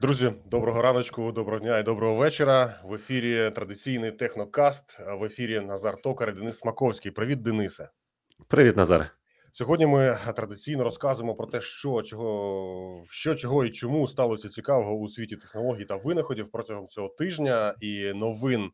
Друзі, 0.00 0.32
доброго 0.50 0.82
раночку, 0.82 1.32
доброго 1.32 1.60
дня 1.60 1.78
і 1.78 1.82
доброго 1.82 2.16
вечора. 2.16 2.80
В 2.84 2.94
ефірі 2.94 3.50
традиційний 3.50 4.12
технокаст. 4.12 4.98
В 5.20 5.24
ефірі 5.24 5.60
Назар 5.60 6.02
Токар 6.02 6.30
і 6.30 6.32
Денис 6.32 6.58
Смаковський. 6.58 7.10
Привіт, 7.10 7.42
Денисе. 7.42 7.88
Привіт, 8.48 8.76
Назаре. 8.76 9.10
Сьогодні 9.52 9.86
ми 9.86 10.18
традиційно 10.36 10.84
розказуємо 10.84 11.34
про 11.34 11.46
те, 11.46 11.60
що 11.60 12.02
чого, 12.02 13.04
що 13.10 13.34
чого 13.34 13.64
і 13.64 13.70
чому 13.70 14.08
сталося 14.08 14.48
цікавого 14.48 14.94
у 14.94 15.08
світі 15.08 15.36
технологій 15.36 15.84
та 15.84 15.96
винаходів 15.96 16.50
протягом 16.52 16.86
цього 16.86 17.08
тижня. 17.08 17.74
І 17.80 18.12
новин 18.14 18.70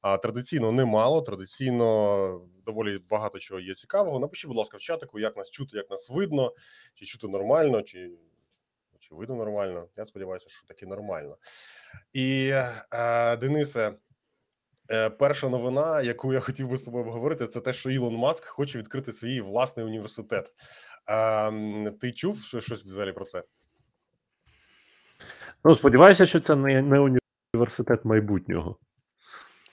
а, 0.00 0.16
традиційно 0.16 0.72
немало. 0.72 1.22
Традиційно 1.22 2.40
доволі 2.66 2.98
багато 3.10 3.38
чого 3.38 3.60
є 3.60 3.74
цікавого. 3.74 4.18
Напишіть, 4.18 4.48
будь 4.48 4.56
ласка, 4.56 4.76
в 4.76 4.80
чатику, 4.80 5.18
як 5.18 5.36
нас 5.36 5.50
чути, 5.50 5.76
як 5.76 5.90
нас 5.90 6.10
видно, 6.10 6.52
чи 6.94 7.06
чути 7.06 7.28
нормально, 7.28 7.82
чи 7.82 8.10
чи 9.08 9.14
видно 9.14 9.34
нормально. 9.34 9.88
Я 9.96 10.06
сподіваюся, 10.06 10.46
що 10.48 10.66
таки 10.66 10.86
нормально. 10.86 11.36
І 12.12 12.52
е, 12.92 13.36
Денисе, 13.36 13.94
е, 14.90 15.10
перша 15.10 15.48
новина, 15.48 16.00
яку 16.00 16.32
я 16.32 16.40
хотів 16.40 16.68
би 16.68 16.76
з 16.76 16.82
тобою 16.82 17.04
обговорити, 17.04 17.46
це 17.46 17.60
те, 17.60 17.72
що 17.72 17.90
Ілон 17.90 18.16
Маск 18.16 18.44
хоче 18.44 18.78
відкрити 18.78 19.12
свій 19.12 19.40
власний 19.40 19.86
університет. 19.86 20.52
Е, 21.08 21.90
ти 21.90 22.12
чув 22.12 22.42
щось 22.42 22.84
взагалі 22.84 23.12
про 23.12 23.24
це? 23.24 23.42
Ну, 25.64 25.74
сподіваюся, 25.74 26.26
що 26.26 26.40
це 26.40 26.56
не, 26.56 26.82
не 26.82 27.18
університет 27.54 28.04
майбутнього. 28.04 28.78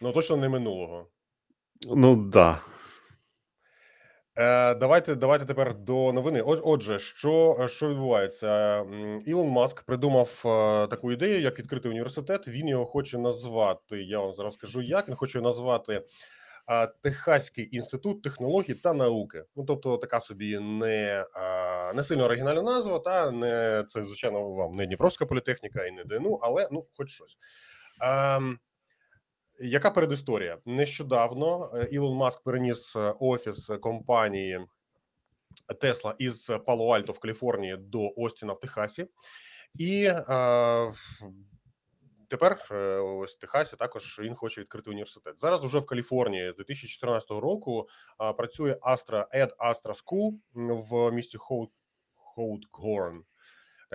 Ну, 0.01 0.11
точно 0.11 0.37
не 0.37 0.49
минулого. 0.49 1.07
Ну, 1.87 2.15
так. 2.15 2.29
Да. 2.29 2.61
Е, 4.35 4.75
Давайте 4.75 5.15
давайте 5.15 5.45
тепер 5.45 5.75
до 5.75 6.13
новини. 6.13 6.41
Отже, 6.41 6.99
що 6.99 7.65
що 7.69 7.89
відбувається? 7.89 8.79
Ілон 9.25 9.47
Маск 9.47 9.83
придумав 9.83 10.41
е, 10.45 10.87
таку 10.87 11.11
ідею, 11.11 11.41
як 11.41 11.59
відкрити 11.59 11.89
університет. 11.89 12.47
Він 12.47 12.67
його 12.67 12.85
хоче 12.85 13.17
назвати. 13.17 14.03
Я 14.03 14.19
вам 14.19 14.33
зараз 14.33 14.53
скажу, 14.53 14.81
як 14.81 15.07
він 15.07 15.15
хоче 15.15 15.41
назвати 15.41 16.01
е, 16.71 16.87
Техаський 16.87 17.75
інститут 17.75 18.21
технологій 18.21 18.73
та 18.73 18.93
науки. 18.93 19.43
Ну 19.55 19.65
тобто, 19.65 19.97
така 19.97 20.19
собі 20.19 20.59
не 20.59 21.25
е, 21.35 21.93
не 21.93 22.03
сильно 22.03 22.23
оригінальна 22.23 22.61
назва, 22.61 22.99
та 22.99 23.31
не 23.31 23.83
це 23.87 24.01
звичайно 24.01 24.49
вам 24.49 24.75
не 24.75 24.85
Дніпровська 24.85 25.25
політехніка 25.25 25.85
і 25.85 25.91
не 25.91 26.03
ДНУ, 26.03 26.39
але 26.41 26.67
ну, 26.71 26.85
хоч 26.97 27.09
щось. 27.09 27.37
Ем, 28.01 28.59
яка 29.63 29.91
передісторія? 29.91 30.57
Нещодавно 30.65 31.71
е, 31.75 31.87
Ілон 31.91 32.17
Маск 32.17 32.43
переніс 32.43 32.95
е, 32.95 33.15
офіс 33.19 33.71
компанії 33.81 34.65
Тесла 35.81 36.15
із 36.17 36.49
Пало-Альто 36.49 37.11
в 37.11 37.19
Каліфорнії 37.19 37.77
до 37.77 38.13
Остіна 38.15 38.53
в 38.53 38.59
Техасі, 38.59 39.07
і 39.79 40.05
е, 40.05 40.93
тепер 42.27 42.67
е, 42.71 42.75
ось 42.97 43.35
Техасі 43.35 43.75
також 43.75 44.19
він 44.23 44.35
хоче 44.35 44.61
відкрити 44.61 44.89
університет. 44.89 45.39
Зараз 45.39 45.63
уже 45.63 45.79
в 45.79 45.85
Каліфорнії 45.85 46.51
з 46.51 46.55
2014 46.55 47.31
року 47.31 47.87
е, 48.21 48.33
працює 48.33 48.73
Astra 48.73 49.25
Ed 49.35 49.49
Astra 49.57 50.03
School 50.03 50.31
в 50.89 51.11
місті 51.11 51.37
Хоут 51.37 51.69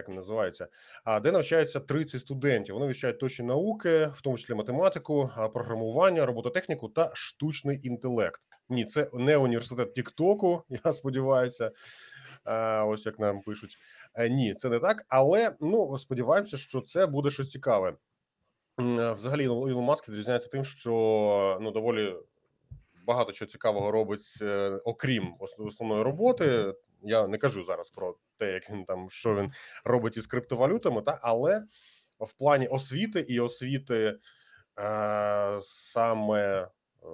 так 0.07 0.17
називається, 0.17 0.69
а 1.05 1.21
де 1.21 1.33
навчаються 1.33 1.81
30 1.81 2.21
студентів. 2.21 2.75
Вони 2.75 2.87
вивчають 2.87 3.19
точні 3.19 3.45
науки, 3.45 4.07
в 4.07 4.23
тому 4.23 4.39
числі 4.39 4.55
математику, 4.55 5.31
програмування, 5.55 6.27
робототехніку 6.27 6.89
та 6.89 7.11
штучний 7.15 7.81
інтелект. 7.83 8.41
Ні, 8.69 8.85
це 8.85 9.11
не 9.15 9.37
університет 9.37 9.95
Тіктоку. 9.95 10.63
Я 10.85 10.93
сподіваюся, 10.93 11.71
ось 12.87 13.07
як 13.07 13.19
нам 13.19 13.41
пишуть. 13.43 13.77
Е, 14.15 14.29
ні, 14.29 14.55
це 14.55 14.69
не 14.69 14.79
так. 14.79 15.05
Але 15.09 15.57
ну 15.61 15.99
сподіваємося, 15.99 16.57
що 16.57 16.81
це 16.81 17.07
буде 17.07 17.31
щось 17.31 17.51
цікаве. 17.51 17.95
Взагалі, 19.17 19.45
Ілон 19.45 19.85
Маск 19.85 20.09
відрізняється 20.09 20.49
тим, 20.49 20.65
що 20.65 21.59
ну 21.61 21.71
доволі 21.71 22.15
багато 23.07 23.33
чого 23.33 23.51
цікавого 23.51 23.91
робить, 23.91 24.39
е, 24.43 24.81
окрім 24.85 25.35
основної 25.59 26.03
роботи. 26.03 26.75
Я 27.03 27.27
не 27.27 27.39
кажу 27.39 27.65
зараз 27.65 27.91
про 27.91 28.17
те, 28.37 28.53
як 28.53 28.71
він 28.71 28.85
там 28.85 29.11
що 29.11 29.35
він 29.35 29.51
робить 29.85 30.17
із 30.17 30.27
криптовалютами, 30.27 31.03
та 31.03 31.19
але 31.23 31.65
в 32.21 32.33
плані 32.33 32.67
освіти 32.67 33.21
і 33.21 33.41
освіти 33.41 34.19
е, 34.79 35.59
саме 35.63 36.69
е, 37.03 37.09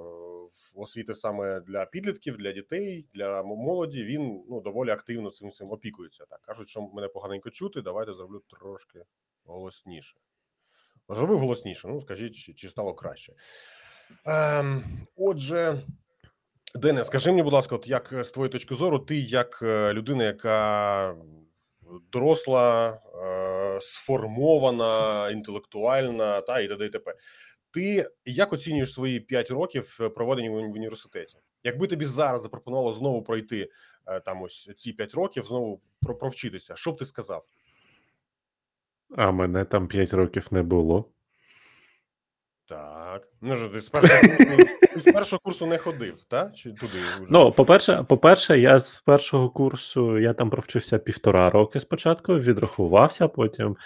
освіти 0.74 1.14
саме 1.14 1.60
для 1.60 1.86
підлітків, 1.86 2.36
для 2.36 2.52
дітей, 2.52 3.06
для 3.14 3.42
молоді. 3.42 4.04
Він 4.04 4.44
ну 4.48 4.60
доволі 4.60 4.90
активно 4.90 5.30
цим 5.30 5.50
цим 5.50 5.70
опікується. 5.70 6.24
Так 6.24 6.40
кажуть, 6.40 6.68
що 6.68 6.82
мене 6.82 7.08
поганенько 7.08 7.50
чути. 7.50 7.82
Давайте 7.82 8.14
зроблю 8.14 8.42
трошки 8.50 9.04
голосніше. 9.44 10.16
Зробив 11.08 11.38
голосніше. 11.38 11.88
Ну 11.88 12.00
скажіть, 12.00 12.56
чи, 12.56 12.68
стало 12.68 12.94
краще? 12.94 13.32
Ем, 14.24 14.84
Отже. 15.16 15.82
Дене, 16.74 17.04
скажи 17.04 17.30
мені, 17.30 17.42
будь 17.42 17.52
ласка, 17.52 17.74
от 17.74 17.88
як 17.88 18.14
з 18.24 18.30
твоєї 18.30 18.52
точки 18.52 18.74
зору, 18.74 18.98
ти 18.98 19.16
як 19.16 19.58
е, 19.62 19.92
людина, 19.92 20.24
яка 20.24 21.14
доросла, 22.12 22.88
е, 23.24 23.80
сформована, 23.80 25.30
інтелектуальна, 25.30 26.40
та 26.40 26.60
і 26.60 26.68
т.д. 26.68 26.86
і 26.86 26.88
т.п. 26.88 27.14
Ти 27.70 28.08
як 28.24 28.52
оцінюєш 28.52 28.94
свої 28.94 29.20
5 29.20 29.50
років 29.50 29.98
е, 30.00 30.08
проведені 30.08 30.48
в 30.48 30.54
університеті? 30.54 31.38
Якби 31.64 31.86
тобі 31.86 32.04
зараз 32.04 32.42
запропонувало 32.42 32.92
знову 32.92 33.22
пройти 33.22 33.70
там 34.24 34.42
ось 34.42 34.70
ці 34.76 34.92
5 34.92 35.14
років, 35.14 35.44
знову 35.44 35.80
провчитися, 36.20 36.76
що 36.76 36.92
б 36.92 36.98
ти 36.98 37.06
сказав? 37.06 37.44
А 39.16 39.30
мене 39.30 39.64
там 39.64 39.88
5 39.88 40.14
років 40.14 40.46
не 40.50 40.62
було. 40.62 41.13
Так. 42.68 43.28
Ну 43.40 43.56
ж 43.56 43.68
ти 43.68 43.80
з 43.80 43.90
першого 43.90 44.36
курсу, 44.36 45.00
з 45.00 45.12
першого 45.12 45.40
курсу 45.44 45.66
не 45.66 45.78
ходив, 45.78 46.22
так? 46.28 46.54
Чи 46.54 46.72
туди 46.72 46.98
вже? 47.20 47.26
Ну, 47.32 47.52
по-перше, 47.52 48.04
по-перше, 48.08 48.58
я 48.58 48.78
з 48.78 48.94
першого 48.94 49.50
курсу 49.50 50.18
я 50.18 50.32
там 50.32 50.50
провчився 50.50 50.98
півтора 50.98 51.50
роки 51.50 51.80
спочатку, 51.80 52.34
відрахувався, 52.34 53.28
потім 53.28 53.76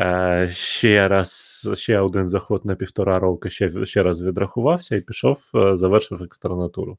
е, 0.00 0.48
ще 0.52 1.08
раз, 1.08 1.70
ще 1.74 2.00
один 2.00 2.26
заход 2.26 2.64
на 2.64 2.74
півтора 2.74 3.18
роки, 3.18 3.50
ще 3.50 3.84
ще 3.86 4.02
раз 4.02 4.22
відрахувався 4.22 4.96
і 4.96 5.00
пішов, 5.00 5.50
е, 5.54 5.76
завершив 5.76 6.22
екстранатуру. 6.22 6.98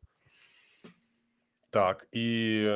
Так, 1.69 2.07
і 2.12 2.67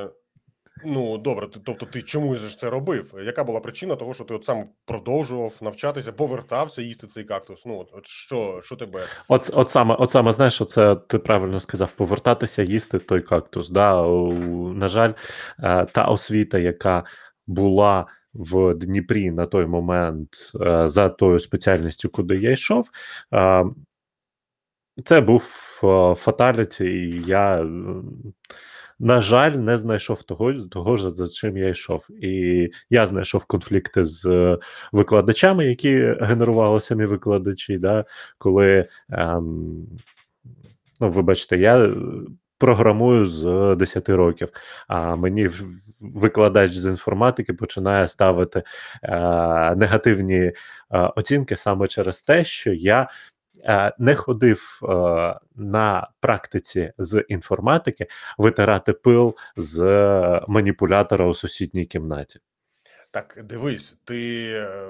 Ну 0.86 1.18
добре, 1.18 1.48
ти, 1.48 1.60
тобто, 1.64 1.86
ти 1.86 2.02
чому 2.02 2.36
ж 2.36 2.60
це 2.60 2.70
робив? 2.70 3.14
Яка 3.26 3.44
була 3.44 3.60
причина 3.60 3.96
того, 3.96 4.14
що 4.14 4.24
ти 4.24 4.34
от 4.34 4.46
сам 4.46 4.66
продовжував 4.86 5.54
навчатися, 5.62 6.12
повертався 6.12 6.82
їсти 6.82 7.08
цей 7.08 7.24
кактус? 7.24 7.66
Ну 7.66 7.80
от, 7.80 7.90
от 7.94 8.08
що 8.08 8.62
що 8.64 8.76
тебе? 8.76 9.02
От 9.28 9.50
от 9.54 9.70
саме, 9.70 9.96
от 9.96 10.12
саме 10.12 10.32
знаєш, 10.32 10.62
це 10.68 10.96
ти 10.96 11.20
правильно 11.20 11.60
сказав: 11.60 11.92
повертатися 11.92 12.64
їсти 12.64 13.00
той 13.00 13.22
кактус. 13.22 13.70
Да? 13.70 14.08
На 14.74 14.88
жаль, 14.88 15.14
е, 15.60 15.86
та 15.86 16.06
освіта, 16.06 16.60
яка 16.60 17.04
була 17.48 18.06
в 18.34 18.74
Дніпрі 18.74 19.32
на 19.32 19.46
той 19.46 19.66
момент 19.66 20.30
е, 20.62 20.90
за 20.90 21.10
тою 21.10 21.40
спеціальністю, 21.40 22.10
куди 22.10 22.38
я 22.38 22.52
йшов. 22.52 22.90
Е, 23.34 23.66
це 25.06 25.22
був 25.22 25.42
фаталіті, 26.18 26.86
і 26.86 27.24
я 27.28 27.66
на 29.00 29.22
жаль, 29.22 29.52
не 29.52 29.78
знайшов 29.78 30.24
того, 30.24 30.54
того 30.54 30.98
ж, 30.98 31.12
за 31.12 31.28
чим 31.28 31.58
я 31.58 31.70
йшов. 31.70 32.08
І 32.22 32.70
я 32.90 33.08
знайшов 33.08 33.46
конфлікти 33.46 34.04
з 34.04 34.26
е, 34.26 34.58
викладачами, 34.92 35.66
які 35.66 35.96
генерували 36.22 36.82
самі 36.82 37.06
викладачі. 37.06 37.78
да, 37.78 38.06
Коли, 38.38 38.88
ем, 39.10 39.88
ну, 41.00 41.10
вибачте, 41.10 41.58
я. 41.58 41.96
Програмую 42.62 43.26
з 43.26 43.76
10 43.76 44.10
років, 44.10 44.50
а 44.88 45.16
мені 45.16 45.50
викладач 46.02 46.74
з 46.74 46.86
інформатики 46.86 47.54
починає 47.54 48.08
ставити 48.08 48.64
е, 49.04 49.10
негативні 49.76 50.40
е, 50.40 50.54
оцінки 50.92 51.56
саме 51.56 51.88
через 51.88 52.22
те, 52.22 52.44
що 52.44 52.74
я 52.74 53.08
не 54.00 54.16
ходив 54.16 54.80
е, 54.84 54.88
на 55.56 56.10
практиці 56.20 56.94
з 56.98 57.26
інформатики 57.28 58.08
витирати 58.38 58.94
пил 58.94 59.36
з 59.58 59.82
маніпулятора 60.48 61.26
у 61.26 61.36
сусідній 61.36 61.86
кімнаті. 61.86 62.40
Так, 63.12 63.40
дивись, 63.44 63.98
ти 64.04 64.52
е, 64.54 64.90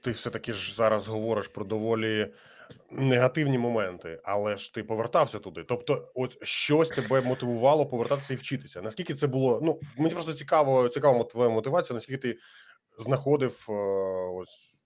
ти 0.00 0.10
все-таки 0.10 0.52
ж 0.52 0.74
зараз 0.74 1.08
говориш 1.08 1.48
про 1.48 1.64
доволі 1.64 2.32
негативні 2.90 3.58
моменти, 3.58 4.20
але 4.24 4.56
ж 4.56 4.74
ти 4.74 4.82
повертався 4.82 5.38
туди. 5.38 5.64
Тобто, 5.68 6.08
от 6.14 6.46
щось 6.46 6.88
тебе 6.88 7.20
мотивувало 7.20 7.86
повертатися 7.86 8.34
і 8.34 8.36
вчитися. 8.36 8.82
Наскільки 8.82 9.14
це 9.14 9.26
було? 9.26 9.60
Ну 9.62 9.80
мені 9.98 10.14
просто 10.14 10.32
цікаво, 10.32 10.88
цікава 10.88 11.24
твоя 11.24 11.50
мотивація, 11.50 11.94
наскільки 11.94 12.18
ти 12.18 12.38
знаходив 12.98 13.66
ось 14.34 14.76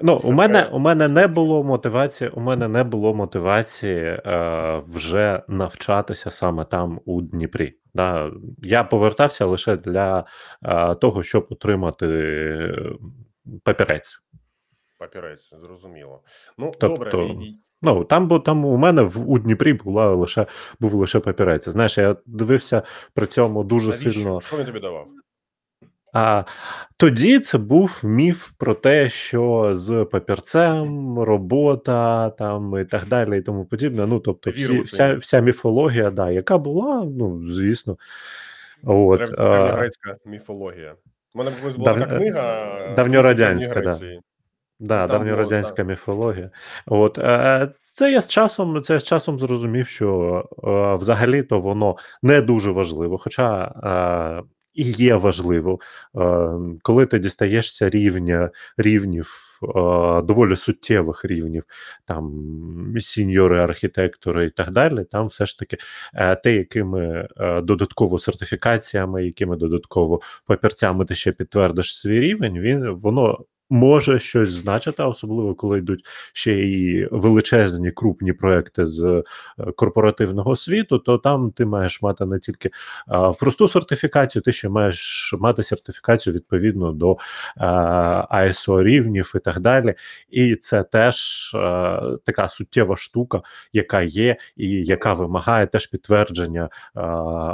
Ну, 0.00 0.20
у 0.24 0.32
мене 0.32 0.68
у 0.72 0.78
мене 0.78 1.08
не 1.08 1.26
було 1.26 1.64
мотивації. 1.64 2.30
У 2.30 2.40
мене 2.40 2.68
не 2.68 2.84
було 2.84 3.14
мотивації 3.14 4.04
е, 4.04 4.82
вже 4.86 5.42
навчатися 5.48 6.30
саме 6.30 6.64
там 6.64 7.00
у 7.04 7.22
Дніпрі. 7.22 7.74
Да? 7.94 8.30
Я 8.62 8.84
повертався 8.84 9.46
лише 9.46 9.76
для 9.76 10.24
е, 10.62 10.94
того, 10.94 11.22
щоб 11.22 11.46
отримати 11.50 12.06
папірець. 13.64 14.18
Папірець, 14.98 15.54
зрозуміло. 15.54 16.22
Ну, 16.58 16.72
Тобто, 16.80 17.10
добре. 17.10 17.34
Ну, 17.82 18.04
там, 18.04 18.28
бо 18.28 18.38
там 18.38 18.64
у 18.64 18.76
мене 18.76 19.02
в 19.02 19.30
у 19.30 19.38
Дніпрі 19.38 19.72
була 19.72 20.14
лише 20.14 20.46
був 20.80 20.94
лише 20.94 21.20
папірець. 21.20 21.68
Знаєш, 21.68 21.98
я 21.98 22.16
дивився 22.26 22.82
при 23.14 23.26
цьому 23.26 23.64
дуже 23.64 23.90
Навіщо? 23.90 24.12
сильно. 24.12 24.40
Що 24.40 24.56
він 24.56 24.66
тобі 24.66 24.80
давав? 24.80 25.06
А 26.12 26.44
тоді 26.96 27.38
це 27.38 27.58
був 27.58 28.00
міф 28.02 28.50
про 28.58 28.74
те, 28.74 29.08
що 29.08 29.70
з 29.72 30.04
папірцем 30.12 31.18
робота 31.18 32.30
там 32.30 32.80
і 32.80 32.84
так 32.84 33.08
далі, 33.08 33.38
і 33.38 33.42
тому 33.42 33.64
подібне. 33.64 34.06
Ну, 34.06 34.20
тобто, 34.20 34.50
всі, 34.50 34.80
вся, 34.80 35.14
вся 35.14 35.40
міфологія, 35.40 36.10
да, 36.10 36.30
яка 36.30 36.58
була, 36.58 37.04
ну, 37.04 37.42
звісно. 37.50 37.96
От, 38.84 39.18
Древ... 39.18 39.40
а, 39.40 39.88
міфологія. 40.24 40.94
У 41.34 41.38
мене 41.38 41.50
колись 41.60 41.76
була 41.76 41.92
Дав- 41.92 42.02
така 42.02 42.16
книга 42.16 42.64
е, 42.90 42.94
давньорадянська, 42.94 43.80
да. 43.80 43.98
Да, 44.82 45.06
давньорадянська 45.06 45.82
міфологія. 45.82 46.50
От 46.86 47.18
е, 47.18 47.70
це 47.82 48.12
я 48.12 48.20
з 48.20 48.28
часом, 48.28 48.82
це 48.82 48.92
я 48.94 49.00
з 49.00 49.04
часом 49.04 49.38
зрозумів, 49.38 49.88
що 49.88 50.44
е, 50.64 50.96
взагалі-то 50.96 51.60
воно 51.60 51.96
не 52.22 52.40
дуже 52.40 52.70
важливо, 52.70 53.18
хоча 53.18 53.64
е, 53.64 54.59
і 54.80 54.90
є 54.90 55.14
важливо, 55.14 55.78
е, 56.16 56.50
коли 56.82 57.06
ти 57.06 57.18
дістаєшся 57.18 57.90
рівня 57.90 58.50
рівнів, 58.76 59.58
е, 59.62 59.68
доволі 60.22 60.56
суттєвих 60.56 61.24
рівнів, 61.24 61.62
там 62.04 62.32
сіньори, 63.00 63.60
архітектори 63.60 64.46
і 64.46 64.50
так 64.50 64.70
далі. 64.70 65.04
Там 65.04 65.26
все 65.26 65.46
ж 65.46 65.58
таки 65.58 65.76
е, 66.14 66.36
те, 66.36 66.54
якими 66.54 67.28
додатково 67.62 68.18
сертифікаціями, 68.18 69.24
якими 69.24 69.56
додатково 69.56 70.20
папірцями 70.46 71.04
ти 71.04 71.14
ще 71.14 71.32
підтвердиш 71.32 71.96
свій 71.96 72.20
рівень, 72.20 72.58
він 72.58 72.90
воно 72.90 73.38
може 73.70 74.18
щось 74.18 74.50
значити, 74.50 75.02
особливо 75.02 75.54
коли 75.54 75.78
йдуть 75.78 76.06
ще 76.32 76.52
і 76.52 77.08
величезні 77.10 77.90
крупні 77.90 78.32
проекти 78.32 78.86
з 78.86 79.02
е, 79.04 79.22
корпоративного 79.76 80.56
світу, 80.56 80.98
то 80.98 81.18
там 81.18 81.50
ти 81.50 81.64
маєш 81.64 82.02
мати 82.02 82.26
не 82.26 82.38
тільки 82.38 82.68
е, 82.68 82.72
просту 83.40 83.68
сертифікацію, 83.68 84.42
ти 84.42 84.52
ще 84.52 84.68
маєш 84.68 85.34
мати 85.40 85.62
сертифікацію 85.62 86.34
відповідно 86.34 86.92
до 86.92 87.12
е, 87.12 87.16
ISO 88.30 88.82
рівнів 88.82 89.32
і 89.36 89.38
так 89.38 89.60
далі. 89.60 89.94
І 90.30 90.56
це 90.56 90.82
теж 90.82 91.50
е, 91.54 92.00
така 92.24 92.48
суттєва 92.48 92.96
штука, 92.96 93.42
яка 93.72 94.02
є, 94.02 94.36
і 94.56 94.68
яка 94.84 95.14
вимагає 95.14 95.66
теж 95.66 95.86
підтвердження 95.86 96.68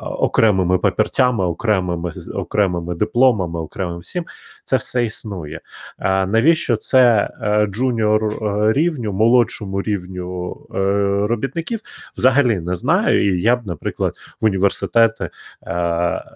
окремими 0.02 0.78
папірцями, 0.78 1.44
окремими 1.44 2.12
окремими 2.34 2.94
дипломами, 2.94 3.60
окремим 3.60 3.98
всім. 3.98 4.24
Це 4.64 4.76
все 4.76 5.04
існує. 5.04 5.60
Навіщо 6.06 6.76
це 6.76 7.31
е, 7.43 7.67
junior 7.67 8.25
е, 8.25 8.73
рівню, 8.73 9.12
молодшому 9.12 9.82
рівню 9.82 10.56
е, 10.75 10.79
робітників? 11.26 11.81
Взагалі 12.17 12.61
не 12.61 12.75
знаю. 12.75 13.25
І 13.25 13.43
я 13.43 13.56
б, 13.56 13.67
наприклад, 13.67 14.14
в 14.41 14.44
університети 14.44 15.31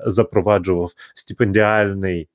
запроваджував 0.06 0.92
стипендіальний. 1.14 2.28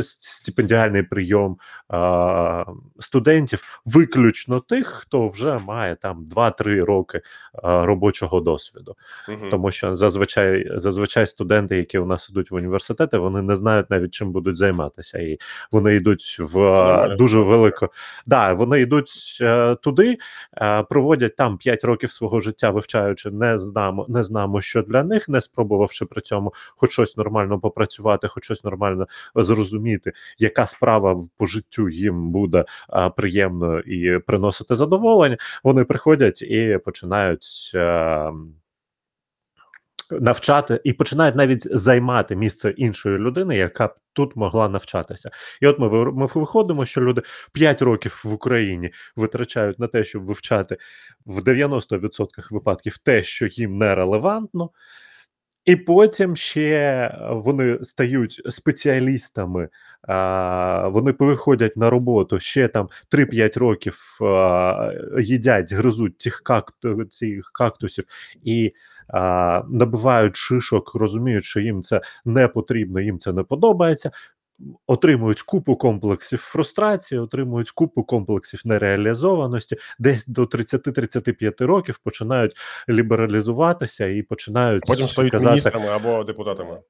Стипендіальний 0.00 1.02
прийом 1.02 1.58
е, 1.92 2.64
студентів 2.98 3.80
виключно 3.84 4.60
тих, 4.60 4.86
хто 4.86 5.26
вже 5.26 5.58
має 5.58 5.96
там 5.96 6.28
2-3 6.36 6.84
роки 6.84 7.18
е, 7.18 7.22
робочого 7.62 8.40
досвіду. 8.40 8.96
Мгм. 9.28 9.50
Тому 9.50 9.70
що 9.70 9.96
зазвичай 9.96 10.66
зазвичай 10.76 11.26
студенти, 11.26 11.76
які 11.76 11.98
у 11.98 12.06
нас 12.06 12.30
ідуть 12.30 12.50
в 12.50 12.54
університети, 12.54 13.18
вони 13.18 13.42
не 13.42 13.56
знають 13.56 13.90
навіть 13.90 14.14
чим 14.14 14.32
будуть 14.32 14.56
займатися, 14.56 15.18
і 15.18 15.38
вони 15.72 15.94
йдуть 15.94 16.36
в 16.40 16.58
нормально. 16.58 17.16
дуже 17.16 17.40
велику. 17.40 17.88
Да, 18.26 18.52
вони 18.52 18.80
йдуть 18.80 19.38
е, 19.40 19.74
туди, 19.74 20.18
е, 20.56 20.82
проводять 20.82 21.36
там 21.36 21.58
5 21.58 21.84
років 21.84 22.12
свого 22.12 22.40
життя, 22.40 22.70
вивчаючи, 22.70 23.30
не 23.30 23.58
знамо, 23.58 24.06
не 24.08 24.22
знамо, 24.22 24.60
що 24.60 24.82
для 24.82 25.02
них, 25.02 25.28
не 25.28 25.40
спробувавши 25.40 26.04
при 26.04 26.20
цьому 26.20 26.54
хоч 26.76 26.90
щось 26.90 27.16
нормально 27.16 27.60
попрацювати, 27.60 28.28
хоч 28.28 28.44
щось 28.44 28.64
нормально 28.64 29.06
зрозуміти, 29.54 30.12
яка 30.38 30.66
справа 30.66 31.22
по 31.36 31.46
життю 31.46 31.88
їм 31.88 32.30
буде 32.30 32.64
е, 32.92 33.10
приємно 33.16 33.80
і 33.80 34.18
приносити 34.18 34.74
задоволення. 34.74 35.36
Вони 35.64 35.84
приходять 35.84 36.42
і 36.42 36.78
починають. 36.84 37.72
Е, 37.74 38.32
навчати 40.10 40.80
і 40.84 40.92
починають 40.92 41.36
навіть 41.36 41.76
займати 41.76 42.36
місце 42.36 42.70
іншої 42.70 43.18
людини, 43.18 43.56
яка 43.56 43.86
б 43.86 43.94
тут 44.12 44.36
могла 44.36 44.68
навчатися. 44.68 45.30
І 45.60 45.66
от 45.66 45.78
ми, 45.78 46.12
ми 46.12 46.26
виходимо, 46.34 46.86
що 46.86 47.00
люди 47.00 47.22
5 47.52 47.82
років 47.82 48.22
в 48.24 48.32
Україні 48.32 48.90
витрачають 49.16 49.78
на 49.78 49.86
те, 49.86 50.04
щоб 50.04 50.24
вивчати 50.24 50.76
в 51.26 51.38
90% 51.38 52.26
випадків 52.50 52.98
те, 52.98 53.22
що 53.22 53.46
їм 53.46 53.78
нерелевантно. 53.78 54.70
І 55.64 55.76
потім 55.76 56.36
ще 56.36 57.10
вони 57.30 57.78
стають 57.82 58.42
спеціалістами, 58.48 59.68
вони 60.84 61.14
виходять 61.18 61.76
на 61.76 61.90
роботу 61.90 62.40
ще 62.40 62.68
там 62.68 62.88
3-5 63.12 63.58
років 63.58 64.18
їдять, 65.20 65.72
гризуть 65.72 66.20
цих, 66.20 66.40
какту, 66.44 67.04
цих 67.04 67.50
кактусів 67.54 68.04
і 68.42 68.72
набивають 69.68 70.36
шишок, 70.36 70.94
розуміють, 70.94 71.44
що 71.44 71.60
їм 71.60 71.82
це 71.82 72.00
не 72.24 72.48
потрібно, 72.48 73.00
їм 73.00 73.18
це 73.18 73.32
не 73.32 73.42
подобається. 73.42 74.10
Отримують 74.86 75.42
купу 75.42 75.76
комплексів 75.76 76.38
фрустрації, 76.38 77.20
отримують 77.20 77.70
купу 77.70 78.04
комплексів 78.04 78.60
нереалізованості, 78.64 79.76
десь 79.98 80.26
до 80.26 80.44
30-35 80.44 81.66
років 81.66 81.98
починають 82.04 82.56
лібералізуватися 82.88 84.06
і 84.06 84.22
починають 84.22 84.82
А 84.86 84.86
потім 84.86 85.06
стають 85.06 85.32
казати, 85.32 85.50
міністрами 85.50 85.86
або 85.86 86.24
депутатами. 86.24 86.80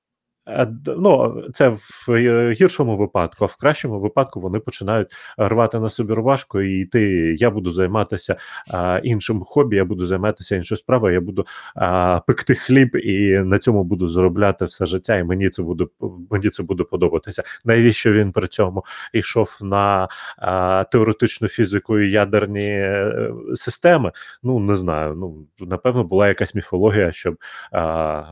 Е, 0.48 0.66
Ну, 0.86 1.42
це 1.52 1.68
в 1.68 2.06
е, 2.08 2.52
гіршому 2.52 2.96
випадку, 2.96 3.44
а 3.44 3.46
в 3.46 3.56
кращому 3.56 4.00
випадку 4.00 4.40
вони 4.40 4.58
починають 4.58 5.08
рвати 5.38 5.80
на 5.80 5.90
собі 5.90 6.12
рубашку 6.12 6.60
і 6.60 6.80
йти. 6.80 7.34
Я 7.38 7.50
буду 7.50 7.72
займатися 7.72 8.36
а, 8.70 9.00
іншим 9.04 9.40
хобі, 9.40 9.76
я 9.76 9.84
буду 9.84 10.04
займатися 10.04 10.56
іншою 10.56 10.78
справою, 10.78 11.14
я 11.14 11.20
буду 11.20 11.46
а, 11.74 12.20
пекти 12.26 12.54
хліб 12.54 12.96
і 12.96 13.38
на 13.38 13.58
цьому 13.58 13.84
буду 13.84 14.08
заробляти 14.08 14.64
все 14.64 14.86
життя, 14.86 15.16
і 15.16 15.24
мені 15.24 15.48
це 15.48 15.62
буде 15.62 15.86
мені 16.30 16.50
це 16.50 16.62
буде 16.62 16.84
подобатися. 16.84 17.42
Навіщо 17.64 18.12
він 18.12 18.32
при 18.32 18.48
цьому 18.48 18.84
йшов 19.12 19.58
на 19.60 20.08
а, 20.38 20.84
теоретичну 20.84 21.48
фізику 21.48 21.98
і 21.98 22.10
ядерні 22.10 22.68
е, 22.68 23.32
системи? 23.54 24.12
Ну 24.42 24.60
не 24.60 24.76
знаю. 24.76 25.14
Ну 25.14 25.46
напевно, 25.66 26.04
була 26.04 26.28
якась 26.28 26.54
міфологія, 26.54 27.12
щоб. 27.12 27.36
А, 27.72 28.24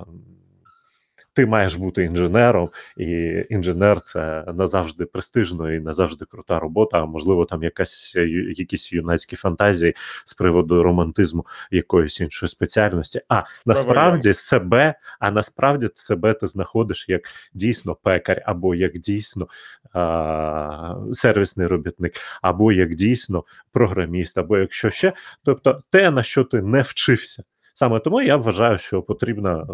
ти 1.35 1.47
маєш 1.47 1.75
бути 1.75 2.05
інженером, 2.05 2.71
і 2.97 3.07
інженер 3.51 4.01
це 4.01 4.45
назавжди 4.55 5.05
престижно 5.05 5.73
і 5.73 5.81
назавжди 5.81 6.25
крута 6.25 6.59
робота. 6.59 7.03
А 7.03 7.07
можливо, 7.07 7.45
там 7.45 7.63
якась 7.63 8.15
якісь 8.57 8.93
юнацькі 8.93 9.37
фантазії 9.37 9.95
з 10.25 10.35
приводу 10.35 10.83
романтизму 10.83 11.47
якоїсь 11.71 12.21
іншої 12.21 12.51
спеціальності. 12.51 13.21
А 13.29 13.43
насправді 13.67 14.35
себе, 14.35 14.95
а 15.19 15.31
насправді 15.31 15.89
себе 15.95 16.35
ти 16.35 16.47
знаходиш 16.47 17.09
як 17.09 17.23
дійсно 17.55 17.95
пекар, 17.95 18.43
або 18.47 18.75
як 18.75 18.99
дійсно 18.99 19.49
а, 19.93 20.95
сервісний 21.13 21.67
робітник, 21.67 22.15
або 22.43 22.73
як 22.73 22.95
дійсно 22.95 23.45
програміст, 23.73 24.39
або 24.39 24.59
якщо 24.59 24.91
ще. 24.91 25.13
Тобто, 25.45 25.83
те, 25.91 26.11
на 26.11 26.23
що 26.23 26.45
ти 26.45 26.63
не 26.63 26.83
вчився. 26.83 27.43
Саме 27.75 28.01
тому 28.01 28.23
я 28.23 28.37
вважаю, 28.37 28.79
що 28.79 29.03
потрібна 29.03 29.61
е, 29.61 29.65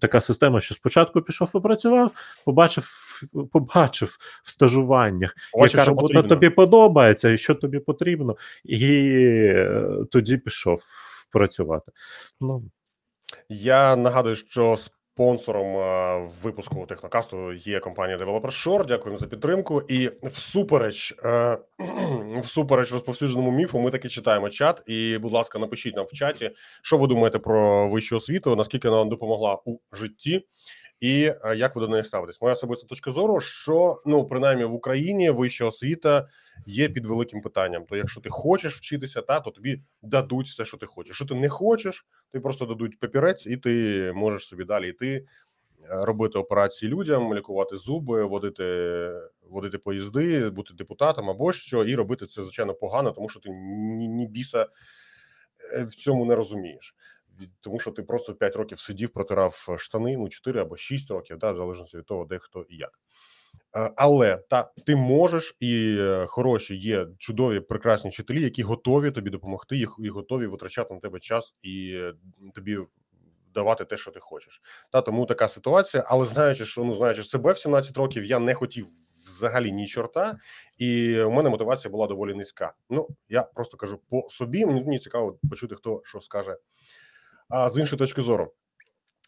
така 0.00 0.20
система, 0.20 0.60
що 0.60 0.74
спочатку 0.74 1.22
пішов 1.22 1.50
попрацював, 1.52 2.10
побачив, 2.44 2.88
побачив 3.52 4.18
в 4.44 4.50
стажуваннях, 4.50 5.34
Бачив, 5.58 5.78
яка 5.78 5.88
робота 5.88 6.06
потрібно. 6.06 6.28
тобі 6.28 6.50
подобається, 6.50 7.30
і 7.30 7.38
що 7.38 7.54
тобі 7.54 7.78
потрібно, 7.78 8.36
і 8.64 9.12
е, 9.14 9.88
тоді 10.10 10.36
пішов 10.36 10.82
працювати. 11.32 11.92
Ну 12.40 12.62
Я 13.48 13.96
нагадую, 13.96 14.36
що 14.36 14.76
спонсором 15.18 15.76
е, 15.76 16.28
випуску 16.42 16.86
технокасту 16.86 17.52
є 17.52 17.80
компанія 17.80 18.18
Developer 18.18 18.42
Shore. 18.42 18.86
Дякуємо 18.86 19.18
за 19.18 19.26
підтримку. 19.26 19.82
І 19.88 20.10
всупереч, 20.22 21.14
е, 21.24 21.58
всупереч 22.42 22.92
розповсюдженому 22.92 23.50
міфу, 23.50 23.80
ми 23.80 23.90
таки 23.90 24.08
читаємо 24.08 24.48
чат. 24.48 24.82
І, 24.86 25.18
будь 25.18 25.32
ласка, 25.32 25.58
напишіть 25.58 25.96
нам 25.96 26.06
в 26.06 26.12
чаті, 26.12 26.50
що 26.82 26.96
ви 26.96 27.06
думаєте 27.06 27.38
про 27.38 27.88
вищу 27.88 28.16
освіту, 28.16 28.56
наскільки 28.56 28.88
вона 28.88 29.10
допомогла 29.10 29.58
у 29.64 29.78
житті. 29.92 30.46
І 31.00 31.32
е, 31.44 31.56
як 31.56 31.76
ви 31.76 31.80
до 31.80 31.88
неї 31.88 32.04
ставитесь? 32.04 32.40
Моя 32.40 32.54
особиста 32.54 32.86
точка 32.86 33.12
зору, 33.12 33.40
що 33.40 34.02
ну 34.06 34.24
принаймні 34.24 34.64
в 34.64 34.74
Україні 34.74 35.30
вища 35.30 35.64
освіта 35.64 36.28
є 36.66 36.88
під 36.88 37.06
великим 37.06 37.40
питанням. 37.40 37.84
То 37.84 37.96
якщо 37.96 38.20
ти 38.20 38.30
хочеш 38.30 38.74
вчитися, 38.74 39.22
та 39.22 39.40
то 39.40 39.50
тобі 39.50 39.82
дадуть 40.02 40.46
все, 40.46 40.64
що 40.64 40.76
ти 40.76 40.86
хочеш. 40.86 41.16
Що 41.16 41.24
ти 41.24 41.34
не 41.34 41.48
хочеш, 41.48 42.06
тобі 42.32 42.42
просто 42.42 42.66
дадуть 42.66 42.98
папірець, 42.98 43.46
і 43.46 43.56
ти 43.56 44.12
можеш 44.14 44.46
собі 44.46 44.64
далі 44.64 44.88
йти 44.88 45.24
робити 45.90 46.38
операції 46.38 46.92
людям, 46.92 47.34
лікувати 47.34 47.76
зуби, 47.76 48.24
водити 48.24 49.10
водити 49.50 49.78
поїзди, 49.78 50.50
бути 50.50 50.74
депутатом 50.74 51.30
або 51.30 51.52
що, 51.52 51.84
і 51.84 51.94
робити 51.94 52.26
це 52.26 52.42
звичайно 52.42 52.74
погано, 52.74 53.10
тому 53.10 53.28
що 53.28 53.40
ти 53.40 53.50
ні, 53.50 54.08
ні 54.08 54.26
біса 54.26 54.66
е, 55.74 55.84
в 55.84 55.94
цьому 55.94 56.24
не 56.24 56.34
розумієш. 56.34 56.94
Тому 57.60 57.80
що 57.80 57.90
ти 57.90 58.02
просто 58.02 58.34
5 58.34 58.56
років 58.56 58.78
сидів, 58.78 59.10
протирав 59.10 59.76
штани, 59.78 60.16
ну 60.16 60.28
4 60.28 60.60
або 60.60 60.76
6 60.76 61.10
років, 61.10 61.38
да, 61.38 61.52
в 61.52 61.56
залежності 61.56 61.98
від 61.98 62.06
того, 62.06 62.24
де 62.24 62.38
хто 62.38 62.66
і 62.68 62.76
як. 62.76 62.98
Е, 63.76 63.90
Але 63.96 64.36
та 64.36 64.70
ти 64.86 64.96
можеш, 64.96 65.56
і 65.60 65.96
е, 65.98 66.26
хороші 66.26 66.76
є 66.76 67.06
чудові, 67.18 67.60
прекрасні 67.60 68.10
вчителі, 68.10 68.42
які 68.42 68.62
готові 68.62 69.10
тобі 69.10 69.30
допомогти, 69.30 69.76
їх 69.76 69.96
і 69.98 70.08
готові 70.08 70.46
витрачати 70.46 70.94
на 70.94 71.00
тебе 71.00 71.20
час 71.20 71.54
і 71.62 71.92
е, 71.94 72.12
тобі 72.54 72.78
давати 73.54 73.84
те, 73.84 73.96
що 73.96 74.10
ти 74.10 74.20
хочеш. 74.20 74.62
Та 74.90 75.00
тому 75.00 75.26
така 75.26 75.48
ситуація. 75.48 76.04
Але 76.06 76.26
знаючи, 76.26 76.64
що 76.64 76.84
ну 76.84 76.96
знаючи 76.96 77.22
себе 77.22 77.52
в 77.52 77.58
17 77.58 77.96
років, 77.96 78.24
я 78.24 78.38
не 78.38 78.54
хотів 78.54 78.86
взагалі 79.24 79.72
ні 79.72 79.86
чорта, 79.86 80.38
і 80.78 81.20
у 81.22 81.30
мене 81.30 81.50
мотивація 81.50 81.90
була 81.92 82.06
доволі 82.06 82.34
низька. 82.34 82.72
Ну 82.90 83.08
я 83.28 83.42
просто 83.42 83.76
кажу 83.76 84.00
по 84.08 84.26
собі. 84.30 84.66
Мені 84.66 84.98
цікаво 84.98 85.38
почути, 85.50 85.74
хто 85.74 86.02
що 86.04 86.20
скаже. 86.20 86.56
А 87.48 87.70
з 87.70 87.78
іншої 87.78 87.98
точки 87.98 88.22
зору. 88.22 88.52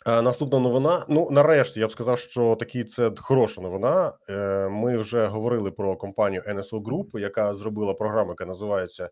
Е, 0.06 0.22
Наступна 0.22 0.58
новина. 0.58 1.04
Ну 1.08 1.28
нарешті 1.30 1.80
я 1.80 1.86
б 1.86 1.92
сказав, 1.92 2.18
що 2.18 2.56
такі 2.56 2.84
це 2.84 3.12
хороша 3.16 3.60
новина. 3.60 4.12
Е, 4.28 4.68
Ми 4.68 4.96
вже 4.96 5.26
говорили 5.26 5.70
про 5.70 5.96
компанію 5.96 6.42
NSO 6.48 6.82
Group, 6.82 7.18
яка 7.18 7.54
зробила 7.54 7.94
програму, 7.94 8.30
яка 8.30 8.44
називається 8.44 9.10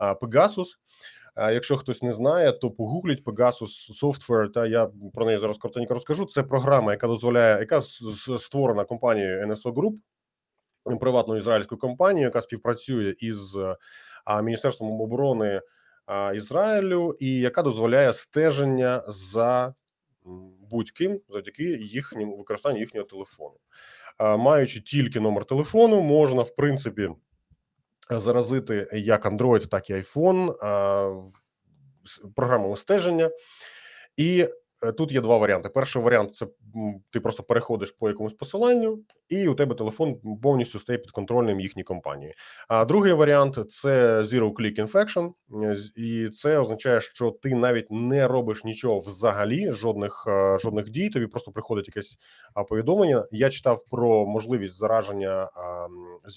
Pegasus. 0.00 0.66
Якщо 1.36 1.76
хтось 1.76 2.02
не 2.02 2.12
знає, 2.12 2.52
то 2.52 2.70
погугліть 2.70 3.24
Pegasus 3.24 4.02
Software, 4.02 4.52
Та 4.52 4.66
я 4.66 4.88
про 5.14 5.26
неї 5.26 5.38
зараз 5.38 5.58
коротенько 5.58 5.94
розкажу. 5.94 6.26
Це 6.26 6.42
програма, 6.42 6.92
яка 6.92 7.06
дозволяє, 7.06 7.58
яка 7.60 7.82
створена 8.38 8.84
компанією 8.84 9.46
NSO 9.46 9.72
Group, 9.72 9.94
приватною 10.98 11.40
ізраїльською 11.40 11.78
компанією, 11.78 12.28
яка 12.28 12.40
співпрацює 12.40 13.14
із 13.18 13.56
Міністерством 14.42 15.00
оборони 15.00 15.60
Ізраїлю, 16.34 17.16
і 17.20 17.34
яка 17.34 17.62
дозволяє 17.62 18.12
стеження 18.12 19.02
за 19.08 19.74
будь-ким 20.70 21.20
завдяки 21.28 21.64
їхньому 21.64 22.36
використанню 22.36 22.78
їхнього 22.78 23.06
телефону. 23.06 23.56
Маючи 24.20 24.80
тільки 24.80 25.20
номер 25.20 25.44
телефону, 25.44 26.00
можна 26.00 26.42
в 26.42 26.56
принципі 26.56 27.10
заразити 28.10 28.88
як 28.92 29.26
Android, 29.26 29.66
так 29.66 29.90
і 29.90 29.94
iPhone 29.94 30.54
програмами 32.36 32.76
стеження. 32.76 33.30
І 34.16 34.48
тут 34.96 35.12
є 35.12 35.20
два 35.20 35.38
варіанти. 35.38 35.68
Перший 35.68 36.02
варіант 36.02 36.34
це 36.34 36.46
ти 37.10 37.20
просто 37.20 37.42
переходиш 37.42 37.90
по 37.90 38.08
якомусь 38.08 38.32
посиланню, 38.32 38.98
і 39.28 39.48
у 39.48 39.54
тебе 39.54 39.74
телефон 39.74 40.20
повністю 40.42 40.78
стає 40.78 40.98
підконтрольним 40.98 41.60
їхній 41.60 41.82
компанії. 41.82 42.34
А 42.68 42.84
другий 42.84 43.12
варіант 43.12 43.70
це 43.70 44.22
Zero 44.22 44.52
Click 44.52 44.86
Infection, 44.86 45.32
е, 45.64 45.76
і 45.96 46.28
це 46.28 46.58
означає, 46.58 47.00
що 47.00 47.30
ти 47.30 47.54
навіть 47.54 47.90
не 47.90 48.28
робиш 48.28 48.64
нічого 48.64 48.98
взагалі, 48.98 49.72
жодних 49.72 50.24
е, 50.28 50.58
жодних 50.58 50.90
дій. 50.90 51.10
Тобі 51.10 51.26
просто 51.26 51.52
приходить 51.52 51.86
якесь 51.86 52.16
повідомлення. 52.68 53.26
Я 53.30 53.50
читав 53.50 53.84
про 53.90 54.26
можливість 54.26 54.74
зараження 54.74 55.48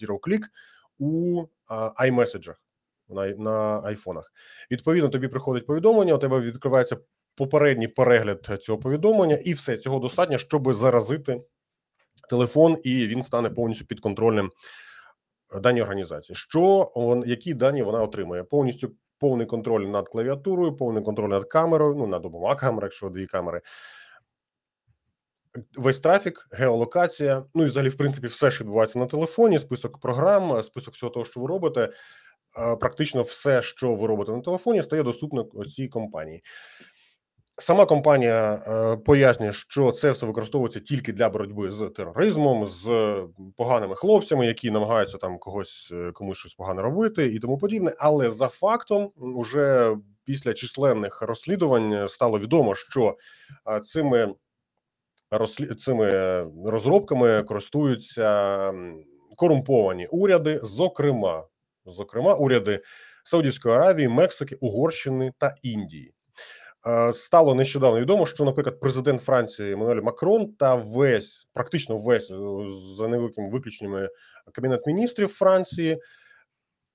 Zero 0.01 0.19
Click 0.19 0.41
у 0.99 1.43
iMessage 1.99 2.53
на, 3.09 3.27
на 3.27 3.81
айфонах. 3.83 4.33
Відповідно, 4.71 5.09
тобі 5.09 5.27
приходить 5.27 5.65
повідомлення, 5.65 6.13
у 6.13 6.17
тебе 6.17 6.39
відкривається 6.39 6.97
попередній 7.35 7.87
перегляд 7.87 8.59
цього 8.61 8.77
повідомлення, 8.77 9.35
і 9.35 9.53
все 9.53 9.77
цього 9.77 9.99
достатньо, 9.99 10.37
щоб 10.37 10.73
заразити 10.73 11.41
телефон, 12.29 12.77
і 12.83 13.07
він 13.07 13.23
стане 13.23 13.49
повністю 13.49 13.85
підконтрольним 13.85 14.51
е, 15.55 15.59
даній 15.59 15.81
організації. 15.81 16.35
Що 16.35 16.91
он, 16.95 17.23
які 17.27 17.53
дані 17.53 17.83
вона 17.83 18.01
отримує? 18.01 18.43
Повністю 18.43 18.91
повний 19.19 19.47
контроль 19.47 19.81
над 19.85 20.09
клавіатурою, 20.09 20.75
повний 20.75 21.03
контроль 21.03 21.29
над 21.29 21.45
камерою, 21.45 21.95
ну 21.95 22.07
над 22.07 22.25
обома 22.25 22.55
камерами, 22.55 22.85
якщо 22.85 23.09
дві 23.09 23.25
камери. 23.25 23.61
Весь 25.77 25.99
трафік, 25.99 26.47
геолокація, 26.51 27.45
ну 27.53 27.63
і 27.63 27.67
взагалі, 27.67 27.89
в 27.89 27.97
принципі, 27.97 28.27
все, 28.27 28.51
що 28.51 28.63
відбувається 28.63 28.99
на 28.99 29.05
телефоні, 29.05 29.59
список 29.59 29.99
програм, 29.99 30.63
список 30.63 30.93
всього 30.93 31.09
того, 31.09 31.25
що 31.25 31.39
ви 31.39 31.47
робите. 31.47 31.89
е, 32.59 32.75
Практично 32.75 33.21
все, 33.21 33.61
що 33.61 33.95
ви 33.95 34.07
робите 34.07 34.31
на 34.31 34.41
телефоні, 34.41 34.83
стає 34.83 35.03
доступно 35.03 35.65
цій 35.65 35.87
компанії. 35.87 36.43
Сама 37.61 37.85
компанія 37.85 38.53
е, 38.53 38.97
пояснює, 38.97 39.53
що 39.53 39.91
це 39.91 40.11
все 40.11 40.25
використовується 40.25 40.79
тільки 40.79 41.13
для 41.13 41.29
боротьби 41.29 41.71
з 41.71 41.89
тероризмом, 41.95 42.65
з 42.65 43.15
поганими 43.57 43.95
хлопцями, 43.95 44.45
які 44.45 44.71
намагаються 44.71 45.17
там 45.17 45.37
когось 45.37 45.89
е, 45.93 46.11
комусь 46.11 46.37
щось 46.37 46.53
погане 46.53 46.81
робити 46.81 47.25
і 47.25 47.39
тому 47.39 47.57
подібне. 47.57 47.93
Але 47.97 48.31
за 48.31 48.47
фактом, 48.47 49.11
уже 49.15 49.95
після 50.25 50.53
численних 50.53 51.21
розслідувань 51.21 52.07
стало 52.09 52.39
відомо, 52.39 52.75
що 52.75 53.17
е, 53.69 53.79
цими 53.79 54.33
цими 55.79 56.11
розробками 56.65 57.43
користуються 57.43 58.73
корумповані 59.35 60.07
уряди, 60.07 60.59
зокрема, 60.63 61.47
зокрема, 61.85 62.33
уряди 62.33 62.81
Саудівської 63.23 63.75
Аравії, 63.75 64.07
Мексики, 64.07 64.55
Угорщини 64.55 65.33
та 65.37 65.55
Індії. 65.61 66.13
Е, 66.87 67.13
Стало 67.13 67.55
нещодавно 67.55 67.99
відомо, 67.99 68.25
що, 68.25 68.43
наприклад, 68.45 68.79
президент 68.79 69.21
Франції 69.21 69.71
Еммануель 69.71 70.01
Макрон 70.01 70.53
та 70.53 70.75
весь, 70.75 71.47
практично 71.53 71.97
весь 71.97 72.31
е, 72.31 72.35
за 72.97 73.07
невеликими 73.07 73.49
виключеннями 73.49 74.09
кабінет 74.51 74.87
міністрів 74.87 75.27
Франції 75.27 76.01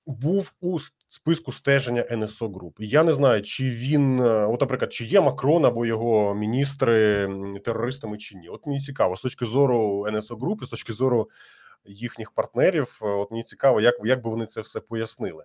був 0.05 0.53
у 0.61 0.79
списку 1.09 1.51
стеження 1.51 2.05
НСО 2.11 2.49
груп. 2.49 2.75
Я 2.79 3.03
не 3.03 3.13
знаю, 3.13 3.41
чи 3.41 3.69
він, 3.69 4.19
е, 4.19 4.45
от, 4.45 4.61
наприклад, 4.61 4.93
чи 4.93 5.05
є 5.05 5.21
Макрон 5.21 5.65
або 5.65 5.85
його 5.85 6.35
міністри 6.35 7.29
терористами 7.65 8.17
чи 8.17 8.37
ні. 8.37 8.49
От 8.49 8.65
мені 8.65 8.81
цікаво, 8.81 9.17
з 9.17 9.21
точки 9.21 9.45
зору 9.45 10.07
НСО 10.11 10.35
груп, 10.35 10.61
і 10.63 10.65
з 10.65 10.69
точки 10.69 10.93
зору 10.93 11.29
їхніх 11.85 12.31
партнерів, 12.31 12.99
от 13.01 13.31
мені 13.31 13.43
цікаво, 13.43 13.81
як, 13.81 13.95
як 14.03 14.23
би 14.23 14.29
вони 14.29 14.45
це 14.45 14.61
все 14.61 14.79
пояснили. 14.79 15.43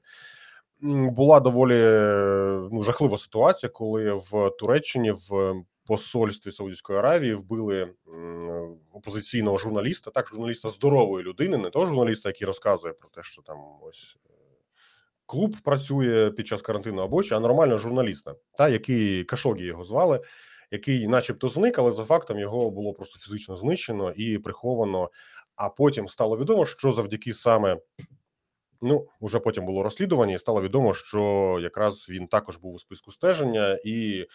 Була 0.85 1.41
доволі 1.41 1.77
е, 1.77 2.69
ну, 2.73 2.83
жахлива 2.83 3.19
ситуація, 3.19 3.71
коли 3.71 4.13
в 4.13 4.51
Туреччині 4.59 5.11
в 5.11 5.55
посольстві 5.87 6.53
Саудівської 6.53 6.99
Аравії 6.99 7.35
вбили 7.35 7.89
опозиційного 8.93 9.59
журналіста, 9.59 10.11
так 10.11 10.29
журналіста 10.29 10.71
здорової 10.71 11.25
людини, 11.25 11.57
не 11.57 11.71
того 11.71 11.87
журналіста, 11.87 12.29
який 12.29 12.47
розказує 12.47 12.93
про 12.93 13.09
те, 13.09 13.23
що 13.23 13.43
там 13.43 13.57
ось 13.83 14.17
е, 14.27 14.31
клуб 15.27 15.57
працює 15.65 16.31
під 16.31 16.47
час 16.47 16.63
карантину 16.63 17.03
або 17.03 17.23
що, 17.23 17.37
а 17.37 17.41
нормального 17.41 17.79
журналіста, 17.79 18.35
та 18.59 18.69
який 18.69 19.25
Кашогі 19.25 19.65
його 19.65 19.85
звали, 19.85 20.21
який, 20.71 21.09
начебто, 21.09 21.49
зник, 21.49 21.79
але 21.79 21.93
за 21.93 22.05
фактом 22.05 22.39
його 22.39 22.71
було 22.71 22.93
просто 22.93 23.19
фізично 23.19 23.57
знищено 23.57 24.13
і 24.17 24.39
приховано. 24.39 25.11
А 25.57 25.69
потім 25.69 26.09
стало 26.09 26.39
відомо, 26.39 26.67
що 26.67 26.93
завдяки 26.93 27.35
саме 27.35 27.77
Ну, 28.83 29.07
уже 29.21 29.39
потім 29.39 29.67
було 29.67 29.83
розслідування, 29.83 30.35
і 30.35 30.39
стало 30.39 30.63
відомо, 30.63 30.95
що 30.95 31.59
якраз 31.63 32.09
він 32.09 32.27
також 32.27 32.57
був 32.57 32.75
у 32.75 32.79
списку 32.79 33.13
стеження, 33.13 33.79
і 33.85 34.27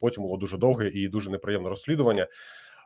потім 0.00 0.22
було 0.22 0.36
дуже 0.36 0.58
довге 0.58 0.88
і 0.88 1.08
дуже 1.08 1.30
неприємне 1.30 1.68
розслідування. 1.68 2.26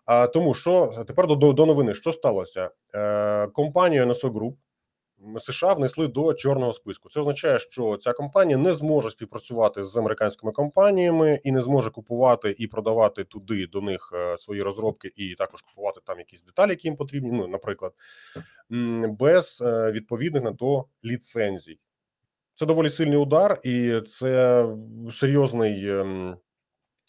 А 0.07 0.27
тому 0.27 0.55
що 0.55 1.05
тепер 1.07 1.27
до, 1.27 1.53
до, 1.53 1.67
новини, 1.67 1.95
що 1.95 2.13
сталося? 2.13 2.71
Е, 2.95 3.47
Компанія 3.47 4.07
NSO 4.07 4.31
Group 4.33 4.55
США 5.39 5.73
внесли 5.73 6.09
до 6.09 6.35
чорного 6.35 6.73
списку. 6.73 7.09
Це 7.09 7.21
означає, 7.21 7.59
що 7.59 7.97
ця 7.97 8.13
компанія 8.13 8.59
не 8.59 8.75
зможе 8.75 9.11
співпрацювати 9.11 9.85
з 9.85 9.97
американськими 9.97 10.53
компаніями 10.53 11.41
і 11.45 11.53
не 11.53 11.63
зможе 11.63 11.91
купувати 11.91 12.55
і 12.59 12.67
продавати 12.67 13.25
туди 13.25 13.67
до 13.67 13.81
них 13.81 14.13
е, 14.15 14.39
свої 14.39 14.63
розробки, 14.63 15.13
і 15.17 15.35
також 15.35 15.63
купувати 15.63 16.01
там 16.05 16.19
якісь 16.19 16.43
деталі, 16.43 16.71
які 16.71 16.89
їм 16.89 16.97
потрібні. 16.97 17.33
Ну, 17.33 17.47
наприклад, 17.47 17.93
без 19.19 19.63
е, 19.67 19.93
відповідних 19.93 20.43
на 20.43 20.53
то 20.53 20.85
ліцензій. 21.05 21.79
Це 22.55 22.67
доволі 22.67 22.91
сильний 22.91 23.19
удар, 23.19 23.61
і 23.63 24.01
це 24.01 24.67
серйозний 25.13 25.91
ем, 25.91 26.37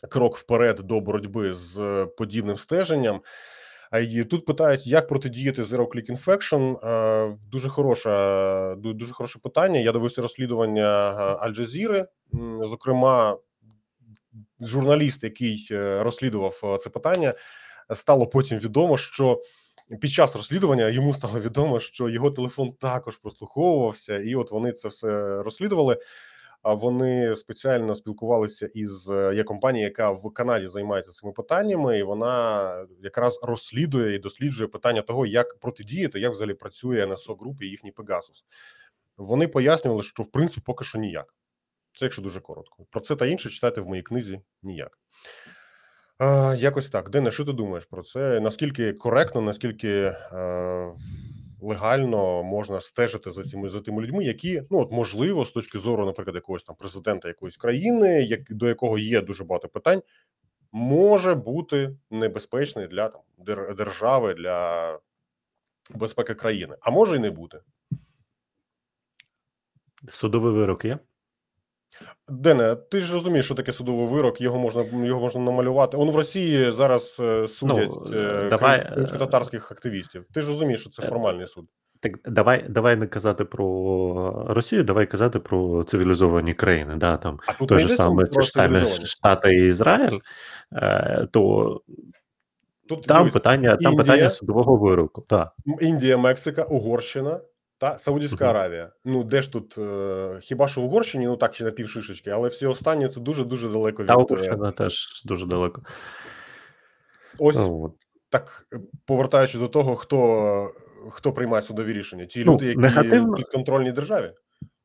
крок 0.10 0.38
вперед 0.38 0.76
до 0.76 1.02
боротьби 1.02 1.54
з 1.54 1.80
е, 1.80 2.06
подібним 2.06 2.58
стеженням. 2.58 3.22
А 3.92 4.24
тут 4.24 4.46
питають, 4.46 4.88
як 4.88 5.08
протидіяти 5.08 5.64
Zero 5.64 5.88
Click 5.88 6.12
Infection. 6.12 6.88
Е, 6.88 7.38
Дуже 7.52 7.70
хороша, 7.70 8.10
ду- 8.76 8.94
дуже 8.94 9.14
хороше 9.14 9.40
питання. 9.40 9.80
Я 9.80 9.92
дивився 9.92 10.22
розслідування 10.22 10.86
Аль 11.40 11.52
Джазіри. 11.52 12.06
Зокрема, 12.62 13.38
журналіст, 14.62 15.24
який 15.24 15.68
е, 15.72 16.04
розслідував 16.04 16.62
е, 16.64 16.78
це 16.78 16.90
питання, 16.90 17.34
стало 17.96 18.28
потім 18.28 18.60
відомо, 18.60 18.98
що 18.98 19.42
під 20.02 20.12
час 20.12 20.36
розслідування 20.36 20.90
йому 20.90 21.14
стало 21.14 21.40
відомо, 21.40 21.80
що 21.80 22.10
його 22.10 22.32
телефон 22.32 22.74
також 22.74 23.18
прослуховувався, 23.18 24.20
і 24.20 24.36
от 24.36 24.52
вони 24.52 24.72
це 24.72 24.88
все 24.88 25.08
розслідували. 25.44 25.98
Вони 26.64 27.36
спеціально 27.36 27.96
спілкувалися 27.96 28.70
із 28.74 29.10
е, 29.10 29.34
є 29.36 29.44
компанія, 29.44 29.86
яка 29.86 30.12
в 30.12 30.34
Канаді 30.34 30.68
займається 30.68 31.12
цими 31.12 31.32
питаннями, 31.32 32.00
і 32.00 32.04
вона 32.04 32.86
якраз 33.04 33.40
розслідує 33.44 34.16
і 34.16 34.20
досліджує 34.20 34.68
питання 34.68 35.02
того, 35.02 35.26
як 35.26 35.60
протидіяти, 35.60 36.20
як 36.20 36.32
взагалі 36.32 36.54
працює 36.54 37.08
НСО 37.08 37.36
груп 37.36 37.62
і 37.62 37.66
їхній 37.66 37.92
Пегасус. 37.92 38.46
Вони 39.18 39.48
пояснювали, 39.48 40.04
що 40.04 40.24
в 40.24 40.32
принципі 40.32 40.62
поки 40.66 40.84
що 40.84 41.00
ніяк. 41.00 41.36
Це 41.94 42.06
якщо 42.06 42.22
дуже 42.22 42.40
коротко. 42.40 42.86
Про 42.90 43.02
це 43.02 43.16
та 43.16 43.26
інше 43.26 43.50
читайте 43.50 43.82
в 43.82 43.88
моїй 43.88 44.02
книзі 44.02 44.42
ніяк. 44.64 45.00
А, 46.18 46.56
Якось 46.60 46.90
так. 46.90 47.10
Дене, 47.10 47.32
що 47.32 47.46
ти 47.46 47.54
думаєш 47.54 47.86
про 47.86 48.04
це? 48.04 48.40
Наскільки 48.40 48.94
коректно, 48.94 49.42
наскільки 49.42 49.90
е, 50.34 50.92
легально 51.62 52.44
можна 52.44 52.82
стежити 52.82 53.32
за 53.32 53.44
цими 53.44 53.70
за 53.70 53.82
тими 53.82 54.02
людьми, 54.02 54.24
які 54.24 54.64
ну 54.70 54.80
от 54.80 54.92
можливо, 54.92 55.46
з 55.46 55.52
точки 55.52 55.80
зору, 55.80 56.06
наприклад, 56.06 56.36
якогось 56.36 56.64
там 56.64 56.76
президента 56.76 57.28
якоїсь 57.28 57.58
країни, 57.58 58.24
як 58.24 58.54
до 58.54 58.68
якого 58.68 58.98
є 58.98 59.22
дуже 59.22 59.44
багато 59.44 59.68
питань, 59.68 60.02
може 60.72 61.36
бути 61.36 61.96
небезпечний 62.10 62.88
для 62.88 63.10
там 63.10 63.22
держави, 63.76 64.34
для 64.34 65.00
безпеки 65.90 66.34
країни, 66.34 66.76
а 66.82 66.92
може 66.92 67.16
і 67.16 67.20
не 67.20 67.32
бути. 67.32 67.60
Судовий 70.10 70.54
вирок 70.54 70.86
є? 70.86 71.00
Дене, 72.30 72.76
ти 72.76 73.02
ж 73.02 73.14
розумієш, 73.14 73.46
що 73.46 73.56
таке 73.56 73.74
судовий 73.74 74.08
вирок, 74.08 74.42
його 74.42 74.60
можна 74.60 74.84
його 75.06 75.22
можна 75.22 75.42
намалювати. 75.42 75.98
Он 75.98 76.10
в 76.12 76.16
Росії 76.16 76.72
зараз 76.72 77.18
е, 77.20 77.48
судять 77.48 77.90
Ну, 78.10 78.18
е, 78.18 78.50
давай, 78.50 78.80
крим- 78.80 78.94
кримськотатарських 78.94 79.72
активістів. 79.72 80.26
Ти 80.34 80.42
ж 80.42 80.48
розумієш, 80.48 80.82
що 80.82 80.90
це 80.90 81.04
Е, 81.04 81.08
формальний 81.08 81.48
суд. 81.48 81.66
Так 82.00 82.12
давай, 82.26 82.66
давай 82.70 82.96
не 82.96 83.08
казати 83.08 83.46
про 83.46 84.46
Росію, 84.50 84.84
давай 84.84 85.06
казати 85.06 85.40
про 85.40 85.84
цивілізовані 85.84 86.54
країни. 86.54 86.96
Да, 86.98 87.18
там 87.18 87.40
А 87.48 87.54
тут 87.54 87.68
той 87.70 87.80
же 87.80 87.90
саме. 87.90 88.26
Штати 89.06 89.56
і 89.56 89.68
Ізраїль, 89.68 90.20
е, 90.74 91.28
то 91.32 91.82
Тут 92.90 93.04
там 93.04 93.30
питання, 93.30 93.70
там 93.70 93.94
Індія. 93.94 93.98
питання 94.04 94.30
судового 94.30 94.76
вироку. 94.76 95.22
Так. 95.22 95.54
Індія, 95.82 96.18
Мексика, 96.18 96.64
Угорщина 96.64 97.40
та 97.82 97.98
Саудівська. 97.98 98.50
Аравія. 98.50 98.90
Ну 99.06 99.24
де 99.24 99.42
ж 99.42 99.52
тут 99.52 99.78
е, 99.78 100.40
хіба 100.42 100.68
що 100.68 100.82
в 100.82 100.84
Угорщині, 100.84 101.26
ну 101.26 101.38
так 101.38 101.56
чи 101.56 101.64
на 101.64 101.72
півшишечки, 101.72 102.30
але 102.30 102.50
всі 102.50 102.66
останні 102.66 103.08
це 103.08 103.20
дуже 103.20 103.44
дуже 103.44 103.70
далеко 103.70 104.04
від 104.04 104.08
Та 104.08 104.14
е, 104.14 104.18
Угорщина 104.18 104.72
теж 104.72 105.24
дуже 105.26 105.46
далеко. 105.46 105.82
ось 107.40 107.56
От. 107.58 107.92
так. 108.30 108.68
е, 108.74 108.80
Повертаючись 109.06 109.60
до 109.62 109.68
того, 109.68 109.96
хто 109.96 110.70
хто 111.10 111.34
приймає 111.34 111.64
судові 111.64 111.94
рішення, 111.94 112.26
ті 112.26 112.44
Ну, 112.46 112.54
люди, 112.54 112.66
які 112.66 112.80
негативно- 112.80 113.36
підконтрольні 113.36 113.92
державі. 113.92 114.32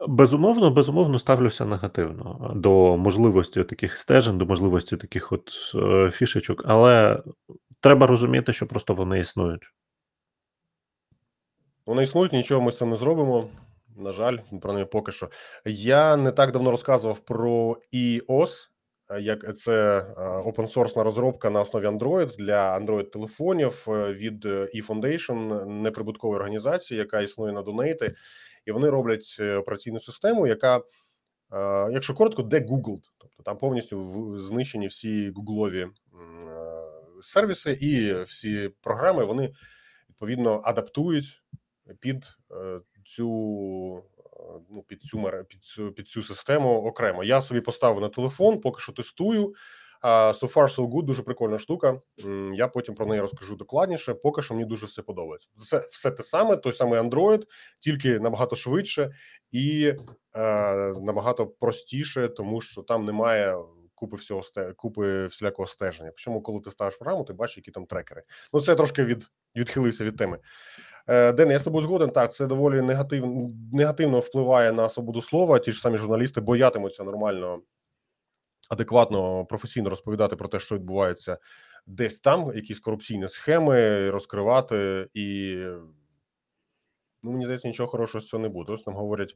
Безумовно, 0.09 0.71
безумовно 0.71 1.19
ставлюся 1.19 1.65
негативно 1.65 2.53
до 2.57 2.97
можливості 2.97 3.65
таких 3.65 3.97
стежень, 3.97 4.39
до 4.39 4.47
можливості 4.47 4.97
таких 4.97 5.33
от 5.33 5.51
е, 5.75 6.11
фішечок, 6.11 6.63
але 6.67 7.23
треба 7.81 8.07
розуміти, 8.07 8.53
що 8.53 8.67
просто 8.67 8.95
вони 8.95 9.21
існують. 9.21 9.63
Вони 11.87 12.03
існують, 12.03 12.33
нічого 12.33 12.61
ми 12.61 12.73
з 12.73 12.77
цим 12.79 12.91
не 12.91 12.97
зробимо. 12.97 13.49
На 13.97 14.13
жаль, 14.13 14.39
про 14.63 14.73
неї 14.73 14.87
поки 14.87 15.13
що. 15.13 15.29
Я 15.65 16.17
не 16.17 16.33
так 16.33 16.53
давно 16.53 16.71
розказував 16.71 17.19
про 17.19 17.77
EOS, 17.95 18.69
е, 19.11 19.21
як 19.21 19.57
це 19.57 20.01
опенсорсна 20.45 21.05
розробка 21.05 21.51
на 21.51 21.61
основі 21.61 21.87
Android 21.87 22.37
для 22.37 22.79
Android 22.79 23.11
телефонів 23.11 23.87
е, 23.89 24.13
від 24.13 24.45
eFoundation, 24.45 25.65
неприбуткової 25.65 26.37
організації, 26.37 26.99
яка 26.99 27.21
існує 27.21 27.53
на 27.53 27.63
Donate, 27.63 28.15
і 28.67 28.73
вони 28.73 28.91
роблять 28.91 29.37
е, 29.41 29.57
операційну 29.57 30.01
систему, 30.01 30.47
яка, 30.47 30.77
е, 30.77 30.83
якщо 31.93 32.15
коротко, 32.15 32.43
дегуглд. 32.43 33.03
Тобто 33.19 33.43
там 33.43 33.59
повністю 33.59 34.39
знищені 34.39 34.87
всі 34.87 35.31
гуглові 35.31 35.81
е, 35.81 35.89
сервіси 37.23 37.73
і 37.81 38.23
всі 38.23 38.71
програми 38.83 39.25
вони 39.25 39.53
відповідно 40.09 40.61
адаптують 40.65 41.43
під 42.01 42.37
е, 42.51 42.81
цю 43.07 43.29
е, 43.97 44.41
ну, 44.71 44.83
під 44.83 45.03
цю 45.03 45.19
мере- 45.19 45.45
під 45.45 45.65
цю 45.65 45.93
під 45.93 46.09
цю 46.09 46.23
систему 46.23 46.85
окремо. 46.85 47.25
Я 47.25 47.43
собі 47.43 47.61
поставив 47.61 48.01
на 48.01 48.09
телефон, 48.09 48.61
поки 48.61 48.81
що 48.81 48.93
тестую. 48.93 49.55
So 50.05 50.53
far, 50.53 50.69
so 50.77 50.89
good, 50.89 51.03
дуже 51.03 51.23
прикольна 51.23 51.59
штука. 51.59 52.01
Я 52.55 52.69
потім 52.69 52.95
про 52.95 53.07
неї 53.07 53.21
розкажу 53.21 53.57
докладніше. 53.57 54.15
Поки 54.15 54.43
що 54.43 54.55
мені 54.55 54.67
дуже 54.67 54.87
все 54.87 55.03
подобається. 55.03 55.49
Це 55.63 55.87
все 55.91 56.11
те 56.11 56.23
саме, 56.23 56.57
той 56.57 56.73
самий 56.73 57.01
Android, 57.01 57.43
тільки 57.81 58.19
набагато 58.21 58.57
швидше 58.57 59.15
і 59.51 59.95
е, 60.35 60.93
набагато 61.01 61.47
простіше, 61.47 62.29
тому 62.29 62.61
що 62.61 62.83
там 62.83 63.05
немає 63.05 63.57
купи 63.95 64.17
всього 64.17 64.43
купи 64.77 65.27
всілякого 65.27 65.67
стеження. 65.67 66.11
Причому, 66.11 66.43
коли 66.43 66.61
ти 66.61 66.71
ставиш 66.71 66.97
програму, 66.97 67.25
ти 67.25 67.33
бачиш, 67.33 67.57
які 67.57 67.71
там 67.71 67.87
трекери. 67.87 68.23
Ну 68.53 68.61
це 68.61 68.71
я 68.71 68.77
трошки 68.77 69.05
від 69.05 69.29
відхилився 69.57 70.05
від 70.05 70.17
теми. 70.17 70.39
Е, 71.07 71.33
Ден, 71.33 71.51
я 71.51 71.59
з 71.59 71.63
тобою 71.63 71.87
згоден. 71.87 72.11
Так, 72.11 72.33
це 72.33 72.47
доволі 72.47 72.83
негативно 72.83 73.51
негативно 73.73 74.21
впливає 74.21 74.73
на 74.73 74.89
свободу 74.89 75.23
слова. 75.23 75.59
Ті 75.59 75.73
ж 75.73 75.81
самі 75.81 75.99
журналісти 75.99 76.41
боятимуться 76.41 77.05
нормально, 77.05 77.63
адекватно, 78.71 79.45
професійно 79.45 79.91
розповідати 79.91 80.37
про 80.37 80.49
те, 80.49 80.61
що 80.61 80.75
відбувається 80.75 81.39
десь 81.87 82.21
там, 82.21 82.53
якісь 82.55 82.81
корупційні 82.81 83.29
схеми 83.29 84.11
розкривати, 84.11 85.09
і 85.15 85.57
ну 87.23 87.31
мені 87.31 87.45
здається, 87.45 87.69
нічого 87.69 87.89
хорошого 87.89 88.23
з 88.23 88.29
цього 88.29 88.43
не 88.43 88.49
буде. 88.49 88.73
Ось 88.73 88.83
там 88.83 88.95
говорять. 88.95 89.35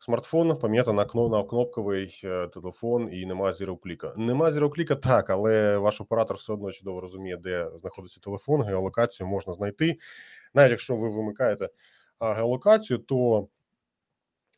Смартфон 0.00 0.58
пом'ята 0.58 0.92
на 0.92 1.04
кно 1.04 1.28
на 1.28 1.42
кнопковий 1.42 2.20
е, 2.24 2.48
телефон 2.48 3.08
і 3.12 3.26
нема 3.26 3.52
зірокліка. 3.52 4.14
Нема 4.16 4.52
зірокліка, 4.52 4.94
так, 4.94 5.30
але 5.30 5.78
ваш 5.78 6.00
оператор 6.00 6.36
все 6.36 6.52
одно 6.52 6.72
чудово 6.72 7.00
розуміє, 7.00 7.36
де 7.36 7.70
знаходиться 7.76 8.20
телефон. 8.20 8.62
Геолокацію 8.62 9.26
можна 9.26 9.54
знайти. 9.54 9.98
Навіть 10.54 10.70
якщо 10.70 10.96
ви 10.96 11.08
вимикаєте 11.08 11.68
геолокацію, 12.20 12.98
то 12.98 13.48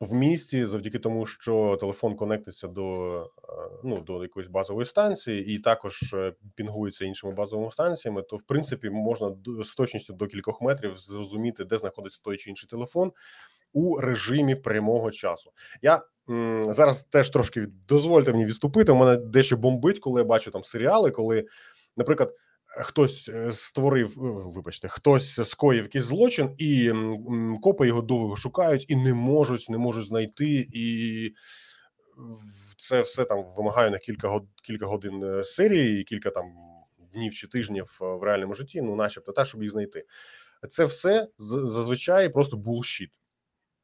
в 0.01 0.15
місті, 0.15 0.67
завдяки 0.67 0.99
тому, 0.99 1.27
що 1.27 1.77
телефон 1.81 2.17
конектиться 2.17 2.69
до 2.69 3.31
ну 3.85 4.01
до 4.01 4.23
якоїсь 4.23 4.49
базової 4.49 4.87
станції, 4.87 5.55
і 5.55 5.59
також 5.59 6.15
е, 6.15 6.33
пінгується 6.55 7.05
іншими 7.05 7.33
базовими 7.33 7.73
станціями, 7.73 8.23
то 8.23 8.37
в 8.37 8.43
принципі 8.43 8.91
можна 8.91 9.37
з 9.65 9.75
точністю 9.75 10.13
до 10.13 10.27
кількох 10.27 10.61
метрів 10.63 10.97
зрозуміти, 10.97 11.65
де 11.65 11.79
знаходиться 11.79 12.21
той 12.23 12.37
чи 12.37 12.51
інший 12.51 12.69
телефон 12.69 13.13
у 13.73 13.97
режимі 13.99 14.55
прямого 14.55 15.11
часу. 15.11 15.53
Я 15.83 16.03
м, 16.31 16.73
зараз 16.75 17.05
теж 17.05 17.31
трошки 17.31 17.67
дозвольте 17.89 18.33
мені 18.33 18.45
відступити. 18.47 18.93
У 18.93 18.97
мене 18.97 19.17
дещо 19.17 19.57
бомбить, 19.57 19.99
коли 19.99 20.21
я 20.21 20.25
бачу 20.25 20.51
там 20.51 20.65
серіали, 20.65 21.11
коли, 21.11 21.47
наприклад. 21.97 22.35
Хтось 22.73 23.29
е, 23.29 23.53
створив, 23.53 24.09
е, 24.11 24.51
вибачте, 24.55 24.89
хтось 24.89 25.49
скоїв 25.49 25.83
якийсь 25.83 26.05
злочин, 26.05 26.55
і 26.59 26.93
копи 27.63 27.87
його 27.87 28.03
довго 28.03 28.37
шукають 28.37 28.85
і 28.89 28.97
не 28.97 29.15
можуть, 29.15 29.71
не 29.71 29.79
можуть 29.79 30.07
знайти, 30.07 30.69
і 30.73 31.35
це 32.79 33.01
все 33.01 33.25
там 33.25 33.45
вимагає 33.57 33.91
на 33.91 33.99
кілька 33.99 34.41
кілька 34.63 34.87
годин 34.87 35.25
е, 35.25 35.45
серії, 35.45 36.05
кілька 36.05 36.31
там 36.31 36.45
днів 37.13 37.35
чи 37.35 37.49
тижнів 37.49 37.99
в 38.01 38.23
реальному 38.23 38.55
житті, 38.55 38.83
ну, 38.83 38.97
начебто, 38.97 39.33
та 39.33 39.45
щоб 39.45 39.63
їх 39.63 39.73
знайти. 39.73 40.05
Це 40.69 40.85
все 40.85 41.29
зазвичай 41.39 42.29
просто 42.29 42.57
булшіт, 42.57 43.11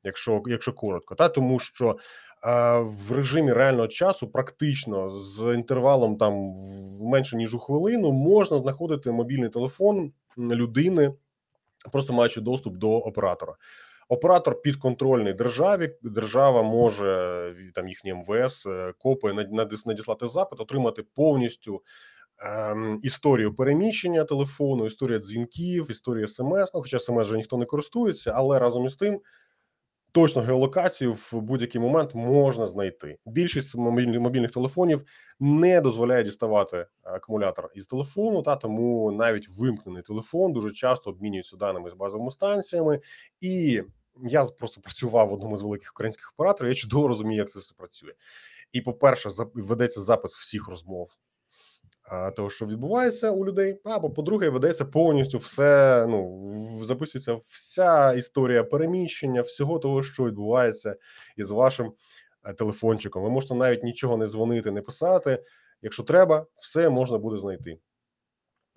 якщо, 0.06 0.42
якщо 0.46 0.72
коротко, 0.72 1.14
та 1.14 1.28
тому 1.28 1.58
що 1.58 1.96
а, 2.42 2.78
в 2.78 3.12
режимі 3.12 3.52
реального 3.52 3.88
часу, 3.88 4.28
практично 4.28 5.10
з 5.10 5.54
інтервалом 5.54 6.16
там 6.16 6.54
в 6.98 7.02
менше 7.02 7.36
ніж 7.36 7.54
у 7.54 7.58
хвилину, 7.58 8.12
можна 8.12 8.58
знаходити 8.58 9.10
мобільний 9.10 9.50
телефон 9.50 10.12
людини, 10.38 11.14
просто 11.92 12.12
маючи 12.12 12.40
доступ 12.40 12.76
до 12.76 12.90
оператора. 12.90 13.54
Оператор 14.08 14.62
підконтрольний 14.62 15.32
державі. 15.32 15.94
Держава 16.02 16.62
може 16.62 17.54
там 17.74 17.88
їхній 17.88 18.14
МВС, 18.14 18.70
е, 18.70 18.92
копи 18.98 19.32
над- 19.32 19.52
надіс- 19.52 19.86
надіслати 19.86 20.26
запит, 20.28 20.60
отримати 20.60 21.02
повністю 21.14 21.82
ем, 22.38 22.98
історію 23.02 23.54
переміщення 23.54 24.24
телефону, 24.24 24.86
історія 24.86 25.18
дзвінків, 25.18 25.90
історія 25.90 26.26
смс. 26.26 26.74
Ну, 26.74 26.80
хоча 26.82 26.98
смс 26.98 27.26
вже 27.26 27.36
ніхто 27.36 27.56
не 27.56 27.64
користується, 27.64 28.32
але 28.34 28.58
разом 28.58 28.86
із 28.86 28.96
тим 28.96 29.20
точно 30.16 30.42
геолокацію 30.42 31.12
в 31.12 31.32
будь-який 31.32 31.80
момент 31.80 32.14
можна 32.14 32.66
знайти. 32.66 33.18
Більшість 33.26 33.74
мобільних, 33.74 34.50
телефонів 34.50 35.04
не 35.40 35.80
дозволяє 35.80 36.24
діставати 36.24 36.86
акумулятор 37.02 37.70
із 37.74 37.86
телефону, 37.86 38.42
та 38.42 38.56
тому 38.56 39.12
навіть 39.12 39.48
вимкнений 39.48 40.02
телефон 40.02 40.52
дуже 40.52 40.70
часто 40.70 41.10
обмінюється 41.10 41.56
даними 41.56 41.90
з 41.90 41.94
базовими 41.94 42.30
станціями. 42.30 43.00
І 43.40 43.82
я 44.24 44.44
просто 44.44 44.80
працював 44.80 45.28
в 45.28 45.32
одному 45.32 45.56
з 45.56 45.62
великих 45.62 45.92
українських 45.92 46.32
операторів. 46.36 46.68
Я 46.68 46.74
чудово 46.74 47.08
розумію, 47.08 47.38
як 47.38 47.50
це 47.50 47.58
все 47.58 47.74
працює. 47.76 48.12
І, 48.72 48.80
по-перше, 48.80 49.28
зап- 49.28 49.50
ведеться 49.54 50.00
запис 50.00 50.36
всіх 50.36 50.68
розмов. 50.68 51.10
Того, 52.36 52.50
що 52.50 52.66
відбувається 52.66 53.30
у 53.30 53.46
людей, 53.46 53.80
або 53.84 54.10
по-друге, 54.10 54.48
ведеться 54.48 54.84
повністю 54.84 55.38
все. 55.38 56.06
Ну 56.08 56.80
записується 56.84 57.38
вся 57.48 58.12
історія 58.12 58.64
переміщення, 58.64 59.42
всього 59.42 59.78
того, 59.78 60.02
що 60.02 60.24
відбувається 60.24 60.96
із 61.36 61.50
вашим 61.50 61.92
е, 62.44 62.52
телефончиком. 62.52 63.22
Ви 63.22 63.30
можете 63.30 63.54
навіть 63.54 63.82
нічого 63.82 64.16
не 64.16 64.26
дзвонити, 64.26 64.70
не 64.70 64.82
писати. 64.82 65.42
Якщо 65.82 66.02
треба, 66.02 66.46
все 66.56 66.88
можна 66.88 67.18
буде 67.18 67.38
знайти. 67.38 67.78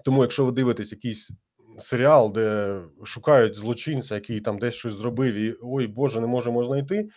Тому, 0.06 0.22
якщо 0.22 0.46
ви 0.46 0.52
дивитесь 0.52 0.92
якийсь 0.92 1.32
серіал, 1.78 2.32
де 2.34 2.80
шукають 3.04 3.56
злочинця, 3.56 4.16
який 4.16 4.42
там 4.42 4.60
десь 4.60 4.76
щось 4.76 4.94
зробив, 4.94 5.34
і 5.36 5.56
ой 5.62 5.88
Боже, 5.88 6.22
не 6.22 6.28
можемо 6.28 6.64
знайти. 6.64 7.10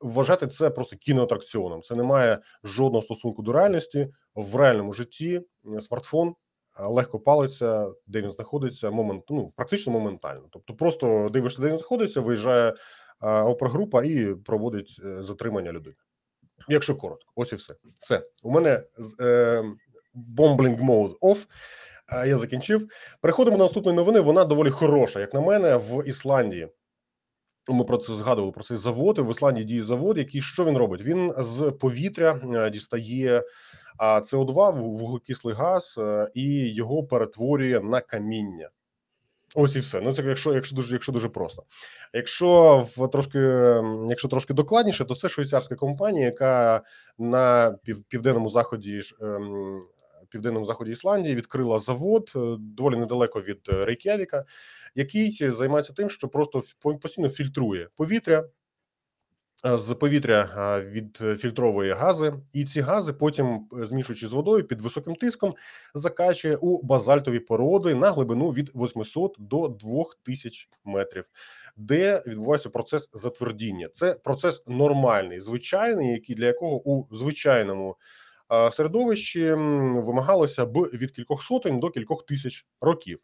Вважати 0.00 0.46
це 0.46 0.70
просто 0.70 0.96
кіноатракціоном. 0.96 1.82
Це 1.82 1.94
не 1.94 2.02
має 2.02 2.38
жодного 2.64 3.02
стосунку 3.02 3.42
до 3.42 3.52
реальності 3.52 4.08
в 4.34 4.56
реальному 4.56 4.92
житті. 4.92 5.40
Смартфон 5.80 6.34
легко 6.80 7.18
палиться, 7.18 7.92
де 8.06 8.22
він 8.22 8.30
знаходиться, 8.30 8.90
момент 8.90 9.24
ну 9.30 9.52
практично 9.56 9.92
моментально. 9.92 10.42
Тобто, 10.50 10.74
просто 10.74 11.28
дивишся, 11.32 11.62
де 11.62 11.68
він 11.68 11.76
знаходиться, 11.76 12.20
виїжджає 12.20 12.74
опергрупа 13.22 14.04
і 14.04 14.34
проводить 14.34 15.00
е, 15.04 15.22
затримання 15.22 15.72
людини. 15.72 15.96
Якщо 16.68 16.96
коротко, 16.96 17.32
ось 17.36 17.52
і 17.52 17.56
все. 17.56 17.74
Все 18.00 18.22
у 18.42 18.50
мене 18.50 18.82
е, 19.20 19.64
bombling 20.36 20.84
mode 20.84 21.18
off. 21.18 21.46
Я 22.26 22.38
закінчив. 22.38 22.88
Переходимо 23.20 23.56
до 23.56 23.62
наступної 23.64 23.96
новини. 23.96 24.20
Вона 24.20 24.44
доволі 24.44 24.70
хороша, 24.70 25.20
як 25.20 25.34
на 25.34 25.40
мене, 25.40 25.76
в 25.76 26.08
Ісландії. 26.08 26.68
Ми 27.68 27.84
про 27.84 27.98
це 27.98 28.14
згадували 28.14 28.52
про 28.52 28.64
цей 28.64 28.76
завод. 28.76 29.18
В 29.18 29.30
Ісландії 29.30 29.64
діє 29.64 29.84
завод, 29.84 30.18
який 30.18 30.42
що 30.42 30.64
він 30.64 30.76
робить? 30.76 31.02
Він 31.02 31.32
з 31.38 31.72
повітря 31.80 32.40
е, 32.54 32.70
дістає 32.70 33.42
СО2, 33.98 34.80
вуглекислий 34.80 35.54
газ, 35.54 35.94
е, 35.98 36.30
і 36.34 36.74
його 36.74 37.04
перетворює 37.04 37.80
на 37.80 38.00
каміння. 38.00 38.70
Ось 39.54 39.76
і 39.76 39.80
все. 39.80 40.00
Ну 40.00 40.12
це 40.12 40.22
якщо 40.22 40.54
якщо 40.54 40.76
дуже 40.76 40.94
якщо 40.94 41.12
дуже 41.12 41.28
просто. 41.28 41.62
Якщо 42.12 42.86
в 42.96 43.10
трошки 43.10 43.38
якщо 44.08 44.28
трошки 44.28 44.54
докладніше, 44.54 45.04
то 45.04 45.14
це 45.14 45.28
швейцарська 45.28 45.74
компанія, 45.74 46.26
яка 46.26 46.82
на 47.18 47.76
пів, 47.82 48.02
південному 48.02 48.50
заході 48.50 49.00
ем, 49.22 49.82
південному 50.34 50.66
заході 50.66 50.90
Ісландії 50.90 51.34
відкрила 51.34 51.78
завод 51.78 52.32
е, 52.36 52.56
доволі 52.58 52.96
недалеко 52.96 53.40
від 53.40 53.60
е, 53.68 53.84
Рейк'явіка, 53.84 54.44
який 54.94 55.50
займається 55.50 55.92
тим, 55.92 56.10
що 56.10 56.28
просто 56.28 56.62
постійно 57.00 57.28
фільтрує 57.28 57.88
повітря. 57.96 58.44
Е, 59.66 59.78
з 59.78 59.94
повітря 59.94 60.80
відфільтровує 60.90 61.94
гази, 61.94 62.34
і 62.52 62.64
ці 62.64 62.80
гази 62.80 63.12
потім, 63.12 63.68
змішуючи 63.72 64.28
з 64.28 64.32
водою 64.32 64.64
під 64.64 64.80
високим 64.80 65.14
тиском, 65.14 65.54
закачує 65.94 66.56
у 66.56 66.82
базальтові 66.82 67.38
породи 67.38 67.94
на 67.94 68.10
глибину 68.10 68.50
від 68.50 68.70
800 68.74 69.36
до 69.38 69.68
2000 69.68 70.68
метрів, 70.84 71.24
де 71.76 72.22
відбувається 72.26 72.70
процес 72.70 73.10
затвердіння. 73.12 73.88
Це 73.92 74.14
процес 74.14 74.62
нормальний, 74.66 75.40
звичайний, 75.40 76.12
який 76.12 76.36
для 76.36 76.46
якого 76.46 76.88
у 76.90 77.16
звичайному 77.16 77.96
середовищі 78.72 79.52
вимагалося 79.52 80.66
б 80.66 80.78
від 80.78 81.10
кількох 81.10 81.42
сотень 81.42 81.80
до 81.80 81.90
кількох 81.90 82.26
тисяч 82.26 82.66
років, 82.80 83.18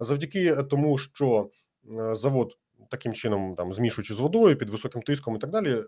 завдяки 0.00 0.56
тому, 0.56 0.98
що 0.98 1.50
е, 2.00 2.16
завод 2.16 2.58
таким 2.90 3.12
чином, 3.14 3.54
там 3.54 3.74
змішуючи 3.74 4.14
з 4.14 4.18
водою 4.18 4.56
під 4.56 4.70
високим 4.70 5.02
тиском 5.02 5.36
і 5.36 5.38
так 5.38 5.50
далі, 5.50 5.84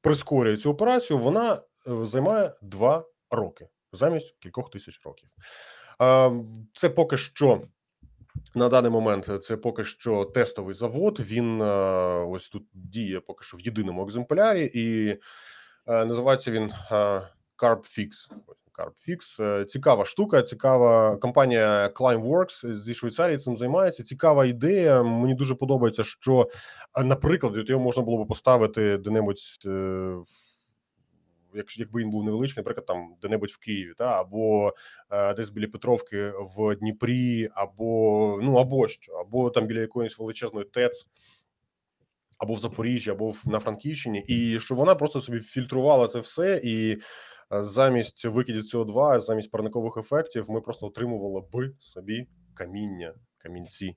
прискорює 0.00 0.56
цю 0.56 0.70
операцію. 0.70 1.18
Вона 1.18 1.52
е, 1.54 1.60
займає 2.06 2.54
два 2.62 3.04
роки 3.30 3.68
замість 3.92 4.34
кількох 4.38 4.70
тисяч 4.70 5.00
років. 5.04 5.28
Це 6.74 6.88
поки 6.88 7.16
що. 7.16 7.62
На 8.54 8.68
даний 8.68 8.90
момент 8.90 9.42
це 9.42 9.56
поки 9.56 9.84
що 9.84 10.24
тестовий 10.24 10.74
завод. 10.74 11.20
Він 11.20 11.62
е, 11.62 11.66
ось 12.24 12.48
тут 12.48 12.62
діє 12.72 13.20
поки 13.20 13.44
що 13.44 13.56
в 13.56 13.60
єдиному 13.60 14.04
екземплярі, 14.04 14.70
і 14.74 15.16
називається 15.86 16.50
він 16.50 16.72
CarbFix. 17.62 18.08
CarbFix. 18.78 19.42
Е, 19.42 19.64
цікава 19.64 20.04
штука, 20.04 20.42
цікава 20.42 21.16
компанія 21.16 21.88
Climeworks 21.88 22.72
зі 22.72 22.94
Швейцарії 22.94 23.38
цим 23.38 23.56
займається. 23.56 24.02
Цікава 24.02 24.46
ідея. 24.46 25.02
Мені 25.02 25.34
дуже 25.34 25.54
подобається, 25.54 26.04
що, 26.04 26.48
наприклад, 27.04 27.68
його 27.68 27.82
можна 27.82 28.02
було 28.02 28.18
би 28.18 28.24
поставити 28.24 28.98
де-небудь 28.98 29.36
е, 29.66 30.16
Якщо 31.54 31.82
якби 31.82 32.00
він 32.00 32.10
був 32.10 32.24
невеличкий, 32.24 32.60
наприклад, 32.60 32.86
там 32.86 33.14
де-небудь 33.22 33.50
в 33.50 33.58
Києві, 33.58 33.92
та 33.98 34.20
або 34.20 34.72
е, 35.10 35.34
десь 35.34 35.50
біля 35.50 35.68
Петровки 35.68 36.32
в 36.56 36.74
Дніпрі, 36.76 37.48
або 37.54 38.38
ну 38.42 38.56
або 38.56 38.88
що, 38.88 39.12
або 39.12 39.50
там 39.50 39.66
біля 39.66 39.80
якоїсь 39.80 40.18
величезної 40.18 40.66
ТЕЦ, 40.66 41.06
або 42.38 42.54
в 42.54 42.58
Запоріжжі, 42.58 43.10
або 43.10 43.30
в, 43.30 43.42
на 43.46 43.58
Франківщині, 43.58 44.24
і 44.28 44.60
що 44.60 44.74
вона 44.74 44.94
просто 44.94 45.20
собі 45.22 45.38
фільтрувала 45.38 46.08
це 46.08 46.20
все 46.20 46.60
і 46.64 46.98
замість 47.50 48.24
викидів 48.24 48.62
СО2, 48.62 49.20
замість 49.20 49.50
парникових 49.50 49.96
ефектів, 49.96 50.50
ми 50.50 50.60
просто 50.60 50.86
отримували 50.86 51.42
би 51.52 51.74
собі 51.78 52.26
каміння, 52.54 53.14
камінці. 53.38 53.96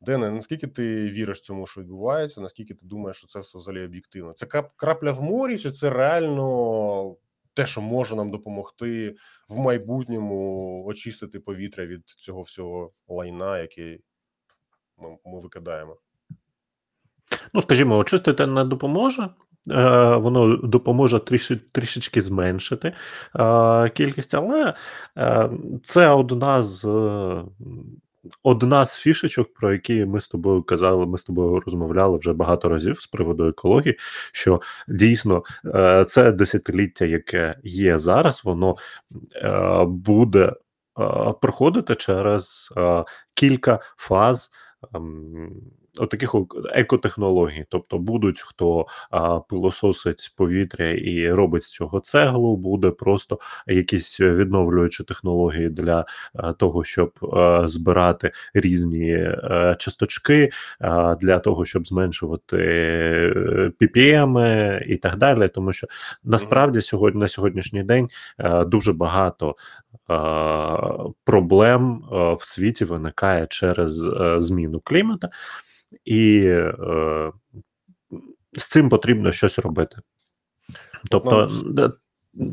Дене, 0.00 0.30
наскільки 0.30 0.66
ти 0.66 1.08
віриш 1.08 1.40
цьому, 1.40 1.66
що 1.66 1.80
відбувається? 1.80 2.40
Наскільки 2.40 2.74
ти 2.74 2.86
думаєш, 2.86 3.16
що 3.16 3.26
це 3.26 3.40
все 3.40 3.58
взагалі 3.58 3.84
об'єктивно? 3.84 4.32
Це 4.32 4.46
крапля 4.76 5.12
в 5.12 5.22
морі, 5.22 5.58
чи 5.58 5.70
це 5.70 5.90
реально 5.90 7.16
те, 7.54 7.66
що 7.66 7.80
може 7.80 8.16
нам 8.16 8.30
допомогти 8.30 9.14
в 9.48 9.56
майбутньому 9.58 10.84
очистити 10.86 11.40
повітря 11.40 11.86
від 11.86 12.04
цього 12.06 12.42
всього 12.42 12.92
лайна, 13.08 13.58
яке 13.58 13.98
ми, 14.98 15.08
ми 15.24 15.40
викидаємо? 15.40 15.96
Ну, 17.52 17.62
скажімо, 17.62 17.96
очистити 17.96 18.46
не 18.46 18.64
допоможе. 18.64 19.28
Е, 19.70 20.16
воно 20.16 20.56
допоможе 20.56 21.18
трішки, 21.18 21.56
трішечки 21.72 22.22
зменшити 22.22 22.92
е, 23.40 23.88
кількість, 23.88 24.34
але 24.34 24.74
е, 25.18 25.50
це 25.84 26.08
одна 26.08 26.62
з. 26.62 26.88
Одна 28.42 28.86
з 28.86 28.98
фішечок, 28.98 29.54
про 29.54 29.72
які 29.72 30.04
ми 30.04 30.20
з 30.20 30.28
тобою 30.28 30.62
казали, 30.62 31.06
ми 31.06 31.18
з 31.18 31.24
тобою 31.24 31.60
розмовляли 31.60 32.18
вже 32.18 32.32
багато 32.32 32.68
разів 32.68 33.00
з 33.00 33.06
приводу 33.06 33.48
екології, 33.48 33.96
що 34.32 34.60
дійсно 34.88 35.42
це 36.06 36.32
десятиліття, 36.32 37.04
яке 37.04 37.54
є 37.64 37.98
зараз, 37.98 38.44
воно 38.44 38.76
буде 39.86 40.52
проходити 41.40 41.94
через 41.94 42.74
кілька 43.34 43.78
фаз 43.96 44.50
ем, 45.98 46.04
отаких 46.04 46.34
екотехнологій, 46.72 47.64
тобто 47.68 47.98
будуть 47.98 48.40
хто 48.40 48.86
а, 49.10 49.38
пилососить 49.38 50.32
повітря 50.36 50.90
і 50.90 51.30
робить 51.30 51.62
з 51.62 51.70
цього 51.70 52.00
цеглу, 52.00 52.56
буде 52.56 52.90
просто 52.90 53.38
якісь 53.66 54.20
відновлюючі 54.20 55.04
технології 55.04 55.68
для 55.68 56.06
а, 56.34 56.52
того, 56.52 56.84
щоб 56.84 57.12
а, 57.32 57.68
збирати 57.68 58.32
різні 58.54 59.14
а, 59.42 59.74
часточки, 59.78 60.50
а, 60.80 61.14
для 61.14 61.38
того, 61.38 61.64
щоб 61.64 61.86
зменшувати 61.86 62.56
PPM 63.80 64.38
е, 64.38 64.84
і 64.88 64.96
так 64.96 65.16
далі. 65.16 65.48
Тому 65.48 65.72
що 65.72 65.86
насправді 66.24 66.80
сьогодні 66.80 67.20
на 67.20 67.28
сьогоднішній 67.28 67.82
день 67.82 68.08
а, 68.36 68.64
дуже 68.64 68.92
багато. 68.92 69.56
Проблем 71.24 72.04
в 72.10 72.46
світі 72.46 72.84
виникає 72.84 73.46
через 73.46 74.08
е, 74.08 74.40
зміну 74.40 74.80
клімата, 74.80 75.30
і 76.04 76.44
е, 76.46 77.32
з 78.52 78.68
цим 78.68 78.88
потрібно 78.88 79.32
щось 79.32 79.58
робити. 79.58 79.96
Тобто, 81.10 81.50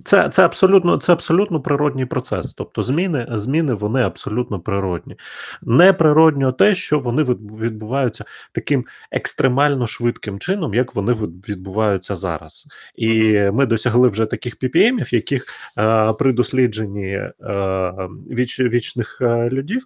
це 0.03 0.29
це 0.29 0.45
абсолютно 0.45 0.97
це 0.97 1.13
абсолютно 1.13 1.61
природній 1.61 2.05
процес. 2.05 2.53
Тобто, 2.53 2.83
зміни 2.83 3.27
зміни 3.29 3.73
вони 3.73 4.01
абсолютно 4.01 4.59
природні. 4.59 5.15
Неприродньо 5.61 6.51
те, 6.51 6.75
що 6.75 6.99
вони 6.99 7.23
відбуваються 7.23 8.25
таким 8.53 8.85
екстремально 9.11 9.87
швидким 9.87 10.39
чином, 10.39 10.73
як 10.73 10.95
вони 10.95 11.13
відбуваються 11.49 12.15
зараз. 12.15 12.67
І 12.95 13.39
ми 13.53 13.65
досягли 13.65 14.09
вже 14.09 14.25
таких 14.25 14.57
PPM, 14.57 15.13
яких 15.13 15.45
е, 15.77 16.13
при 16.13 16.33
дослідженні 16.33 17.09
е, 17.09 17.31
віч, 18.31 18.59
вічних 18.59 19.17
е, 19.21 19.49
людів 19.49 19.85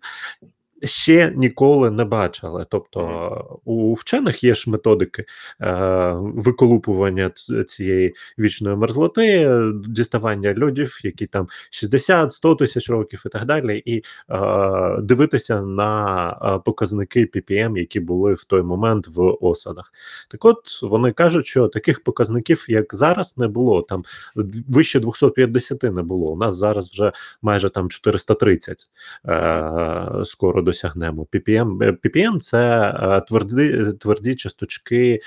ще 0.86 1.34
ніколи 1.36 1.91
не 1.91 2.04
бачили. 2.04 2.65
Тобто 2.69 3.62
у 3.65 3.93
вчених 3.93 4.43
є 4.43 4.56
ж 4.56 4.69
методики 4.69 5.26
е, 5.62 6.13
виколупування 6.19 7.32
цієї 7.67 8.15
вічної 8.39 8.76
мерзлоти, 8.76 9.50
діставання 9.88 10.56
льодів, 10.62 11.00
які 11.04 11.28
там 11.28 11.48
60-100 11.71 12.58
тисяч 12.58 12.89
років 12.89 13.24
і 13.26 13.30
так 13.30 13.45
далі, 13.45 13.84
і 13.86 14.04
е, 14.30 15.02
дивитися 15.02 15.62
на 15.62 16.30
е, 16.30 16.60
показники 16.65 17.30
PPM, 17.36 17.78
які 17.78 18.00
були 18.00 18.34
в 18.34 18.43
той 18.43 18.62
момент 18.62 19.08
в 19.08 19.38
осадах. 19.41 19.93
Так 20.30 20.45
от 20.45 20.82
вони 20.82 21.12
кажуть, 21.12 21.45
що 21.45 21.67
таких 21.67 22.04
показників, 22.04 22.65
як 22.67 22.95
зараз, 22.95 23.38
не 23.38 23.48
було. 23.48 23.82
Там 23.82 24.04
вище 24.67 25.00
250 25.00 25.84
не 25.84 26.02
було. 26.02 26.32
У 26.32 26.38
нас 26.38 26.56
зараз 26.56 26.89
вже 26.89 27.12
майже 27.41 27.69
там 27.69 27.89
430 27.89 28.88
е, 29.28 30.26
скоро 30.26 30.62
до 30.62 30.74
досягнемо. 30.76 31.28
PPM 31.32 31.78
PPM– 31.78 32.40
це 32.40 33.22
тверді 33.28 33.92
тверді 34.00 34.36
часточки 34.36 35.20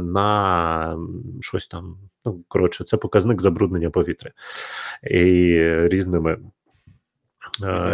на 0.00 0.98
щось 1.40 1.66
там. 1.66 1.96
Ну 2.24 2.44
коротше, 2.48 2.84
це 2.84 2.96
показник 2.96 3.40
забруднення 3.40 3.90
повітря 3.90 4.30
і 5.10 5.62
різними. 5.88 6.38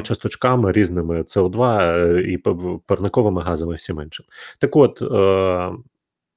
Часточками 0.02 0.72
різними 0.72 1.22
СО2 1.22 2.18
і 2.18 2.38
парниковими 2.86 3.42
газами 3.42 3.74
всім 3.74 4.00
іншим. 4.00 4.26
Так 4.58 4.76
от 4.76 5.02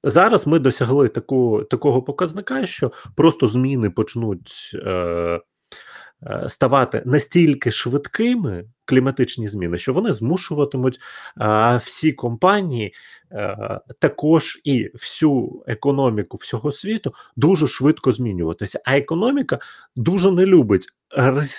зараз 0.03 0.47
ми 0.47 0.59
досягли 0.59 1.07
таку, 1.07 1.63
такого 1.63 2.01
показника, 2.01 2.65
що 2.65 2.91
просто 3.15 3.47
зміни 3.47 3.89
почнуть 3.89 4.75
Е, 6.23 6.49
ставати 6.49 7.01
настільки 7.05 7.71
швидкими 7.71 8.65
кліматичні 8.89 9.47
зміни, 9.47 9.77
що 9.77 9.93
вони 9.93 10.13
змушуватимуть 10.13 10.99
а, 11.35 11.77
всі 11.77 12.13
компанії, 12.13 12.93
а, 13.31 13.35
е, 13.35 13.79
також 13.99 14.61
і 14.63 14.89
всю 14.93 15.63
економіку 15.67 16.37
всього 16.37 16.71
світу 16.71 17.13
дуже 17.35 17.67
швидко 17.67 18.11
змінюватися. 18.11 18.79
А 18.85 18.97
економіка 18.97 19.59
дуже 19.95 20.31
не 20.31 20.45
любить 20.45 20.87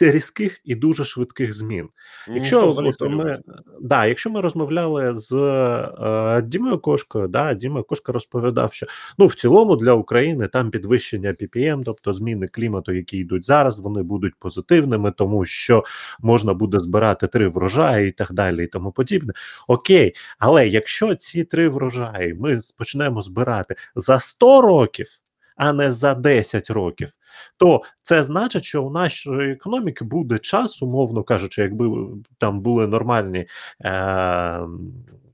різких 0.01 0.61
і 0.64 0.75
дуже 0.75 1.05
швидких 1.05 1.53
змін. 1.53 1.88
Якщо 2.29 2.75
от 2.79 3.01
ми 3.01 3.40
да, 3.81 4.07
якщо 4.07 4.31
ми 4.31 4.40
розмовляли 4.40 5.14
з 5.14 5.33
е, 5.33 6.43
Дімою 6.43 6.79
Кошкою, 6.79 7.29
да, 7.29 7.55
Діма 7.55 7.83
Кошка 7.83 8.12
розповідав, 8.12 8.73
що 8.73 8.87
ну 9.19 9.27
в 9.27 9.35
цілому 9.35 9.77
для 9.77 9.93
України 9.93 10.49
там 10.49 10.71
підвищення 10.71 11.31
PPM, 11.31 11.83
тобто 11.85 12.14
зміни 12.14 12.49
клімату, 12.49 12.93
які 12.93 13.19
йдуть 13.19 13.45
зараз, 13.45 13.79
вони 13.79 14.03
будуть 14.03 14.35
позитивними, 14.38 15.12
тому 15.16 15.45
що 15.45 15.85
можна 16.21 16.55
буде 16.55 16.79
збирати 16.79 17.19
три 17.26 17.48
врожаї 17.48 18.09
і 18.09 18.12
так 18.12 18.33
далі, 18.33 18.64
і 18.64 18.66
тому 18.66 18.92
подібне. 18.92 19.33
Окей, 19.68 20.14
але 20.38 20.68
якщо 20.68 21.14
ці 21.14 21.44
три 21.44 21.68
врожаї 21.68 22.35
ми 22.35 22.59
почнемо 22.78 23.22
збирати 23.22 23.76
за 23.94 24.20
100 24.20 24.61
років 24.61 25.20
а 25.61 25.72
не 25.72 25.92
за 25.92 26.14
10 26.14 26.70
років, 26.70 27.12
то 27.56 27.83
це 28.02 28.22
значить, 28.22 28.64
що 28.64 28.85
у 28.85 28.90
нашої 28.90 29.52
економіки 29.52 30.04
буде 30.04 30.38
час, 30.38 30.83
умовно 30.83 31.22
кажучи, 31.22 31.62
якби 31.62 32.09
там 32.38 32.61
були 32.61 32.87
нормальні. 32.87 33.46
Е- 33.85 34.66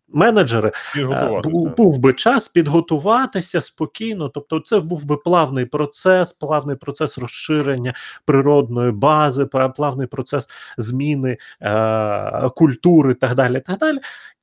Менеджери 0.08 0.72
е, 0.96 1.40
був, 1.44 1.76
був 1.76 1.98
би 1.98 2.12
час 2.12 2.48
підготуватися 2.48 3.60
спокійно, 3.60 4.28
тобто 4.28 4.60
це 4.60 4.80
був 4.80 5.04
би 5.04 5.16
плавний 5.16 5.64
процес, 5.64 6.32
плавний 6.32 6.76
процес 6.76 7.18
розширення 7.18 7.94
природної 8.24 8.92
бази, 8.92 9.46
плавний 9.76 10.06
процес 10.06 10.48
зміни 10.78 11.36
е, 11.62 12.48
культури, 12.48 13.14
так 13.14 13.34
далі. 13.34 13.60
так 13.60 13.78
далі. 13.78 13.98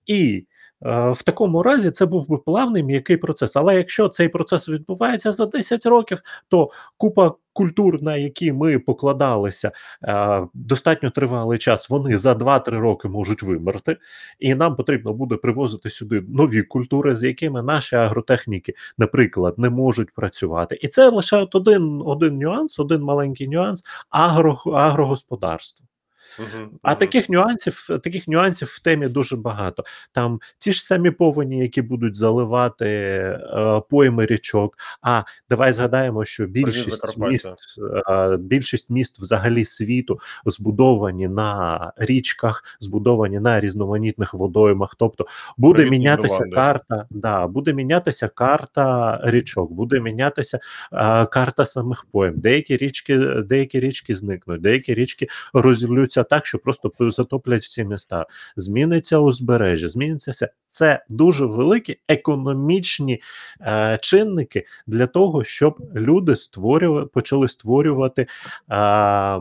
І 0.05 0.45
в 0.85 1.23
такому 1.23 1.63
разі 1.63 1.91
це 1.91 2.05
був 2.05 2.29
би 2.29 2.37
плавний 2.37 2.83
м'який 2.83 3.17
процес. 3.17 3.55
Але 3.55 3.75
якщо 3.75 4.09
цей 4.09 4.29
процес 4.29 4.69
відбувається 4.69 5.31
за 5.31 5.45
10 5.45 5.85
років, 5.85 6.21
то 6.47 6.71
купа 6.97 7.33
культур, 7.53 8.03
на 8.03 8.15
які 8.15 8.53
ми 8.53 8.79
покладалися 8.79 9.71
е, 10.03 10.47
достатньо 10.53 11.11
тривалий 11.11 11.59
час, 11.59 11.89
вони 11.89 12.17
за 12.17 12.33
2-3 12.33 12.79
роки 12.79 13.07
можуть 13.07 13.43
вимерти, 13.43 13.97
і 14.39 14.55
нам 14.55 14.75
потрібно 14.75 15.13
буде 15.13 15.35
привозити 15.35 15.89
сюди 15.89 16.23
нові 16.27 16.63
культури, 16.63 17.15
з 17.15 17.23
якими 17.23 17.63
наші 17.63 17.95
агротехніки, 17.95 18.73
наприклад, 18.97 19.59
не 19.59 19.69
можуть 19.69 20.13
працювати. 20.13 20.79
І 20.81 20.87
це 20.87 21.09
лише 21.09 21.37
от 21.37 21.55
один 21.55 22.01
один 22.05 22.37
нюанс, 22.37 22.79
один 22.79 23.01
маленький 23.01 23.47
нюанс 23.47 23.83
агро, 24.09 24.61
агрогосподарства. 24.65 25.87
Угу, 26.39 26.69
а 26.81 26.95
таких 26.95 27.29
нюансів 27.29 27.87
таких 28.03 28.27
нюансів 28.27 28.67
в 28.67 28.79
темі 28.79 29.07
дуже 29.07 29.35
багато. 29.35 29.83
Там 30.11 30.39
ті 30.57 30.73
ж 30.73 30.85
самі 30.85 31.11
повені, 31.11 31.59
які 31.59 31.81
будуть 31.81 32.15
заливати 32.15 32.85
е, 32.87 33.81
пойми 33.89 34.25
річок. 34.25 34.77
А 35.01 35.23
давай 35.49 35.73
згадаємо, 35.73 36.25
що 36.25 36.45
більшість 36.45 37.17
міст 37.17 37.55
е, 38.09 38.37
більшість 38.37 38.89
міст 38.89 39.19
взагалі 39.19 39.65
світу 39.65 40.19
збудовані 40.45 41.27
на 41.27 41.91
річках, 41.97 42.63
збудовані 42.79 43.39
на 43.39 43.59
різноманітних 43.59 44.33
водоймах. 44.33 44.95
Тобто 44.95 45.25
буде 45.57 45.75
Привіт, 45.75 45.91
мінятися 45.91 46.43
Мілан, 46.43 46.51
карта, 46.51 47.05
да, 47.09 47.47
буде 47.47 47.73
мінятися 47.73 48.27
карта 48.27 49.19
річок, 49.23 49.71
буде 49.71 49.99
мінятися 49.99 50.59
е, 50.93 51.25
карта 51.25 51.65
самих 51.65 52.05
поєм. 52.11 52.33
Деякі 52.39 52.77
річки, 52.77 53.17
деякі 53.17 53.79
річки 53.79 54.15
зникнуть, 54.15 54.61
деякі 54.61 54.93
річки 54.93 55.27
так, 56.23 56.45
що 56.45 56.59
просто 56.59 56.91
затоплять 56.99 57.63
всі 57.63 57.83
міста. 57.83 58.25
Зміниться 58.55 59.19
узбережжя, 59.19 59.87
зміниться 59.87 60.31
все. 60.31 60.49
Це 60.65 61.05
дуже 61.09 61.45
великі 61.45 61.99
економічні 62.07 63.21
е, 63.61 63.99
чинники 64.01 64.65
для 64.87 65.07
того, 65.07 65.43
щоб 65.43 65.77
люди 65.95 66.35
створювали, 66.35 67.05
почали 67.05 67.47
створювати. 67.47 68.27
Е, 68.71 69.39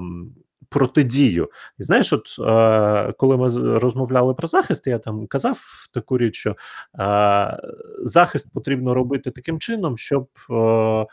Протидію, 0.69 1.51
і 1.79 1.83
знаєш, 1.83 2.13
от 2.13 2.37
е, 2.39 3.13
коли 3.13 3.37
ми 3.37 3.79
розмовляли 3.79 4.35
про 4.35 4.49
захист, 4.49 4.87
я 4.87 4.99
там 4.99 5.27
казав 5.27 5.59
таку 5.95 6.19
річ, 6.19 6.37
що 6.37 6.57
е, 6.99 7.59
захист 8.05 8.53
потрібно 8.53 8.95
робити 8.95 9.31
таким 9.31 9.59
чином, 9.59 9.99
щоб 9.99 10.29
е, 10.51 11.07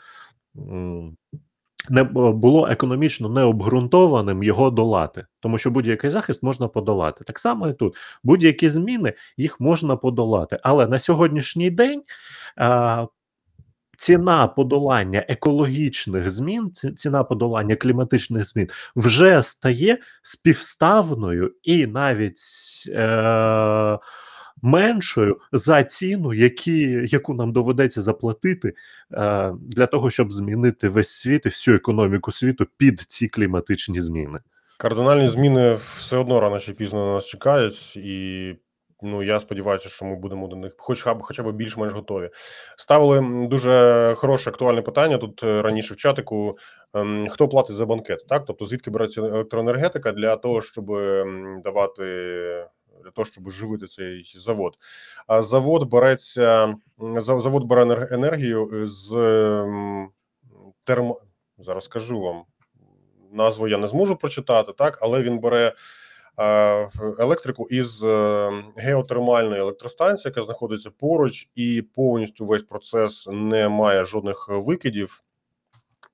не 1.88 2.04
було 2.04 2.68
економічно 2.68 3.28
необґрунтованим 3.28 4.42
його 4.42 4.70
долати, 4.70 5.26
тому 5.40 5.58
що 5.58 5.70
будь-який 5.70 6.10
захист 6.10 6.42
можна 6.42 6.68
подолати. 6.68 7.24
Так 7.24 7.38
само 7.38 7.68
і 7.68 7.72
тут 7.72 7.96
будь-які 8.22 8.68
зміни 8.68 9.12
їх 9.36 9.60
можна 9.60 9.96
подолати. 9.96 10.58
Але 10.62 10.86
на 10.86 10.98
сьогоднішній 10.98 11.70
день 11.70 12.02
а, 12.56 13.06
ціна 13.96 14.46
подолання 14.46 15.24
екологічних 15.28 16.30
змін, 16.30 16.72
ціна 16.72 17.24
подолання 17.24 17.76
кліматичних 17.76 18.48
змін 18.48 18.68
вже 18.96 19.42
стає 19.42 19.98
співставною 20.22 21.54
і 21.62 21.86
навіть. 21.86 22.40
Е, 22.88 23.98
меншою 24.62 25.40
за 25.52 25.84
ціну, 25.84 26.34
які, 26.34 27.08
яку 27.08 27.34
нам 27.34 27.52
доведеться 27.52 28.02
заплатити 28.02 28.74
е, 29.12 29.52
для 29.60 29.86
того, 29.86 30.10
щоб 30.10 30.32
змінити 30.32 30.88
весь 30.88 31.10
світ 31.10 31.46
і 31.46 31.48
всю 31.48 31.76
економіку 31.76 32.32
світу 32.32 32.66
під 32.76 33.00
ці 33.00 33.28
кліматичні 33.28 34.00
зміни. 34.00 34.38
Кардинальні 34.78 35.28
зміни 35.28 35.74
все 35.74 36.16
одно 36.16 36.40
рано 36.40 36.60
чи 36.60 36.72
пізно 36.72 37.06
на 37.06 37.14
нас 37.14 37.26
чекають, 37.26 37.96
і 37.96 38.54
ну 39.02 39.22
я 39.22 39.40
сподіваюся, 39.40 39.88
що 39.88 40.04
ми 40.04 40.16
будемо 40.16 40.48
до 40.48 40.56
них, 40.56 40.74
хоч 40.78 41.06
хоча 41.20 41.42
б 41.42 41.52
більш-менш 41.52 41.92
готові. 41.92 42.30
Ставили 42.76 43.46
дуже 43.48 44.14
хороше 44.16 44.50
актуальне 44.50 44.82
питання 44.82 45.18
тут 45.18 45.42
е, 45.42 45.62
раніше 45.62 45.94
в 45.94 45.96
чатику. 45.96 46.58
Ем, 46.94 47.28
хто 47.30 47.48
платить 47.48 47.76
за 47.76 47.86
банкет? 47.86 48.26
Так, 48.28 48.44
тобто 48.46 48.66
звідки 48.66 48.90
береться 48.90 49.20
електроенергетика 49.20 50.12
для 50.12 50.36
того, 50.36 50.62
щоб 50.62 50.86
давати 51.62 52.04
для 53.04 53.10
того, 53.10 53.24
щоб 53.24 53.50
живити 53.50 53.86
цей 53.86 54.34
завод. 54.36 54.78
А 55.26 55.42
завод 55.42 55.88
береться 55.88 56.74
завод 57.18 57.64
бере 57.64 58.08
енергію 58.10 58.88
з 58.88 59.10
терм. 60.84 61.14
Зараз 61.58 61.84
скажу 61.84 62.20
вам 62.20 62.42
назву. 63.32 63.68
Я 63.68 63.78
не 63.78 63.88
зможу 63.88 64.16
прочитати 64.16 64.72
так, 64.72 64.98
але 65.00 65.22
він 65.22 65.38
бере. 65.38 65.72
Електрику 67.18 67.66
із 67.70 68.04
е, 68.04 68.50
геотермальної 68.76 69.60
електростанції, 69.60 70.30
яка 70.30 70.42
знаходиться 70.42 70.90
поруч, 70.90 71.48
і 71.54 71.82
повністю 71.82 72.46
весь 72.46 72.62
процес 72.62 73.28
не 73.32 73.68
має 73.68 74.04
жодних 74.04 74.48
викидів, 74.48 75.22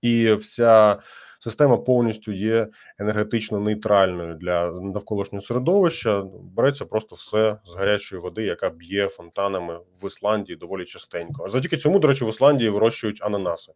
і 0.06 0.34
вся 0.34 0.96
система 1.38 1.76
повністю 1.76 2.32
є 2.32 2.68
енергетично 2.98 3.60
нейтральною 3.60 4.34
для 4.34 4.70
навколишнього 4.72 5.42
середовища. 5.42 6.22
Береться 6.56 6.84
просто 6.84 7.16
все 7.16 7.58
з 7.64 7.74
гарячої 7.74 8.22
води, 8.22 8.44
яка 8.44 8.70
б'є 8.70 9.08
фонтанами 9.08 9.80
в 10.02 10.06
Ісландії 10.06 10.56
доволі 10.56 10.84
частенько. 10.84 11.44
А 11.44 11.48
завдяки 11.48 11.76
цьому, 11.76 11.98
до 11.98 12.08
речі, 12.08 12.24
в 12.24 12.28
Ісландії 12.28 12.70
вирощують 12.70 13.22
ананаси 13.22 13.72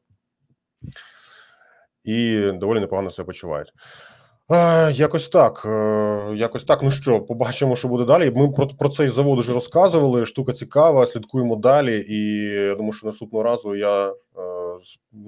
і 2.05 2.51
доволі 2.53 2.81
непогано 2.81 3.11
себе 3.11 3.27
почувають. 3.27 3.73
Е, 4.53 4.93
якось 4.93 5.29
так. 5.29 5.63
Е, 5.65 6.35
якось 6.35 6.65
так. 6.65 6.83
Ну 6.83 6.91
що, 6.91 7.21
побачимо, 7.21 7.77
що 7.77 7.89
буде 7.89 8.05
далі. 8.05 8.31
Ми 8.31 8.53
про 8.53 8.67
про 8.67 8.89
цей 8.89 9.09
завод 9.09 9.39
вже 9.39 9.53
розказували. 9.53 10.27
Штука 10.27 10.53
цікава, 10.53 11.07
слідкуємо 11.07 11.57
далі. 11.57 12.07
І 12.09 12.37
я 12.69 12.75
думаю, 12.75 12.93
що 12.93 13.07
наступного 13.07 13.43
разу 13.43 13.75
я 13.75 14.09
е, 14.09 14.15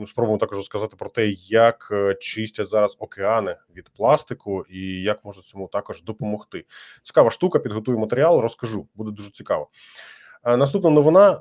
спробую 0.08 0.38
також 0.38 0.56
розказати 0.58 0.96
про 0.98 1.08
те, 1.08 1.28
як 1.46 1.92
чистять 2.20 2.68
зараз 2.68 2.96
океани 2.98 3.56
від 3.76 3.88
пластику 3.88 4.64
і 4.70 5.02
як 5.02 5.24
може 5.24 5.42
цьому 5.42 5.68
також 5.68 6.02
допомогти. 6.02 6.64
Цікава 7.02 7.30
штука. 7.30 7.58
Підготую 7.58 7.98
матеріал, 7.98 8.40
розкажу. 8.40 8.86
Буде 8.94 9.10
дуже 9.10 9.30
цікаво. 9.30 9.68
Наступна 10.44 10.90
новина. 10.90 11.38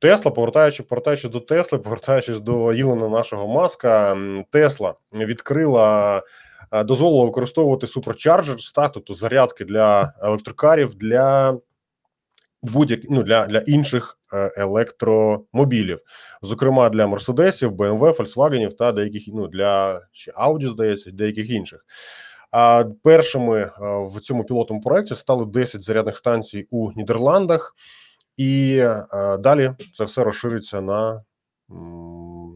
Тесла, 0.00 0.30
повертаючи 0.30 0.82
повертаючись 0.82 1.30
до 1.30 1.40
Тесли, 1.40 1.78
повертаючись 1.78 2.40
до 2.40 2.72
Ілона 2.72 3.08
нашого 3.08 3.48
маска, 3.48 4.16
Тесла 4.50 4.94
відкрила 5.14 6.22
е, 6.72 6.84
дозволило 6.84 7.26
використовувати 7.26 7.86
суперчарджерс, 7.86 8.72
та 8.72 8.88
тобто 8.88 9.14
зарядки 9.14 9.64
для 9.64 10.14
електрокарів 10.22 10.94
для 10.94 11.58
будь-як 12.64 13.00
ну, 13.10 13.22
для, 13.22 13.46
для 13.46 13.58
інших 13.58 14.18
е, 14.32 14.52
електромобілів, 14.56 15.98
зокрема 16.42 16.88
для 16.88 17.06
Мерседесів, 17.06 17.72
BMW, 17.72 18.16
Volkswagen 18.16 18.76
та 18.76 18.92
деяких 18.92 19.22
ну 19.26 19.48
для 19.48 20.00
ще 20.12 20.32
Audi, 20.32 20.68
здається, 20.68 21.10
деяких 21.10 21.50
інших. 21.50 21.84
А 22.50 22.84
першими 23.02 23.58
е, 23.58 23.70
в 24.14 24.20
цьому 24.20 24.44
пілотному 24.44 24.82
проєкті 24.82 25.14
стали 25.14 25.46
10 25.46 25.82
зарядних 25.82 26.16
станцій 26.16 26.66
у 26.70 26.92
Нідерландах, 26.96 27.74
і 28.36 28.76
е, 28.78 29.36
далі 29.38 29.70
це 29.94 30.04
все 30.04 30.24
розшириться 30.24 30.80
на 30.80 31.24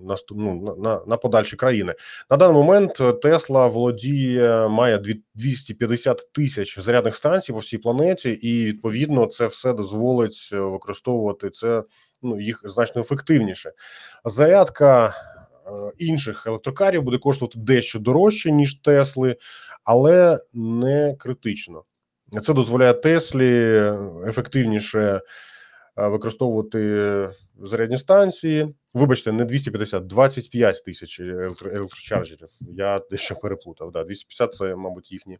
на, 0.08 0.16
ну, 0.30 0.76
на, 0.78 1.00
на 1.06 1.16
подальші 1.16 1.56
країни. 1.56 1.94
На 2.30 2.36
даний 2.36 2.56
момент 2.56 3.00
Тесла 3.22 3.66
володіє, 3.66 4.68
має 4.68 4.98
250 5.34 6.32
тисяч 6.32 6.78
зарядних 6.78 7.14
станцій 7.14 7.52
по 7.52 7.58
всій 7.58 7.78
планеті, 7.78 8.30
і 8.30 8.64
відповідно 8.64 9.26
це 9.26 9.46
все 9.46 9.72
дозволить 9.72 10.48
використовувати 10.52 11.50
це 11.50 11.82
ну 12.22 12.40
їх 12.40 12.60
значно 12.64 13.00
ефективніше. 13.00 13.72
Зарядка 14.24 15.06
е, 15.06 15.12
інших 15.98 16.46
електрокарів 16.46 17.02
буде 17.02 17.18
коштувати 17.18 17.58
дещо 17.58 17.98
дорожче 17.98 18.52
ніж 18.52 18.74
Тесли, 18.74 19.36
але 19.84 20.38
не 20.52 21.14
критично. 21.18 21.82
Це 22.42 22.52
дозволяє 22.54 22.92
Теслі 22.92 23.82
ефективніше 24.26 24.98
е, 25.00 25.20
використовувати 25.98 27.30
зарядні 27.62 27.98
станції. 27.98 28.74
Вибачте, 28.94 29.32
не 29.32 29.44
250, 29.44 30.06
25 30.06 30.84
тисяч 30.84 31.20
електро 31.20 31.70
електрочарджерів. 31.70 32.48
Я 32.60 33.00
дещо 33.10 33.34
переплутав. 33.34 33.92
Да, 33.92 34.04
250 34.04 34.54
це, 34.54 34.76
мабуть, 34.76 35.12
їхні 35.12 35.38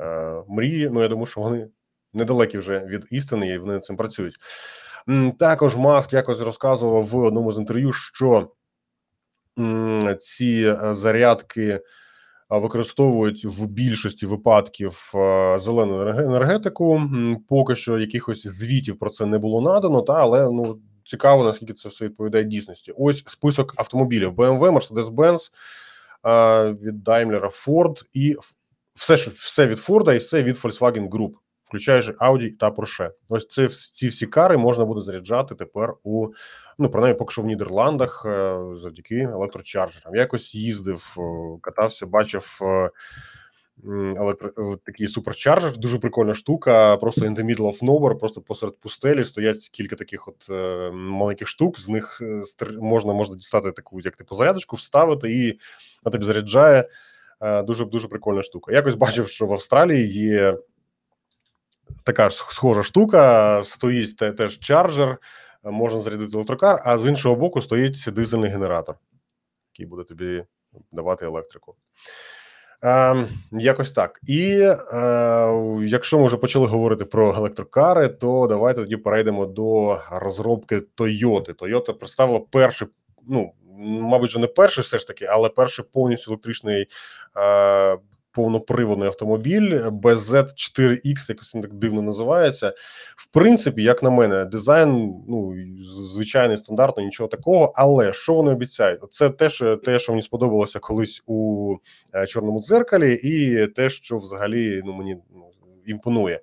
е, 0.00 0.42
мрії. 0.48 0.90
Ну 0.90 1.02
я 1.02 1.08
думаю, 1.08 1.26
що 1.26 1.40
вони 1.40 1.68
недалекі 2.12 2.58
вже 2.58 2.78
від 2.78 3.06
істини, 3.10 3.48
і 3.48 3.58
вони 3.58 3.72
над 3.72 3.84
цим 3.84 3.96
працюють. 3.96 4.34
Також 5.38 5.76
Маск 5.76 6.12
якось 6.12 6.40
розказував 6.40 7.06
в 7.06 7.16
одному 7.16 7.52
з 7.52 7.58
інтерв'ю, 7.58 7.92
що 7.92 8.52
ці 10.18 10.76
е, 10.82 10.94
зарядки 10.94 11.68
е, 11.68 11.80
використовують 12.58 13.44
в 13.44 13.66
більшості 13.66 14.26
випадків 14.26 15.12
е, 15.14 15.58
зелену 15.58 16.08
енергетику. 16.08 17.02
Поки 17.48 17.76
що 17.76 17.98
якихось 17.98 18.46
звітів 18.46 18.98
про 18.98 19.10
це 19.10 19.26
не 19.26 19.38
було 19.38 19.60
надано, 19.60 20.02
та 20.02 20.12
але 20.12 20.44
ну 20.44 20.78
цікаво, 21.04 21.44
наскільки 21.44 21.72
це 21.72 21.88
все 21.88 22.04
відповідає 22.04 22.44
дійсності. 22.44 22.92
Ось 22.96 23.24
список 23.26 23.74
автомобілів: 23.76 24.32
BMW, 24.32 24.60
Mercedes-Benz, 24.60 25.50
від 26.82 27.08
Daimler, 27.08 27.66
Ford 27.66 28.02
і 28.12 28.36
все, 28.94 29.16
що 29.16 29.30
все 29.30 29.66
від 29.66 29.78
Ford 29.78 30.14
і 30.14 30.16
все 30.16 30.42
від 30.42 30.56
Volkswagen 30.56 31.08
Group, 31.08 31.32
включаючи 31.70 32.12
Audi 32.12 32.56
та 32.56 32.70
Porsche. 32.70 33.10
Ось 33.28 33.48
це 33.48 33.68
ці 33.68 34.08
всі 34.08 34.26
кари 34.26 34.56
можна 34.56 34.84
буде 34.84 35.00
заряджати 35.00 35.54
тепер 35.54 35.94
у 36.02 36.28
ну 36.78 36.90
принаймні 36.90 37.18
поки 37.18 37.32
що 37.32 37.42
в 37.42 37.46
Нідерландах 37.46 38.26
е, 38.26 38.58
завдяки 38.76 39.16
електрочарджерам. 39.16 40.14
Якось 40.14 40.54
їздив, 40.54 41.16
катався, 41.62 42.06
бачив. 42.06 42.58
Е, 42.62 42.90
електро 44.16 44.76
такий 44.84 45.08
суперчарджер, 45.08 45.78
дуже 45.78 45.98
прикольна 45.98 46.34
штука. 46.34 46.96
Просто 46.96 47.24
in 47.24 47.34
the 47.34 47.44
middle 47.44 47.66
of 47.66 47.82
nowhere, 47.82 48.18
просто 48.18 48.40
посеред 48.40 48.80
пустелі 48.80 49.24
стоять 49.24 49.68
кілька 49.68 49.96
таких 49.96 50.28
от 50.28 50.46
е, 50.50 50.90
маленьких 50.90 51.48
штук. 51.48 51.80
З 51.80 51.88
них 51.88 52.22
е, 52.22 52.42
можна 52.80 53.12
можна 53.12 53.36
дістати 53.36 53.72
таку, 53.72 54.00
як 54.00 54.16
типу 54.16 54.34
зарядочку, 54.34 54.76
вставити 54.76 55.32
і 55.32 55.58
на 56.04 56.10
тобі 56.10 56.24
заряджає. 56.24 56.88
Е, 57.40 57.62
дуже 57.62 57.84
дуже 57.84 58.08
прикольна 58.08 58.42
штука. 58.42 58.72
Якось 58.72 58.94
бачив, 58.94 59.28
що 59.28 59.46
в 59.46 59.52
Австралії 59.52 60.08
є 60.08 60.58
така 62.04 62.30
ж 62.30 62.36
схожа 62.36 62.82
штука. 62.82 63.62
Стоїть 63.64 64.16
теж 64.16 64.58
чарджер, 64.58 65.18
можна 65.64 66.00
зарядити 66.00 66.36
електрокар, 66.36 66.82
а 66.84 66.98
з 66.98 67.06
іншого 67.06 67.36
боку 67.36 67.62
стоїть 67.62 68.04
дизельний 68.06 68.50
генератор, 68.50 68.94
який 69.72 69.86
буде 69.86 70.04
тобі 70.04 70.44
давати 70.92 71.24
електрику. 71.24 71.76
Е, 72.84 73.26
Якось 73.52 73.90
так. 73.90 74.20
І 74.26 74.50
е, 74.92 75.80
якщо 75.84 76.18
ми 76.18 76.26
вже 76.26 76.36
почали 76.36 76.66
говорити 76.66 77.04
про 77.04 77.34
електрокари, 77.34 78.08
то 78.08 78.46
давайте 78.48 78.80
тоді 78.80 78.96
перейдемо 78.96 79.46
до 79.46 80.00
розробки 80.12 80.82
Toyota. 80.96 81.54
Toyota 81.54 81.92
представила 81.92 82.40
перший, 82.50 82.88
ну 83.28 83.52
мабуть, 83.78 84.30
вже 84.30 84.38
не 84.38 84.46
перший, 84.46 84.84
все 84.84 84.98
ж 84.98 85.06
таки, 85.06 85.24
але 85.24 85.48
перший 85.48 85.84
повністю 85.92 86.30
електричний 86.30 86.86
е, 87.36 87.98
повноприводний 88.32 89.08
автомобіль 89.08 89.74
BZ4X, 89.80 91.28
якось 91.28 91.54
він 91.54 91.62
так 91.62 91.72
дивно 91.74 92.02
називається. 92.02 92.72
В 93.16 93.26
принципі, 93.26 93.82
як 93.82 94.02
на 94.02 94.10
мене, 94.10 94.44
дизайн 94.44 95.14
ну 95.28 95.54
звичайний 96.12 96.56
стандартний, 96.56 97.06
нічого 97.06 97.28
такого. 97.28 97.72
Але 97.76 98.12
що 98.12 98.34
вони 98.34 98.50
обіцяють? 98.50 99.00
Це 99.10 99.30
те, 99.30 99.50
що 99.50 99.76
те, 99.76 99.98
що 99.98 100.12
мені 100.12 100.22
сподобалося 100.22 100.78
колись 100.78 101.22
у 101.26 101.76
е, 102.14 102.26
чорному 102.26 102.62
дзеркалі, 102.62 103.14
і 103.14 103.66
те, 103.66 103.90
що 103.90 104.18
взагалі 104.18 104.82
ну 104.84 104.92
мені 104.92 105.16
ну, 105.34 105.42
імпонує. 105.86 106.40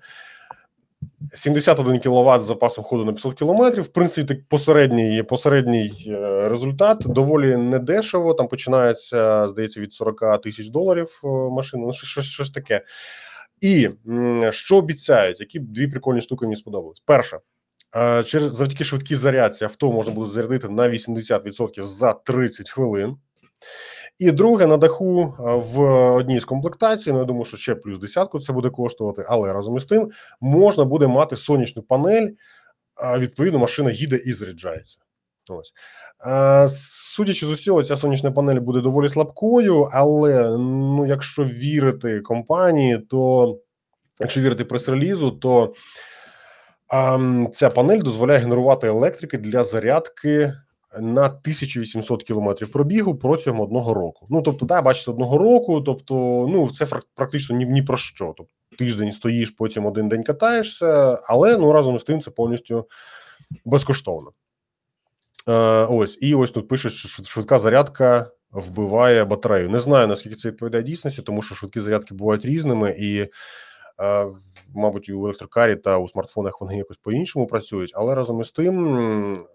71 1.33 1.99
кВт 1.99 2.43
з 2.43 2.45
запасом 2.45 2.83
ходу 2.83 3.05
на 3.05 3.13
500 3.13 3.39
км. 3.39 3.81
В 3.81 3.87
принципі, 3.87 4.27
так 4.27 4.47
посередній 4.47 5.23
посередній 5.23 6.05
е, 6.07 6.49
результат 6.49 6.97
доволі 7.05 7.57
недешево. 7.57 8.33
Там 8.33 8.47
починається, 8.47 9.49
здається, 9.49 9.81
від 9.81 9.93
40 9.93 10.41
тисяч 10.41 10.67
доларів 10.67 11.21
е, 11.23 11.27
машина. 11.27 11.83
Ну, 11.85 11.93
щось, 11.93 12.25
щось 12.25 12.51
таке. 12.51 12.81
І 13.61 13.89
що 14.49 14.77
обіцяють? 14.77 15.39
Які 15.39 15.59
дві 15.59 15.87
прикольні 15.87 16.21
штуки 16.21 16.45
мені 16.45 16.55
сподобались? 16.55 17.03
Перша. 17.05 17.39
Е, 17.95 18.23
через 18.23 18.55
завдяки 18.55 18.83
швидкій 18.83 19.15
зарядці 19.15 19.63
авто 19.63 19.91
можна 19.91 20.13
буде 20.13 20.31
зарядити 20.31 20.69
на 20.69 20.89
80% 20.89 21.83
за 21.83 22.13
30 22.13 22.69
хвилин. 22.69 23.17
І 24.19 24.31
друге 24.31 24.67
на 24.67 24.77
даху 24.77 25.33
в 25.39 25.79
одній 26.13 26.39
з 26.39 26.45
комплектацій. 26.45 27.11
Ну 27.11 27.19
я 27.19 27.25
думаю, 27.25 27.45
що 27.45 27.57
ще 27.57 27.75
плюс 27.75 27.99
десятку 27.99 28.39
це 28.39 28.53
буде 28.53 28.69
коштувати, 28.69 29.25
але 29.27 29.53
разом 29.53 29.77
із 29.77 29.85
тим 29.85 30.11
можна 30.41 30.85
буде 30.85 31.07
мати 31.07 31.35
сонячну 31.35 31.83
панель. 31.83 32.27
Відповідно, 33.17 33.59
машина 33.59 33.91
їде 33.91 34.15
і 34.15 34.33
заряджається. 34.33 34.97
Ось 35.49 35.73
судячи 37.15 37.45
з 37.45 37.49
усього, 37.49 37.83
ця 37.83 37.97
сонячна 37.97 38.31
панель 38.31 38.59
буде 38.59 38.81
доволі 38.81 39.09
слабкою, 39.09 39.89
але 39.91 40.57
ну, 40.57 41.05
якщо 41.05 41.43
вірити 41.43 42.19
компанії, 42.19 42.97
то 42.97 43.57
якщо 44.19 44.41
вірити 44.41 44.65
прес-релізу, 44.65 45.31
то 45.31 45.73
а, 46.89 47.19
ця 47.53 47.69
панель 47.69 47.99
дозволяє 47.99 48.39
генерувати 48.39 48.87
електрики 48.87 49.37
для 49.37 49.63
зарядки 49.63 50.53
на 50.99 51.25
1800 51.25 52.23
кілометрів 52.23 52.71
пробігу 52.71 53.15
протягом 53.15 53.61
одного 53.61 53.93
року. 53.93 54.27
Ну 54.29 54.41
тобто, 54.41 54.65
да, 54.65 54.81
бачите, 54.81 55.11
одного 55.11 55.37
року, 55.37 55.81
тобто, 55.81 56.15
ну 56.49 56.69
це 56.69 56.85
практично 57.15 57.55
ні, 57.55 57.65
ні 57.65 57.81
про 57.81 57.97
що. 57.97 58.33
Тобто 58.37 58.53
тиждень 58.77 59.11
стоїш, 59.11 59.49
потім 59.49 59.85
один 59.85 60.09
день 60.09 60.23
катаєшся, 60.23 61.21
але 61.23 61.57
ну 61.57 61.71
разом 61.71 61.99
з 61.99 62.03
тим 62.03 62.21
це 62.21 62.31
повністю 62.31 62.87
безкоштовно. 63.65 64.31
Е, 65.47 65.53
Ось 65.85 66.17
і 66.21 66.35
ось 66.35 66.51
тут 66.51 66.67
пишуть, 66.67 66.93
що 66.93 67.23
швидка 67.23 67.59
зарядка 67.59 68.31
вбиває 68.51 69.25
батарею. 69.25 69.69
Не 69.69 69.79
знаю 69.79 70.07
наскільки 70.07 70.35
це 70.35 70.49
відповідає 70.49 70.83
дійсності, 70.83 71.21
тому 71.21 71.41
що 71.41 71.55
швидкі 71.55 71.79
зарядки 71.79 72.13
бувають 72.13 72.45
різними 72.45 72.95
і. 72.99 73.27
Е, 74.01 74.27
мабуть, 74.75 75.09
і 75.09 75.13
у 75.13 75.25
електрокарі 75.25 75.75
та 75.75 75.97
у 75.97 76.07
смартфонах 76.07 76.61
вони 76.61 76.77
якось 76.77 76.97
по 76.97 77.11
іншому 77.11 77.47
працюють, 77.47 77.91
але 77.95 78.15
разом 78.15 78.41
із 78.41 78.51
тим 78.51 79.47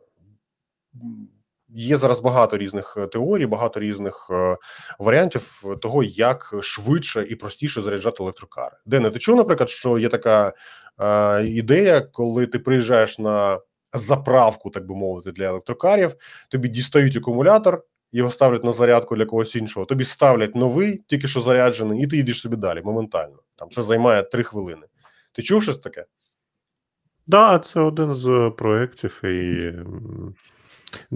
Є 1.75 1.97
зараз 1.97 2.21
багато 2.21 2.59
різних 2.59 2.95
е, 2.97 3.07
теорій, 3.07 3.47
багато 3.47 3.81
різних 3.81 4.29
е, 4.31 4.57
варіантів 4.99 5.65
того, 5.83 6.03
як 6.03 6.55
швидше 6.61 7.27
і 7.29 7.37
простіше 7.37 7.81
заряджати 7.81 8.23
електрокари. 8.23 8.77
Де 8.87 9.11
ти 9.11 9.19
чув, 9.19 9.37
наприклад, 9.37 9.71
що 9.71 9.99
є 9.99 10.09
така 10.09 10.53
е, 11.01 11.45
ідея, 11.47 12.01
коли 12.01 12.47
ти 12.47 12.59
приїжджаєш 12.59 13.19
на 13.19 13.61
заправку, 13.93 14.71
так 14.71 14.87
би 14.87 14.95
мовити, 14.95 15.33
для 15.33 15.45
електрокарів, 15.45 16.15
тобі 16.51 16.69
дістають 16.69 17.17
акумулятор, 17.17 17.85
його 18.13 18.31
ставлять 18.31 18.65
на 18.65 18.73
зарядку 18.73 19.17
для 19.17 19.27
когось 19.27 19.57
іншого. 19.57 19.87
Тобі 19.87 20.05
ставлять 20.05 20.55
новий, 20.55 21.03
тільки 21.07 21.29
що 21.29 21.41
заряджений, 21.41 22.03
і 22.03 22.07
ти 22.07 22.17
йдеш 22.17 22.41
собі 22.41 22.57
далі 22.57 22.83
моментально. 22.83 23.39
Там 23.57 23.71
це 23.71 23.83
займає 23.83 24.23
три 24.23 24.43
хвилини. 24.43 24.87
Ти 25.33 25.43
чув 25.43 25.63
щось 25.63 25.79
таке? 25.79 26.05
Да, 27.27 27.59
це 27.59 27.81
один 27.81 28.15
з 28.15 28.53
проєктів, 28.59 29.21
і 29.25 29.73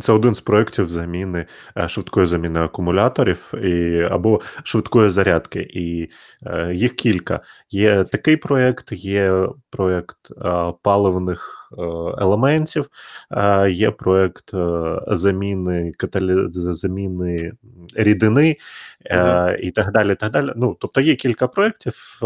це 0.00 0.12
один 0.12 0.34
з 0.34 0.40
проєктів 0.40 0.88
заміни 0.88 1.46
е, 1.78 1.88
швидкої 1.88 2.26
заміни 2.26 2.60
акумуляторів 2.60 3.54
і, 3.64 4.02
або 4.10 4.40
швидкої 4.64 5.10
зарядки. 5.10 5.60
І 5.60 6.10
е, 6.46 6.74
їх 6.74 6.96
кілька. 6.96 7.40
Є 7.70 8.04
такий 8.04 8.36
проєкт, 8.36 8.92
є 8.92 9.48
проєкт 9.70 10.16
е, 10.30 10.72
паливних 10.82 11.72
е, 11.72 11.82
елементів, 12.18 12.88
е, 13.30 13.70
є 13.70 13.90
проєкт 13.90 14.54
е, 14.54 15.00
заміни 15.08 15.92
каталі... 15.96 16.46
заміни 16.50 17.52
рідини 17.94 18.56
е, 19.04 19.58
і 19.62 19.70
так 19.70 19.92
далі. 19.92 20.14
так 20.14 20.32
далі. 20.32 20.52
Ну, 20.56 20.76
Тобто 20.80 21.00
є 21.00 21.14
кілька 21.14 21.48
проєктів. 21.48 22.20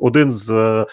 Один 0.00 0.32
з 0.32 0.86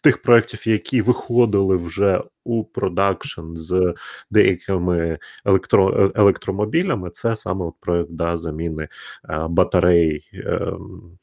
тих 0.00 0.22
проєктів, 0.22 0.68
які 0.68 1.02
виходили 1.02 1.76
вже 1.76 2.22
у 2.44 2.64
продакшн 2.64 3.54
з 3.54 3.94
деякими 4.30 5.18
електро, 5.44 6.12
електромобілями, 6.14 7.10
це 7.10 7.36
саме 7.36 7.64
от 7.64 7.74
проєкт 7.80 8.10
да, 8.10 8.36
заміни 8.36 8.88
е, 9.30 9.46
батарей 9.48 10.30
е, 10.34 10.72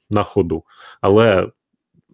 на 0.09 0.23
ходу. 0.23 0.63
Але 1.01 1.49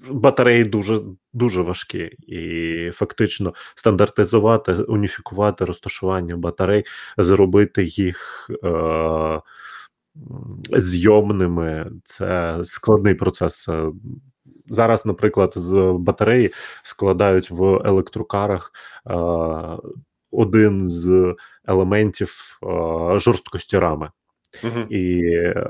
батареї 0.09 0.64
дуже 0.64 0.99
дуже 1.34 1.61
важкі, 1.61 2.03
і 2.28 2.91
фактично 2.93 3.53
стандартизувати, 3.76 4.74
уніфікувати 4.74 5.66
розташування 5.66 6.38
батарей, 6.38 6.84
зробити 7.18 7.84
їх. 7.84 8.49
Е, 8.64 9.41
Зйомними 10.72 11.91
це 12.03 12.59
складний 12.64 13.14
процес. 13.14 13.70
Зараз, 14.70 15.05
наприклад, 15.05 15.53
з 15.55 15.95
батареї 15.99 16.53
складають 16.84 17.51
в 17.51 17.64
електрокарах 17.86 18.72
е, 19.09 19.14
один 20.32 20.86
з 20.86 21.36
елементів 21.66 22.59
е, 22.64 23.20
жорсткості 23.20 23.80
рами. 23.80 24.09
І 24.89 25.24
е, 25.26 25.66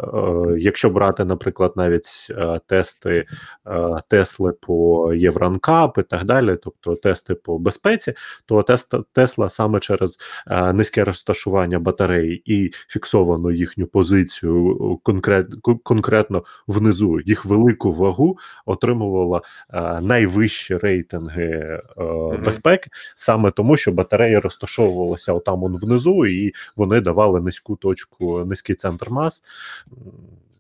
якщо 0.58 0.90
брати, 0.90 1.26
наприклад, 1.26 1.74
навіть 1.76 2.28
е, 2.30 2.60
тести 2.68 3.26
е, 3.68 4.02
Тесли 4.08 4.52
по 4.52 5.10
Євранкап 5.14 5.98
і 5.98 6.04
так 6.04 6.24
далі, 6.26 6.58
тобто 6.64 6.96
тести 6.96 7.36
по 7.36 7.60
безпеці, 7.60 8.14
то 8.46 8.64
тест 8.64 8.94
Тесла 9.14 9.50
саме 9.50 9.80
через 9.80 10.20
е, 10.48 10.74
низьке 10.74 11.04
розташування 11.04 11.80
батареї 11.80 12.44
і 12.46 12.72
фіксовану 12.88 13.52
їхню 13.52 13.88
позицію 13.88 15.00
конкрет, 15.04 15.48
конкретно 15.84 16.44
внизу 16.68 17.20
їх 17.20 17.46
велику 17.46 17.92
вагу 17.92 18.38
отримувала 18.66 19.42
е, 19.74 20.02
найвищі 20.02 20.78
рейтинги 20.78 21.82
угу. 21.98 22.38
безпеки, 22.46 22.90
саме 23.16 23.52
тому, 23.52 23.78
що 23.78 23.92
батареї 23.92 24.40
розташовувалися 24.40 25.34
отам 25.34 25.64
он 25.64 25.78
внизу, 25.78 26.26
і 26.26 26.54
вони 26.76 27.02
давали 27.02 27.42
низьку 27.42 27.76
точку, 27.76 28.46
низький 28.46 28.73
великий 28.74 28.76
центр 28.76 29.10
мас. 29.10 29.44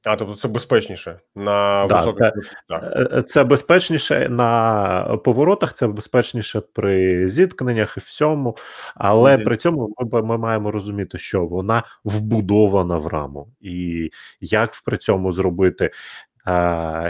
А, 0.05 0.15
тобто 0.15 0.35
це 0.35 0.47
безпечніше 0.47 1.19
на 1.35 1.85
да, 1.87 1.95
високих 1.95 2.31
це, 2.69 2.75
е, 2.75 3.09
е, 3.17 3.23
це 3.23 3.43
безпечніше 3.43 4.29
на 4.29 5.17
поворотах, 5.23 5.73
це 5.73 5.87
безпечніше 5.87 6.61
при 6.73 7.27
зіткненнях 7.27 7.97
і 7.97 7.99
всьому, 7.99 8.57
але 8.95 9.37
mm-hmm. 9.37 9.43
при 9.43 9.57
цьому 9.57 9.93
ми 10.11 10.21
ми 10.21 10.37
маємо 10.37 10.71
розуміти, 10.71 11.17
що 11.17 11.45
вона 11.45 11.83
вбудована 12.03 12.97
в 12.97 13.07
раму, 13.07 13.47
і 13.61 14.09
як 14.41 14.71
при 14.85 14.97
цьому 14.97 15.31
зробити 15.31 15.91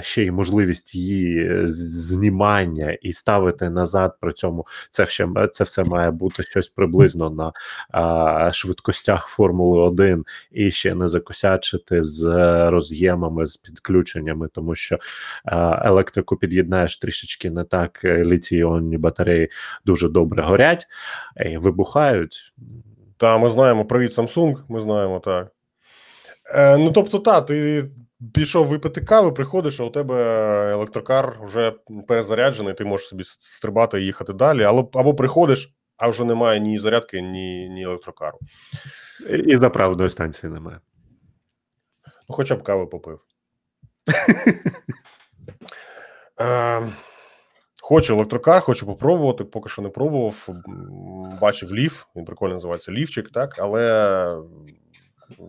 ще 0.02 0.24
й 0.24 0.32
можливість 0.32 0.96
її 0.96 1.48
е, 1.48 1.62
знімання 1.68 2.98
і 3.02 3.14
ставити 3.14 3.70
назад. 3.70 4.16
При 4.20 4.34
цьому 4.34 4.68
це 4.90 5.06
ще 5.06 5.28
це 5.52 5.64
все 5.64 5.84
має 5.84 6.12
бути 6.12 6.44
щось 6.44 6.70
приблизно 6.70 7.30
на 7.30 7.54
швидкостях 8.52 9.28
Формули 9.28 9.80
1 9.80 10.26
і 10.52 10.72
ще 10.72 10.96
не 10.96 11.08
закосячити 11.08 12.04
з 12.04 12.26
роз'ємами, 12.70 13.46
з 13.46 13.58
підключеннями, 13.58 14.48
тому 14.54 14.76
що 14.76 14.98
електрику 15.82 16.36
під'єднаєш 16.36 16.98
трішечки 16.98 17.52
не 17.52 17.64
так. 17.64 18.02
Е, 18.06 18.26
літій 18.26 18.66
батареї 18.98 19.50
дуже 19.86 20.10
добре 20.10 20.44
горять 20.44 20.88
вибухають. 21.58 22.54
Та 23.18 23.38
ми 23.38 23.50
знаємо 23.50 23.86
привіт, 23.86 24.18
Samsung, 24.18 24.58
Ми 24.70 24.82
знаємо 24.82 25.20
так. 25.20 25.52
Е, 26.56 26.78
Ну 26.78 26.92
тобто, 26.92 27.20
та 27.20 27.42
ти 27.42 27.86
пішов 28.34 28.68
випити 28.68 29.02
кави, 29.02 29.32
приходиш, 29.32 29.80
а 29.80 29.84
у 29.84 29.90
тебе 29.90 30.16
електрокар 30.72 31.40
вже 31.44 31.74
перезаряджений, 32.08 32.74
ти 32.74 32.86
можеш 32.86 33.08
собі 33.08 33.24
стрибати 33.24 34.02
і 34.02 34.06
їхати 34.06 34.34
далі. 34.34 34.64
Або, 34.64 35.00
або 35.00 35.16
приходиш, 35.16 35.74
а 35.98 36.10
вже 36.10 36.24
немає 36.24 36.60
ні 36.60 36.80
зарядки, 36.80 37.22
ні 37.22 37.70
ні 37.70 37.84
електрокару. 37.84 38.40
І 39.48 39.56
заправної 39.56 40.10
станції 40.10 40.54
немає. 40.54 40.80
Ну, 42.30 42.36
хоча 42.36 42.56
б 42.56 42.64
кави 42.64 42.86
попив. 42.86 43.20
Е, 46.42 46.94
хочу 47.82 48.14
електрокар, 48.14 48.62
хочу 48.62 48.86
попробувати, 48.86 49.44
поки 49.44 49.70
що 49.70 49.82
не 49.82 49.90
пробував. 49.90 50.50
Бачив 51.42 51.74
лів, 51.74 52.08
він 52.16 52.26
прикольно 52.26 52.54
називається 52.54 52.92
лівчик, 52.92 53.32
так, 53.32 53.56
але 53.60 54.38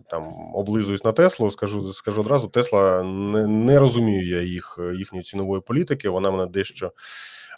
там 0.09 0.55
облизуюсь 0.55 1.03
на 1.03 1.11
Теслу, 1.11 1.51
скажу 1.51 1.93
скажу 1.93 2.21
одразу, 2.21 2.47
Тесла 2.47 3.03
не 3.03 3.47
не 3.47 3.79
розумію 3.79 4.27
я 4.27 4.41
їх 4.41 4.79
їхньої 4.97 5.23
цінової 5.23 5.61
політики. 5.61 6.09
Вона 6.09 6.31
мене 6.31 6.45
дещо 6.45 6.91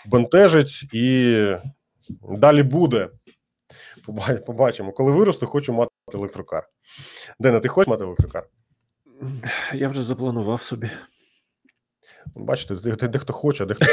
бентежить 0.05 0.93
і 0.93 1.55
далі 2.30 2.63
буде. 2.63 3.09
Побачимо. 4.45 4.91
Коли 4.91 5.11
виросту, 5.11 5.47
хочу 5.47 5.73
мати 5.73 5.91
електрокар. 6.13 6.69
Дена, 7.39 7.59
ти 7.59 7.67
хочеш 7.67 7.88
мати 7.88 8.03
електрокар? 8.03 8.47
Я 9.73 9.89
вже 9.89 10.03
запланував 10.03 10.63
собі. 10.63 10.91
Бачите, 12.36 12.75
дехто 13.07 13.34
хоче, 13.34 13.65
дехто 13.65 13.86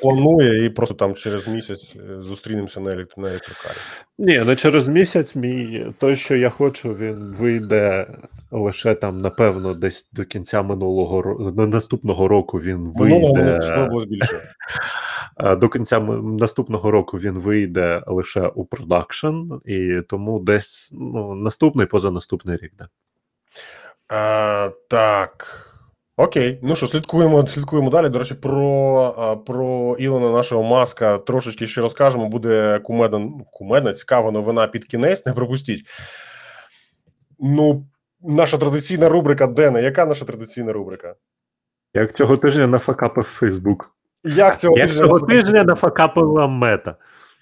планує 0.00 0.64
і 0.64 0.70
просто 0.70 0.94
там 0.94 1.14
через 1.14 1.48
місяць 1.48 1.96
е, 1.96 2.22
зустрінемося 2.22 2.80
на 2.80 2.90
електрокарі. 2.90 3.76
Ні, 4.18 4.38
не 4.38 4.56
через 4.56 4.88
місяць. 4.88 5.34
Мій 5.34 5.86
той, 5.98 6.16
що 6.16 6.36
я 6.36 6.50
хочу, 6.50 6.94
він 6.94 7.34
вийде 7.38 8.06
лише 8.50 8.94
там, 8.94 9.18
напевно, 9.18 9.74
десь 9.74 10.10
до 10.12 10.24
кінця 10.24 10.62
минулого 10.62 11.22
року. 11.22 11.52
Наступного 11.66 12.28
року 12.28 12.60
він 12.60 12.90
вийде. 12.96 13.60
більше. 14.08 14.54
До 15.56 15.68
кінця 15.68 16.00
наступного 16.00 16.90
року 16.90 17.18
він 17.18 17.38
вийде 17.38 18.02
лише 18.06 18.46
у 18.46 18.64
продакшн, 18.64 19.52
і 19.64 20.00
тому 20.08 20.40
десь 20.40 20.90
ну, 20.92 21.34
наступний 21.34 21.86
позанаступний 21.86 22.56
рік. 22.56 22.72
Да. 22.78 22.88
А, 24.08 24.70
Так. 24.88 25.63
Окей, 26.16 26.58
ну 26.62 26.76
що, 26.76 26.86
слідкуємо 26.86 27.46
слідкуємо 27.46 27.90
далі. 27.90 28.08
До 28.08 28.18
речі, 28.18 28.34
про 28.34 29.42
про 29.46 29.96
Ілона 29.98 30.30
нашого 30.30 30.62
маска 30.62 31.18
трошечки 31.18 31.66
ще 31.66 31.80
розкажемо. 31.80 32.28
Буде 32.28 32.78
кумедна, 32.78 33.18
ну, 33.18 33.46
кумедна, 33.52 33.92
цікава 33.92 34.30
новина 34.30 34.66
під 34.66 34.84
кінець. 34.84 35.26
Не 35.26 35.32
пропустіть. 35.32 35.84
Ну, 37.38 37.86
наша 38.20 38.58
традиційна 38.58 39.08
рубрика 39.08 39.46
Дене. 39.46 39.82
Яка 39.82 40.06
наша 40.06 40.24
традиційна 40.24 40.72
рубрика? 40.72 41.14
Як 41.94 42.16
цього 42.16 42.36
тижня 42.36 42.66
нафакапив 42.66 43.24
Фейсбук. 43.24 43.90
Як 44.24 44.58
цього 44.58 44.78
Як 44.78 44.88
тижня 44.88 45.06
цього 45.06 45.20
тижня 45.20 45.64
нафакапила 45.64 46.46
мета. 46.46 46.96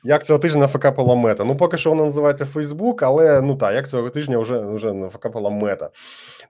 Як 0.04 0.24
цього 0.24 0.38
тижня 0.38 0.60
нафакапила 0.60 1.14
мета? 1.14 1.44
Ну, 1.44 1.56
поки 1.56 1.76
що 1.76 1.90
вона 1.90 2.04
називається 2.04 2.46
Фейсбук, 2.46 3.02
але 3.02 3.40
ну 3.40 3.56
так, 3.56 3.74
як 3.74 3.88
цього 3.88 4.10
тижня 4.10 4.38
вже 4.38 4.58
вже 4.58 4.92
нафакапила 4.92 5.50
мета. 5.50 5.90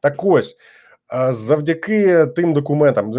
Так 0.00 0.24
ось. 0.24 0.56
Завдяки 1.32 2.26
тим 2.26 2.52
документам, 2.52 3.12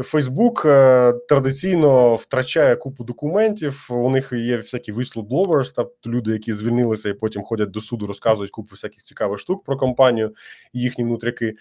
Фейсбук 0.00 0.64
е, 0.66 1.12
традиційно 1.12 2.14
втрачає 2.14 2.76
купу 2.76 3.04
документів. 3.04 3.88
У 3.90 4.10
них 4.10 4.32
є 4.32 4.56
всякі 4.56 4.92
whistleblowers, 4.92 5.72
тобто 5.76 6.10
люди, 6.10 6.32
які 6.32 6.52
звільнилися 6.52 7.08
і 7.08 7.14
потім 7.14 7.42
ходять 7.42 7.70
до 7.70 7.80
суду, 7.80 8.06
розказують 8.06 8.50
купу 8.50 8.68
всяких 8.70 9.02
цікавих 9.02 9.38
штук 9.38 9.64
про 9.64 9.76
компанію 9.76 10.34
і 10.72 10.80
їхні 10.80 11.04
внутряки. 11.04 11.54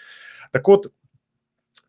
Так, 0.52 0.70
от 0.70 0.88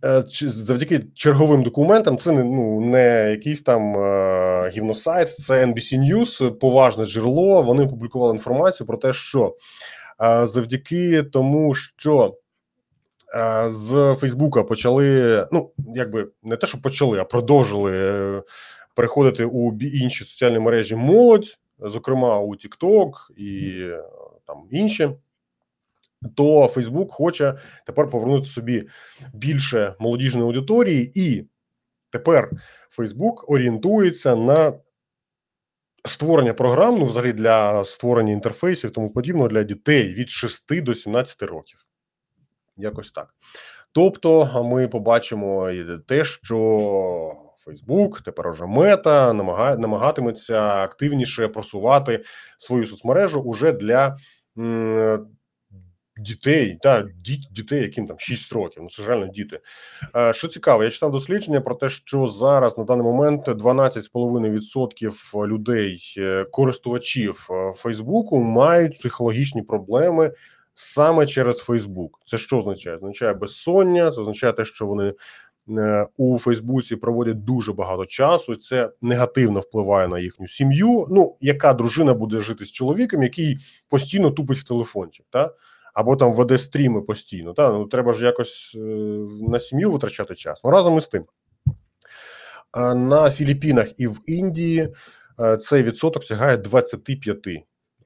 е, 0.05 0.23
завдяки 0.49 1.05
черговим 1.15 1.63
документам, 1.63 2.19
це 2.19 2.33
не 2.33 2.45
ну 2.45 2.81
не 2.81 3.31
якийсь 3.31 3.63
там 3.63 3.97
е, 3.97 4.71
гівносайт, 4.75 5.37
це 5.37 5.67
NBC 5.67 5.99
News, 5.99 6.51
поважне 6.51 7.05
джерело. 7.05 7.63
Вони 7.63 7.85
опублікували 7.85 8.35
інформацію 8.35 8.87
про 8.87 8.97
те, 8.97 9.13
що 9.13 9.57
завдяки 10.45 11.23
тому, 11.23 11.75
що 11.75 12.37
з 13.69 14.17
Фейсбука 14.21 14.63
почали, 14.63 15.47
ну 15.53 15.73
якби 15.95 16.29
не 16.43 16.57
те, 16.57 16.67
що 16.67 16.81
почали, 16.81 17.19
а 17.19 17.25
продовжили 17.25 17.93
е, 17.95 18.43
переходити 18.95 19.45
у 19.45 19.79
інші 19.81 20.25
соціальні 20.25 20.59
мережі 20.59 20.97
молодь, 20.97 21.59
зокрема 21.79 22.39
у 22.39 22.55
TikTok 22.55 23.11
і 23.37 23.81
е, 23.81 24.05
там 24.47 24.57
інші. 24.71 25.11
То 26.37 26.69
Фейсбук 26.69 27.13
хоче 27.13 27.55
тепер 27.87 28.11
повернути 28.11 28.49
собі 28.49 28.89
більше 29.35 29.95
молодіжної 29.99 30.47
аудиторії, 30.47 31.13
і 31.15 31.47
тепер 32.11 32.51
Facebook 32.99 33.45
орієнтується 33.47 34.37
на 34.37 34.73
створення 36.05 36.55
програм, 36.55 36.99
ну, 36.99 37.05
взагалі 37.05 37.33
для 37.33 37.85
створення 37.85 38.33
інтерфейсів, 38.33 38.91
тому 38.91 39.11
подібного 39.11 39.49
для 39.49 39.63
дітей 39.63 40.15
від 40.15 40.31
6 40.31 40.83
до 40.83 40.95
17 40.95 41.43
років. 41.43 41.79
Якось 42.83 43.13
так. 43.13 43.35
Тобто, 43.93 44.63
ми 44.65 44.89
побачимо 44.89 45.71
те, 46.09 46.25
що 46.25 46.57
Facebook, 47.67 48.23
тепер 48.25 48.49
уже 48.49 48.67
мета, 48.67 49.33
намагає, 49.33 49.77
намагатиметься 49.77 50.63
активніше 50.63 51.49
просувати 51.49 52.25
свою 52.59 52.87
соцмережу 52.87 53.41
уже 53.41 53.73
для 53.73 54.17
дітей, 56.17 56.79
та 56.83 57.09
дітей, 57.51 57.83
яким 57.83 58.07
там 58.07 58.19
6 58.19 58.53
років. 58.53 58.83
Ну 58.83 58.89
це 58.89 59.07
реально 59.07 59.27
діти. 59.27 59.61
Що 60.33 60.49
цікаво, 60.49 60.85
я 60.85 60.91
читав 60.91 61.13
дослідження 61.13 61.61
про 61.61 61.75
те, 61.75 61.89
що 61.89 62.27
зараз 62.29 62.79
на 62.79 62.85
даний 62.85 63.05
момент 63.05 63.49
12,5% 63.49 65.47
людей, 65.47 66.15
е, 66.19 66.45
користувачів 66.45 67.49
е, 67.51 67.73
Фейсбуку, 67.77 68.39
мають 68.39 68.99
психологічні 68.99 69.63
проблеми. 69.63 70.33
Саме 70.75 71.27
через 71.27 71.59
Фейсбук, 71.59 72.21
це 72.27 72.39
що 72.39 72.59
означає? 72.59 72.97
Означає 72.97 73.35
безсоння, 73.35 74.11
це 74.11 74.21
означає 74.21 74.53
те, 74.53 74.65
що 74.65 74.87
вони 74.87 75.13
у 76.17 76.39
Фейсбуці 76.39 76.97
проводять 76.97 77.45
дуже 77.45 77.73
багато 77.73 78.07
часу. 78.07 78.57
Це 78.57 78.91
негативно 79.03 79.61
впливає 79.61 80.09
на 80.09 80.19
їхню 80.19 80.49
сім'ю. 80.49 81.07
Ну 81.11 81.37
яка 81.41 81.75
дружина 81.75 82.15
буде 82.15 82.41
жити 82.41 82.65
з 82.65 82.73
чоловіком, 82.73 83.23
який 83.23 83.59
постійно 83.89 84.31
тупить 84.31 84.59
в 84.59 84.65
телефончик, 84.65 85.27
та 85.31 85.55
або 85.95 86.17
там 86.17 86.35
веде 86.35 86.59
стріми 86.59 87.03
постійно. 87.03 87.53
Та 87.53 87.73
ну 87.73 87.87
треба 87.87 88.13
ж 88.13 88.27
якось 88.27 88.75
е, 88.77 88.81
на 89.49 89.61
сім'ю 89.61 89.91
витрачати 89.91 90.35
час. 90.35 90.61
Ну 90.65 90.71
разом 90.71 90.99
із 90.99 91.09
тим 91.09 91.25
на 92.95 93.31
Філіппінах 93.31 94.01
і 94.01 94.07
в 94.07 94.21
Індії 94.27 94.89
е, 95.41 95.57
цей 95.57 95.83
відсоток 95.83 96.25
сягає 96.25 96.57
25. 96.57 97.39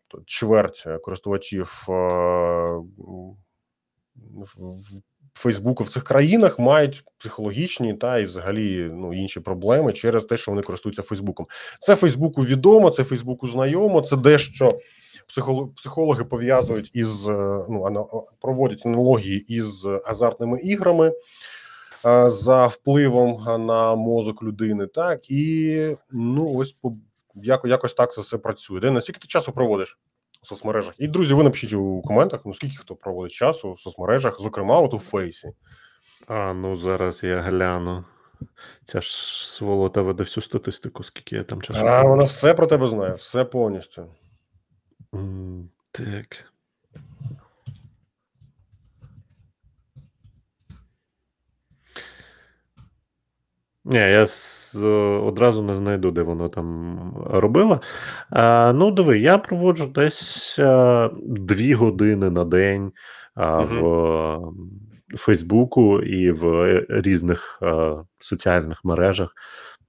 Тобто 0.09 0.25
чверть 0.27 0.87
користувачів 1.03 1.87
е, 1.89 1.93
в 4.27 5.01
Фейсбуку 5.35 5.85
в 5.85 5.89
цих 5.89 6.05
країнах 6.05 6.59
мають 6.59 7.05
психологічні 7.19 7.95
та 7.95 8.19
і 8.19 8.25
взагалі 8.25 8.91
ну 8.93 9.15
інші 9.15 9.41
проблеми 9.41 9.93
через 9.93 10.25
те, 10.25 10.37
що 10.37 10.51
вони 10.53 10.63
користуються 10.63 11.03
Фейсбуком. 11.03 11.47
Це 11.81 11.97
Фейсбуку 11.97 12.43
відомо, 12.43 12.91
це 12.91 13.05
Фейсбуку 13.05 13.47
знайомо. 13.47 14.01
Це 14.01 14.17
дещо 14.17 14.79
психологи 15.77 16.25
пов'язують 16.25 16.91
із 16.95 17.29
е, 17.29 17.65
ну 17.69 18.09
проводять 18.41 18.87
аналогії 18.87 19.55
із 19.55 19.87
азартними 20.05 20.61
іграми 20.61 21.13
е, 22.07 22.31
за 22.31 22.67
впливом 22.67 23.67
на 23.67 23.95
мозок 23.95 24.43
людини. 24.43 24.87
Так 24.87 25.31
і 25.31 25.97
ну 26.11 26.55
ось 26.55 26.77
якось 27.43 27.95
так 27.95 28.13
це 28.13 28.21
все 28.21 28.39
працює. 28.39 28.81
Де 28.81 28.91
наскільки 28.91 29.21
ти 29.21 29.27
часу 29.27 29.53
проводиш? 29.53 29.99
в 30.43 30.49
соцмережах. 30.49 30.95
І 30.99 31.09
друзі, 31.09 31.35
ви 31.35 31.45
напишіть 31.45 31.73
у 31.73 32.03
коментах, 32.03 32.41
ну 32.45 32.55
скільки 32.55 32.77
хто 32.77 32.95
проводить 32.95 33.33
часу 33.33 33.73
в 33.73 33.81
соцмережах, 33.81 34.41
зокрема, 34.41 34.81
от 34.81 34.95
у 34.95 34.99
Фейсі. 34.99 35.53
А, 36.27 36.53
ну 36.53 36.77
зараз 36.77 37.23
я 37.23 37.41
гляну. 37.41 38.05
Ця 38.85 39.01
ж 39.01 39.11
сволота 39.55 40.03
веде 40.03 40.23
всю 40.23 40.45
статистику, 40.45 41.03
скільки 41.03 41.37
я 41.37 41.45
там 41.45 41.63
часу. 41.63 41.79
А, 41.87 42.03
вона 42.03 42.25
все 42.25 42.55
про 42.55 42.67
тебе 42.67 42.89
знає, 42.89 43.15
все 43.15 43.45
повністю. 43.45 44.07
Mm, 45.13 45.65
так. 45.93 46.53
Ні, 53.89 53.99
я 53.99 54.27
з, 54.27 54.77
одразу 55.25 55.63
не 55.63 55.75
знайду, 55.75 56.11
де 56.11 56.23
воно 56.23 56.49
там 56.49 56.99
робила. 57.31 57.81
А, 58.31 58.73
Ну, 58.73 58.91
диви, 58.91 59.19
я 59.19 59.39
проводжу 59.39 59.87
десь 59.95 60.59
а, 60.59 61.11
дві 61.27 61.75
години 61.75 62.31
на 62.31 62.45
день 62.45 62.93
а, 63.35 63.61
в 63.61 64.39
Фейсбуку 65.17 66.01
і 66.01 66.31
в 66.31 66.47
е, 66.47 66.87
різних 66.89 67.59
а, 67.63 68.03
соціальних 68.19 68.85
мережах. 68.85 69.35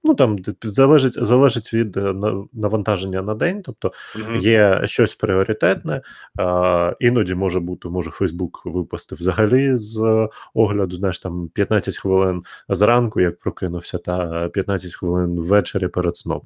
Ну 0.04 0.14
там 0.14 0.36
залежить 0.62 1.24
залежить 1.24 1.74
від 1.74 1.96
е, 1.96 2.14
навантаження 2.52 3.22
на 3.22 3.34
день, 3.34 3.62
тобто 3.62 3.92
mm-hmm. 4.16 4.40
є 4.40 4.80
щось 4.84 5.14
пріоритетне, 5.14 6.02
а, 6.38 6.92
іноді 7.00 7.34
може 7.34 7.60
бути, 7.60 7.88
може 7.88 8.10
Фейсбук 8.10 8.62
випасти 8.64 9.14
взагалі 9.14 9.76
з 9.76 10.28
огляду. 10.54 10.96
Знаєш, 10.96 11.18
там 11.18 11.48
15 11.48 11.96
хвилин 11.96 12.42
зранку, 12.68 13.20
як 13.20 13.38
прокинувся, 13.38 13.98
та 13.98 14.48
15 14.48 14.94
хвилин 14.94 15.40
ввечері 15.40 15.88
перед 15.88 16.16
сном. 16.16 16.42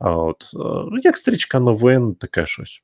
А 0.00 0.16
от 0.16 0.50
е, 0.54 1.00
як 1.02 1.16
стрічка 1.16 1.60
новин, 1.60 2.14
таке 2.14 2.46
щось. 2.46 2.82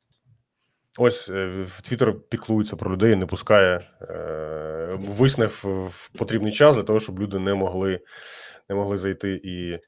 Ось 0.99 1.29
е, 1.29 1.65
Твіттер 1.83 2.15
піклується 2.29 2.77
про 2.77 2.93
людей, 2.93 3.17
не 3.17 3.27
пускає 3.27 3.81
е, 4.03 4.99
висне 5.01 5.47
в 5.47 6.11
потрібний 6.19 6.53
час 6.53 6.77
для 6.77 6.83
того, 6.83 7.01
щоб 7.01 7.21
люди 7.21 7.39
не 7.39 7.55
могли 7.55 8.01
не 8.69 8.77
могли 8.77 8.99
зайти 8.99 9.41
і 9.45 9.79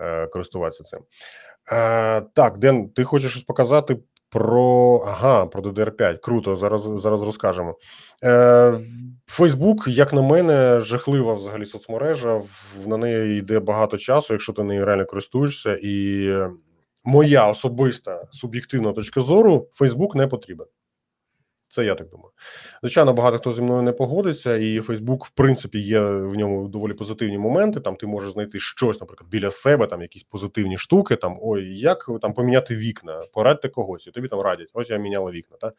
е, 0.00 0.26
користуватися 0.26 0.84
цим. 0.84 1.00
Е, 1.72 2.20
Так, 2.20 2.58
Ден, 2.58 2.88
ти 2.88 3.04
хочеш 3.04 3.30
щось 3.30 3.42
показати 3.42 3.98
про 4.30 4.96
ага, 5.06 5.46
про 5.46 5.62
DDR5. 5.62 6.18
Круто, 6.18 6.56
зараз 6.56 6.82
зараз 6.82 7.22
розкажемо. 7.22 7.74
Е, 8.24 8.80
Фейсбук, 9.26 9.88
як 9.88 10.12
на 10.12 10.22
мене, 10.22 10.80
жахлива 10.80 11.34
взагалі 11.34 11.66
соцмережа. 11.66 12.42
На 12.86 12.96
неї 12.96 13.38
йде 13.38 13.60
багато 13.60 13.98
часу, 13.98 14.34
якщо 14.34 14.52
ти 14.52 14.62
нею 14.62 14.84
реально 14.84 15.06
користуєшся, 15.06 15.78
і 15.82 16.28
моя 17.04 17.48
особиста 17.48 18.24
суб'єктивна 18.30 18.92
точка 18.92 19.20
зору, 19.20 19.68
Фейсбук 19.72 20.14
не 20.14 20.26
потрібен. 20.26 20.66
Це 21.68 21.84
я 21.84 21.94
так 21.94 22.08
думаю. 22.08 22.30
Звичайно, 22.82 23.12
багато 23.12 23.38
хто 23.38 23.52
зі 23.52 23.62
мною 23.62 23.82
не 23.82 23.92
погодиться, 23.92 24.56
і 24.56 24.80
Фейсбук, 24.80 25.26
в 25.26 25.30
принципі, 25.30 25.78
є 25.78 26.00
в 26.00 26.34
ньому 26.34 26.68
доволі 26.68 26.92
позитивні 26.92 27.38
моменти. 27.38 27.80
Там 27.80 27.96
ти 27.96 28.06
можеш 28.06 28.32
знайти 28.32 28.58
щось, 28.58 29.00
наприклад, 29.00 29.30
біля 29.30 29.50
себе, 29.50 29.86
там 29.86 30.02
якісь 30.02 30.22
позитивні 30.22 30.78
штуки. 30.78 31.16
Там 31.16 31.38
ой, 31.42 31.78
як 31.78 32.10
там 32.22 32.32
поміняти 32.32 32.76
вікна, 32.76 33.22
порадьте 33.32 33.68
когось, 33.68 34.06
і 34.06 34.10
тобі 34.10 34.28
там 34.28 34.40
радять. 34.40 34.70
Ось 34.74 34.90
я 34.90 34.96
міняла 34.96 35.30
вікна, 35.30 35.56
та 35.60 35.72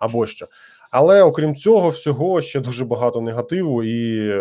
або 0.00 0.26
що. 0.26 0.48
Але 0.90 1.22
окрім 1.22 1.56
цього, 1.56 1.90
всього 1.90 2.42
ще 2.42 2.60
дуже 2.60 2.84
багато 2.84 3.20
негативу 3.20 3.82
і 3.82 4.32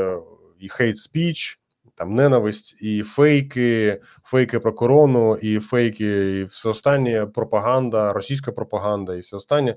і 0.59 0.69
хейт 0.69 0.97
спіч, 0.97 1.59
там 1.95 2.15
ненависть, 2.15 2.81
і 2.81 3.03
фейки, 3.03 4.01
фейки 4.23 4.59
про 4.59 4.73
корону, 4.73 5.35
і 5.35 5.59
фейки, 5.59 6.39
і 6.39 6.43
все 6.43 6.69
останнє 6.69 7.25
пропаганда, 7.25 8.13
російська 8.13 8.51
пропаганда, 8.51 9.15
і 9.15 9.19
все 9.19 9.35
останнє. 9.35 9.75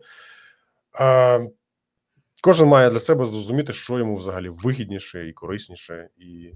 Кожен 2.42 2.68
має 2.68 2.90
для 2.90 3.00
себе 3.00 3.26
зрозуміти, 3.26 3.72
що 3.72 3.98
йому 3.98 4.16
взагалі 4.16 4.48
вигідніше 4.48 5.28
і 5.28 5.32
корисніше, 5.32 6.08
і 6.18 6.52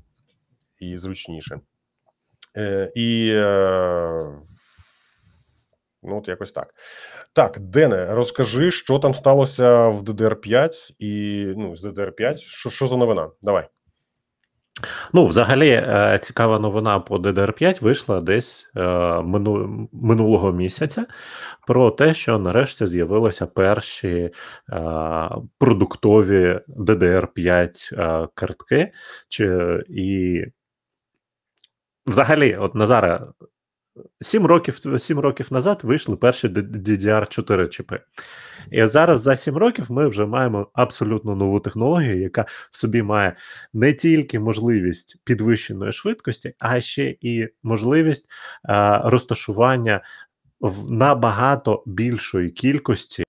і 0.78 0.98
зручніше. 0.98 1.60
Е, 2.56 2.92
І 2.94 3.32
е, 3.34 4.24
ну, 6.02 6.18
от 6.18 6.28
якось 6.28 6.52
так. 6.52 6.74
Так, 7.32 7.60
Дене, 7.60 8.14
розкажи, 8.14 8.70
що 8.70 8.98
там 8.98 9.14
сталося 9.14 9.88
в 9.88 10.02
ДДР5 10.02 10.92
і 10.98 11.44
ну, 11.56 11.76
з 11.76 11.84
ДДР5. 11.84 12.36
Що, 12.36 12.70
Що 12.70 12.86
за 12.86 12.96
новина? 12.96 13.30
Давай. 13.42 13.68
Ну, 15.12 15.26
взагалі, 15.26 15.68
е, 15.70 16.18
цікава 16.22 16.58
новина 16.58 17.00
по 17.00 17.16
DDR5 17.16 17.82
вийшла 17.82 18.20
десь 18.20 18.70
е, 18.76 18.82
минулого 19.92 20.52
місяця 20.52 21.06
про 21.66 21.90
те, 21.90 22.14
що 22.14 22.38
нарешті 22.38 22.86
з'явилися 22.86 23.46
перші 23.46 24.08
е, 24.08 24.30
продуктові 25.58 26.60
DDR5 26.68 28.28
картки. 28.34 28.92
Чи, 29.28 29.78
І 29.88 30.44
взагалі, 32.06 32.56
от 32.56 32.74
Назара, 32.74 33.26
7 34.20 34.46
років 34.46 34.80
7 34.98 35.18
років 35.18 35.46
назад 35.50 35.80
вийшли 35.84 36.16
перші 36.16 36.48
DDR4 36.48 37.68
чіпи. 37.68 38.00
І 38.70 38.86
зараз 38.86 39.20
за 39.20 39.36
7 39.36 39.56
років 39.56 39.86
ми 39.88 40.08
вже 40.08 40.26
маємо 40.26 40.70
абсолютно 40.72 41.36
нову 41.36 41.60
технологію, 41.60 42.20
яка 42.20 42.46
в 42.70 42.78
собі 42.78 43.02
має 43.02 43.36
не 43.72 43.92
тільки 43.92 44.40
можливість 44.40 45.16
підвищеної 45.24 45.92
швидкості, 45.92 46.54
а 46.58 46.80
ще 46.80 47.16
і 47.20 47.48
можливість 47.62 48.28
а, 48.62 49.02
розташування 49.10 50.00
в 50.60 50.90
набагато 50.90 51.82
більшої 51.86 52.50
кількості. 52.50 53.24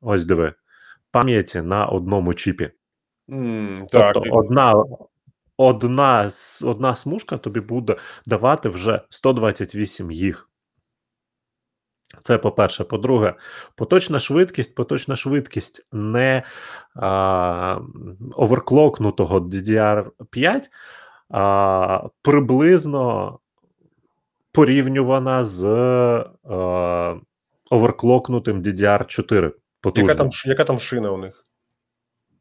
Ось 0.00 0.24
диви, 0.24 0.54
пам'яті 1.10 1.60
на 1.60 1.86
одному 1.86 2.34
чіпі. 2.34 2.70
Mm, 3.28 3.86
тобто 3.90 4.20
так. 4.20 4.32
одна 4.32 4.84
одна 5.56 6.30
одна 6.64 6.94
смужка 6.94 7.38
тобі 7.38 7.60
буде 7.60 7.96
давати 8.26 8.68
вже 8.68 9.00
128 9.10 10.10
їх. 10.10 10.50
Це 12.22 12.38
по-перше. 12.38 12.84
По-друге, 12.84 13.34
поточна 13.74 14.20
швидкість, 14.20 14.74
поточна 14.74 15.16
швидкість 15.16 15.86
не 15.92 16.42
а, 16.94 17.80
оверклокнутого 18.32 19.40
DDR5 19.40 20.62
а, 21.30 22.08
приблизно 22.22 23.38
порівнювана 24.52 25.44
з 25.44 25.64
е, 25.64 27.20
оверклокнутим 27.70 28.62
DDR4. 28.62 29.52
Яка 29.94 30.14
там, 30.14 30.30
яка 30.44 30.64
там 30.64 30.78
шина 30.78 31.10
у 31.10 31.18
них? 31.18 31.44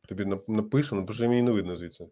Тобі 0.08 0.26
написано, 0.48 1.02
бо 1.02 1.14
мені 1.20 1.42
не 1.42 1.52
видно 1.52 1.76
звідси. 1.78 2.06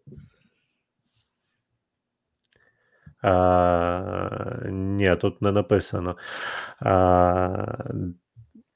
А, 3.24 4.68
Ні, 4.70 5.16
тут 5.20 5.42
не 5.42 5.52
написано. 5.52 6.16
А, 6.80 7.78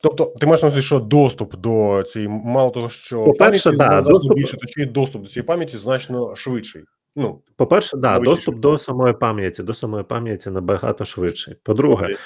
Тобто, 0.02 0.32
ти 0.40 0.46
маєш 0.46 0.62
на 0.62 0.68
увазі, 0.68 0.82
що 0.82 0.98
доступ 0.98 1.56
до 1.56 2.02
цієї, 2.02 2.28
мало 2.28 2.70
того, 2.70 2.88
що 2.88 3.24
По-перше, 3.24 3.72
да, 3.72 4.00
доступ... 4.00 4.34
більше, 4.34 4.56
то 4.56 4.66
ще 4.66 4.82
й 4.82 4.86
доступ 4.86 5.22
до 5.22 5.28
цієї 5.28 5.46
пам'яті 5.46 5.76
значно 5.76 6.36
швидший. 6.36 6.84
Ну, 7.20 7.42
По-перше, 7.56 7.96
да, 7.96 8.18
доступ 8.18 8.56
до 8.56 8.78
самої 8.78 9.14
пам'яті, 9.14 9.62
до 9.62 9.74
самої 9.74 10.04
пам'яті 10.04 10.50
набагато 10.50 11.04
швидший. 11.04 11.56
По-друге, 11.62 12.16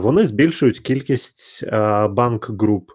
вони 0.00 0.26
збільшують 0.26 0.78
кількість 0.78 1.64
банк 2.10 2.50
груп. 2.50 2.90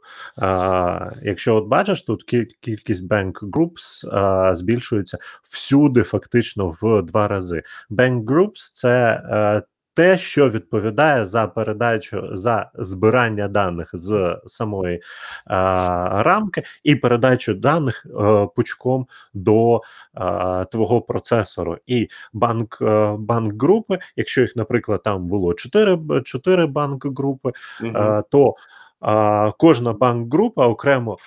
Якщо 1.22 1.56
от 1.56 1.68
бачиш, 1.68 2.04
тут 2.04 2.24
кількість 2.62 3.08
банк 3.08 3.44
groups 3.44 4.56
збільшується 4.56 5.18
всюди, 5.44 6.04
фактично 6.04 6.76
в 6.82 7.02
два 7.02 7.28
рази. 7.28 7.64
Bank 7.92 8.24
groups– 8.24 8.72
це 8.74 9.24
а, 9.30 9.62
те, 10.00 10.18
що 10.18 10.50
відповідає 10.50 11.26
за 11.26 11.48
передачу 11.48 12.38
за 12.38 12.72
збирання 12.74 13.48
даних 13.48 13.90
з 13.94 14.38
самої 14.46 15.02
а, 15.46 16.24
рамки 16.24 16.64
і 16.84 16.96
передачу 16.96 17.54
даних 17.54 18.06
а, 18.20 18.46
пучком 18.56 19.08
до 19.34 19.82
а, 20.14 20.66
твого 20.66 21.02
процесору. 21.02 21.78
І 21.88 22.08
банк 22.34 22.78
а, 22.82 23.16
банк 23.20 23.62
групи, 23.64 24.00
якщо 24.16 24.42
їх, 24.42 24.56
наприклад, 24.56 25.04
там 25.04 25.28
було 25.28 25.54
4 25.54 26.00
4 26.26 26.66
банк 26.66 27.06
групи, 27.06 27.52
угу. 27.82 28.24
то 28.30 28.56
а, 29.00 29.52
кожна 29.58 29.94
банк 29.94 30.34
група 30.34 30.68
окремо 30.68 31.18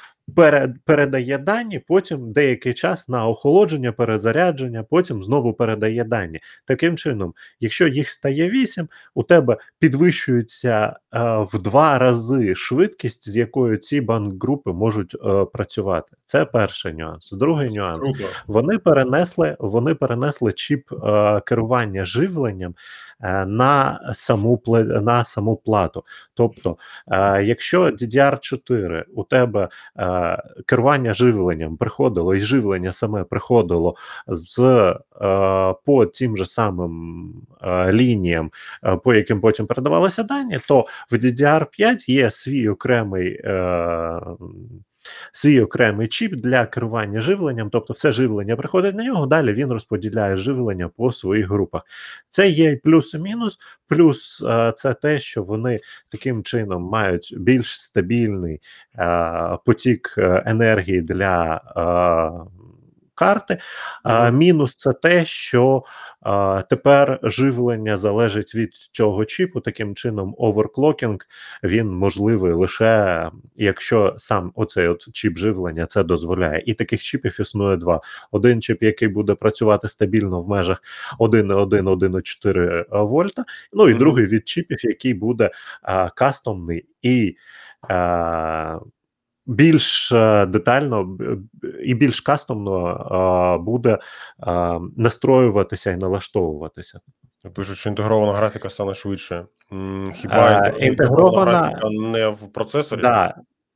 передає 0.84 1.38
дані, 1.38 1.78
потім 1.78 2.32
деякий 2.32 2.74
час 2.74 3.08
на 3.08 3.28
охолодження, 3.28 3.92
перезарядження, 3.92 4.82
потім 4.82 5.22
знову 5.22 5.52
передає 5.54 6.04
дані. 6.04 6.40
Таким 6.66 6.96
чином, 6.96 7.34
якщо 7.60 7.88
їх 7.88 8.10
стає 8.10 8.50
8, 8.50 8.88
у 9.14 9.22
тебе 9.22 9.56
підвищується 9.78 10.96
е, 11.14 11.18
в 11.52 11.62
два 11.62 11.98
рази 11.98 12.54
швидкість, 12.54 13.30
з 13.30 13.36
якою 13.36 13.76
ці 13.76 14.00
банк-групи 14.00 14.72
можуть 14.72 15.14
е, 15.14 15.44
працювати. 15.52 16.16
Це 16.24 16.44
перший 16.44 16.94
нюанс. 16.94 17.30
Другий 17.32 17.70
нюанс 17.70 18.10
вони 18.46 18.78
перенесли 18.78 19.56
вони 19.58 19.94
перенесли 19.94 20.52
чіп 20.52 20.92
е, 20.92 21.40
керування 21.40 22.04
живленням 22.04 22.74
на 23.46 24.00
саму 24.14 24.62
на 25.02 25.24
саму 25.24 25.56
плату. 25.56 26.04
Тобто, 26.34 26.76
е, 27.08 27.44
якщо 27.44 27.82
DDR4 27.82 29.04
у 29.14 29.24
тебе 29.24 29.68
е, 29.98 30.42
керування 30.66 31.14
живленням 31.14 31.76
приходило, 31.76 32.34
і 32.34 32.40
живлення 32.40 32.92
саме 32.92 33.24
приходило 33.24 33.96
з 34.26 34.58
е, 34.60 35.74
по 35.84 36.06
тим 36.06 36.36
же 36.36 36.46
самим 36.46 37.34
е, 37.62 37.92
лініям, 37.92 38.50
е, 38.84 38.96
по 38.96 39.14
яким 39.14 39.40
потім 39.40 39.66
передавалися 39.66 40.22
дані, 40.22 40.60
то 40.68 40.86
в 41.10 41.14
DDR5 41.14 42.10
є 42.10 42.30
свій 42.30 42.68
окремий. 42.68 43.40
Свій 45.32 45.60
окремий 45.60 46.08
чіп 46.08 46.34
для 46.34 46.66
керування 46.66 47.20
живленням, 47.20 47.70
тобто 47.70 47.92
все 47.92 48.12
живлення 48.12 48.56
приходить 48.56 48.94
на 48.94 49.04
нього, 49.04 49.26
далі 49.26 49.52
він 49.52 49.72
розподіляє 49.72 50.36
живлення 50.36 50.88
по 50.88 51.12
своїх 51.12 51.48
групах. 51.48 51.82
Це 52.28 52.48
є 52.48 52.76
плюс 52.76 53.14
і 53.14 53.18
мінус, 53.18 53.58
плюс 53.88 54.42
е, 54.48 54.72
це 54.76 54.94
те, 54.94 55.20
що 55.20 55.42
вони 55.42 55.80
таким 56.08 56.42
чином 56.42 56.82
мають 56.82 57.34
більш 57.38 57.80
стабільний 57.80 58.60
е, 58.98 59.58
потік 59.64 60.14
е, 60.18 60.42
енергії 60.46 61.00
для 61.00 61.60
карти. 63.14 63.58
А, 64.02 64.30
Мінус 64.30 64.74
це 64.74 64.92
те, 64.92 65.24
що 65.24 65.84
а, 66.20 66.62
тепер 66.70 67.18
живлення 67.22 67.96
залежить 67.96 68.54
від 68.54 68.74
цього 68.74 69.24
чіпу. 69.24 69.60
Таким 69.60 69.94
чином, 69.94 70.34
оверклокінг 70.38 71.18
він 71.62 71.92
можливий 71.92 72.52
лише 72.52 73.30
якщо 73.56 74.14
сам 74.16 74.52
оцей 74.54 74.88
от 74.88 75.12
чіп 75.12 75.38
живлення 75.38 75.86
це 75.86 76.04
дозволяє. 76.04 76.62
І 76.66 76.74
таких 76.74 77.02
чіпів 77.02 77.40
існує 77.40 77.76
два: 77.76 78.00
один 78.30 78.62
чіп, 78.62 78.82
який 78.82 79.08
буде 79.08 79.34
працювати 79.34 79.88
стабільно 79.88 80.40
в 80.40 80.48
межах 80.48 80.82
1,1-1,4 81.18 83.06
вольта. 83.06 83.44
Ну 83.72 83.88
і 83.88 83.94
mm-hmm. 83.94 83.98
другий 83.98 84.26
від 84.26 84.48
чіпів, 84.48 84.78
який 84.84 85.14
буде 85.14 85.50
а, 85.82 86.10
кастомний 86.10 86.86
і. 87.02 87.36
А, 87.88 88.78
більш 89.52 90.12
е, 90.12 90.46
детально 90.46 91.18
і 91.84 91.94
більш 91.94 92.20
кастомно 92.20 93.58
буде 93.64 93.98
настроюватися 94.96 95.90
і 95.90 95.96
налаштовуватися. 95.96 97.00
Пишуть, 97.54 97.76
що 97.76 97.88
інтегрована 97.90 98.32
графіка 98.32 98.70
стане 98.70 98.94
швидше. 98.94 99.46
Хіба 100.14 100.34
а, 100.34 100.68
інтегрована 100.68 101.58
графіка 101.58 101.88
не 101.90 102.28
в 102.28 102.52
процесорі? 102.52 103.00
Да. 103.00 103.34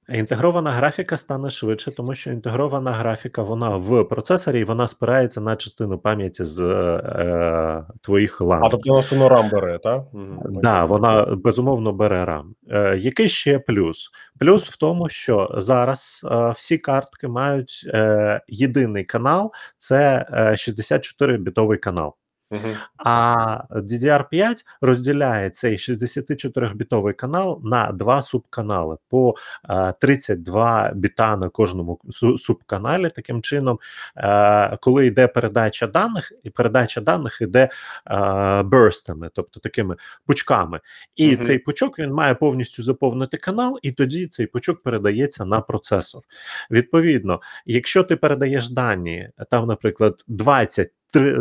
Інтегрована 0.09 0.71
графіка 0.71 1.17
стане 1.17 1.51
швидше, 1.51 1.91
тому 1.91 2.15
що 2.15 2.31
інтегрована 2.31 2.91
графіка 2.93 3.43
вона 3.43 3.69
в 3.77 4.05
процесорі 4.05 4.61
і 4.61 4.65
вона 4.65 4.89
спирається 4.89 5.41
на 5.41 5.57
частину 5.57 5.99
пам'яті 5.99 6.45
з 6.45 6.61
е, 6.61 7.85
твоїх 8.01 8.41
лам. 8.41 8.65
А 8.65 8.69
тобто 8.69 8.91
вона 8.91 9.03
суно 9.03 9.29
RAM 9.29 9.51
бере, 9.51 9.79
так? 9.79 10.03
Так, 10.13 10.63
да, 10.63 10.85
вона 10.85 11.25
безумовно 11.25 11.93
бере 11.93 12.25
RAM. 12.25 12.45
Е, 12.71 12.99
Який 12.99 13.29
ще 13.29 13.59
плюс? 13.59 14.11
Плюс 14.39 14.69
в 14.69 14.77
тому, 14.77 15.09
що 15.09 15.55
зараз 15.59 16.27
е, 16.31 16.51
всі 16.51 16.79
картки 16.79 17.29
мають 17.29 17.91
е, 17.95 18.41
єдиний 18.49 19.05
канал, 19.05 19.53
це 19.77 20.27
64-бітовий 20.33 21.79
канал. 21.79 22.15
А 22.97 23.59
DDR5 23.71 24.65
розділяє 24.81 25.51
цей 25.51 25.77
64-бітовий 25.77 27.13
канал 27.13 27.61
на 27.65 27.93
два 27.93 28.23
субканали 28.23 28.97
по 29.09 29.35
32 30.01 30.93
біта 30.95 31.37
на 31.37 31.49
кожному 31.49 32.01
субканалі. 32.39 33.11
Таким 33.11 33.43
чином, 33.43 33.79
коли 34.81 35.07
йде 35.07 35.29
передача 35.29 35.87
даних, 35.87 36.33
і 36.43 36.51
передача 36.51 37.01
даних 37.01 37.41
йде 37.41 37.69
а, 38.05 38.63
бурстами, 38.63 39.31
тобто 39.35 39.61
такими 39.61 39.97
пучками. 40.27 40.81
І 41.17 41.31
uh-huh. 41.31 41.43
цей 41.43 41.59
пучок 41.59 41.99
він 41.99 42.13
має 42.13 42.35
повністю 42.35 42.83
заповнити 42.83 43.37
канал, 43.37 43.79
і 43.83 43.93
тоді 43.93 44.27
цей 44.27 44.47
пучок 44.47 44.83
передається 44.83 45.45
на 45.45 45.61
процесор. 45.61 46.23
Відповідно, 46.71 47.41
якщо 47.67 48.03
ти 48.03 48.17
передаєш 48.17 48.71
дані, 48.71 49.31
там, 49.51 49.67
наприклад, 49.67 50.25
20 50.29 50.93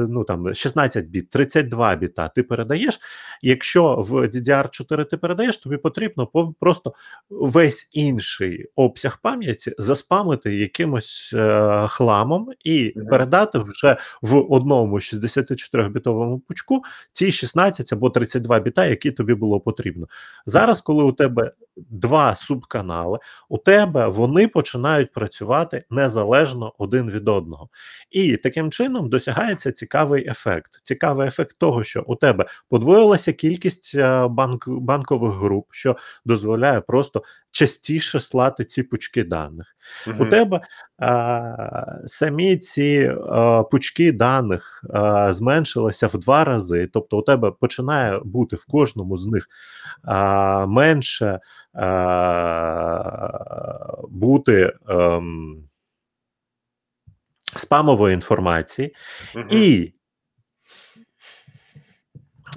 ну 0.09 0.23
там 0.23 0.55
16 0.55 1.05
біт, 1.05 1.30
32 1.30 1.95
біта 1.95 2.28
ти 2.28 2.43
передаєш. 2.43 2.99
Якщо 3.41 3.95
в 3.95 4.11
DDR4 4.11 5.05
ти 5.05 5.17
передаєш, 5.17 5.57
тобі 5.57 5.78
потрібно 5.78 6.28
просто 6.59 6.93
весь 7.30 7.89
інший 7.91 8.65
обсяг 8.76 9.19
пам'яті 9.21 9.76
заспамити 9.78 10.55
якимось 10.55 11.32
е, 11.36 11.88
хламом 11.89 12.49
і 12.63 12.71
mm-hmm. 12.71 13.09
передати 13.09 13.59
вже 13.59 13.97
в 14.21 14.53
одному 14.53 14.95
64-бітовому 14.95 16.39
пучку 16.39 16.82
ці 17.11 17.32
16 17.32 17.93
або 17.93 18.09
32 18.09 18.59
біта, 18.59 18.86
які 18.86 19.11
тобі 19.11 19.34
було 19.34 19.59
потрібно. 19.59 20.07
Зараз, 20.45 20.82
коли 20.82 21.03
у 21.03 21.11
тебе 21.11 21.51
два 21.78 22.36
субканали, 22.36 23.19
у 23.49 23.57
тебе 23.57 24.07
вони 24.07 24.47
починають 24.47 25.13
працювати 25.13 25.84
незалежно 25.89 26.73
один 26.78 27.09
від 27.09 27.30
одного. 27.30 27.69
І 28.11 28.38
таким 28.38 28.71
чином 28.71 29.09
досягається 29.09 29.71
цікавий 29.71 30.28
ефект. 30.28 30.80
Цікавий 30.84 31.28
ефект 31.28 31.57
того, 31.57 31.84
що 31.84 32.03
у 32.07 32.15
тебе 32.15 32.45
подвоїлася 32.69 33.34
кількість 33.34 33.95
е, 33.95 34.28
банк, 34.28 34.69
банкових 34.69 35.34
груп, 35.34 35.67
що 35.71 35.97
дозволяє 36.26 36.82
просто 36.82 37.23
частіше 37.56 38.20
слати 38.20 38.66
ці 38.66 38.84
пучки 38.84 39.24
даних. 39.24 39.76
Угу. 40.08 40.24
У 40.24 40.26
тебе 40.26 40.62
а, 40.97 41.97
самі 42.06 42.58
ці 42.58 43.16
а, 43.30 43.64
пучки 43.64 44.12
даних 44.12 44.86
а, 44.93 45.34
зменшилися 45.34 46.08
в 46.08 46.18
два 46.18 46.43
рази. 46.43 46.89
Тобто, 46.93 47.18
у 47.18 47.22
тебе 47.22 47.51
починає 47.51 48.20
бути 48.24 48.56
в 48.56 48.66
кожному 48.66 49.18
з 49.18 49.26
них 49.26 49.47
а, 50.03 50.66
менше 50.66 51.39
а, 51.74 51.91
бути. 54.10 54.74
А, 54.86 54.93
ем, 54.93 55.62
Спамової 57.58 58.14
інформації, 58.14 58.95
угу. 59.36 59.45
і 59.51 59.95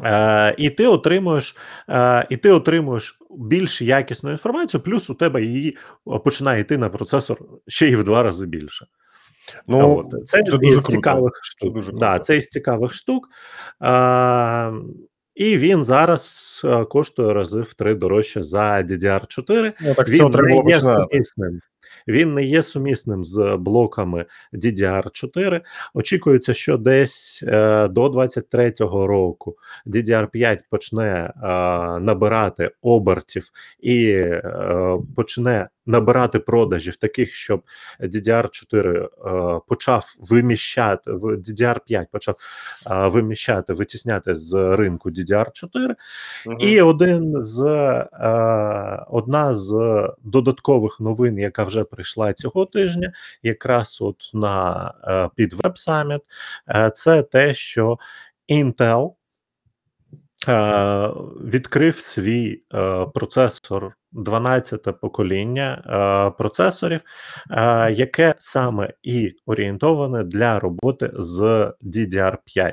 Е, 0.04 0.54
І 0.58 0.70
ти 0.70 0.86
отримуєш 0.86 1.56
е, 1.88 2.26
і 2.30 2.36
ти 2.36 2.50
отримуєш 2.50 3.17
більш 3.30 3.82
якісну 3.82 4.30
інформацію, 4.30 4.80
плюс 4.80 5.10
у 5.10 5.14
тебе 5.14 5.42
її 5.42 5.76
починає 6.24 6.60
йти 6.60 6.78
на 6.78 6.88
процесор 6.88 7.38
ще 7.66 7.88
й 7.88 7.96
в 7.96 8.04
два 8.04 8.22
рази 8.22 8.46
більше. 8.46 8.86
Ну, 9.66 9.96
От. 9.96 10.26
Це, 10.28 10.42
це 10.42 10.58
дуже 10.58 10.80
цікавих 10.80 11.40
штук. 11.42 11.68
Це 11.68 11.74
дуже 11.74 11.92
да, 11.92 12.18
це 12.18 12.36
із 12.36 12.48
цікавих 12.48 12.92
штук. 12.92 13.28
А, 13.80 14.72
і 15.34 15.58
він 15.58 15.84
зараз 15.84 16.60
е, 16.64 16.84
коштує 16.84 17.32
рази 17.32 17.60
в 17.60 17.74
три 17.74 17.94
дорожче 17.94 18.42
за 18.42 18.82
DDR4. 18.82 19.72
Ну, 19.80 19.94
так 19.94 20.08
Він 20.08 20.14
все 20.14 20.30
треба 20.30 20.48
було 20.48 20.62
починати. 20.64 21.20
Він 22.08 22.34
не 22.34 22.42
є 22.42 22.62
сумісним 22.62 23.24
з 23.24 23.56
блоками 23.56 24.24
DDR4. 24.52 25.60
Очікується, 25.94 26.54
що 26.54 26.76
десь 26.76 27.44
е, 27.46 27.88
до 27.88 28.06
23-го 28.06 29.06
року 29.06 29.56
DDR5 29.86 30.58
почне 30.70 31.06
е, 31.08 31.30
набирати 32.00 32.70
обертів 32.82 33.50
і 33.80 34.10
е, 34.10 34.42
почне 35.16 35.68
набирати 35.88 36.38
продажів 36.38 36.96
таких, 36.96 37.34
щоб 37.34 37.62
DDR4 38.00 38.76
е, 38.76 39.60
почав 39.68 40.14
виміщати 40.18 41.12
в 41.12 41.24
DDR5 41.24 42.06
почав 42.12 42.36
е, 42.90 43.08
виміщати, 43.08 43.72
витісняти 43.72 44.34
з 44.34 44.76
ринку 44.76 45.10
DDR4. 45.10 45.94
Мгм. 46.46 46.56
І 46.60 46.80
один 46.80 47.42
з 47.42 47.60
е, 48.12 49.04
одна 49.08 49.54
з 49.54 49.72
додаткових 50.24 51.00
новин, 51.00 51.38
яка 51.38 51.64
вже 51.64 51.84
прийшла 51.84 52.32
цього 52.32 52.66
тижня, 52.66 53.12
якраз 53.42 53.98
от 54.00 54.30
на 54.34 55.30
під 55.34 55.54
е, 56.68 56.90
це 56.94 57.22
те, 57.22 57.54
що 57.54 57.98
Intel 58.48 59.12
відкрив 61.44 62.00
свій 62.00 62.62
е, 62.74 63.06
процесор 63.14 63.92
12 64.12 65.00
покоління 65.00 65.82
е, 65.86 66.36
процесорів, 66.38 67.00
е, 67.50 67.92
яке 67.92 68.34
саме 68.38 68.92
і 69.02 69.32
орієнтоване 69.46 70.24
для 70.24 70.58
роботи 70.58 71.10
з 71.18 71.40
DDR5. 71.82 72.72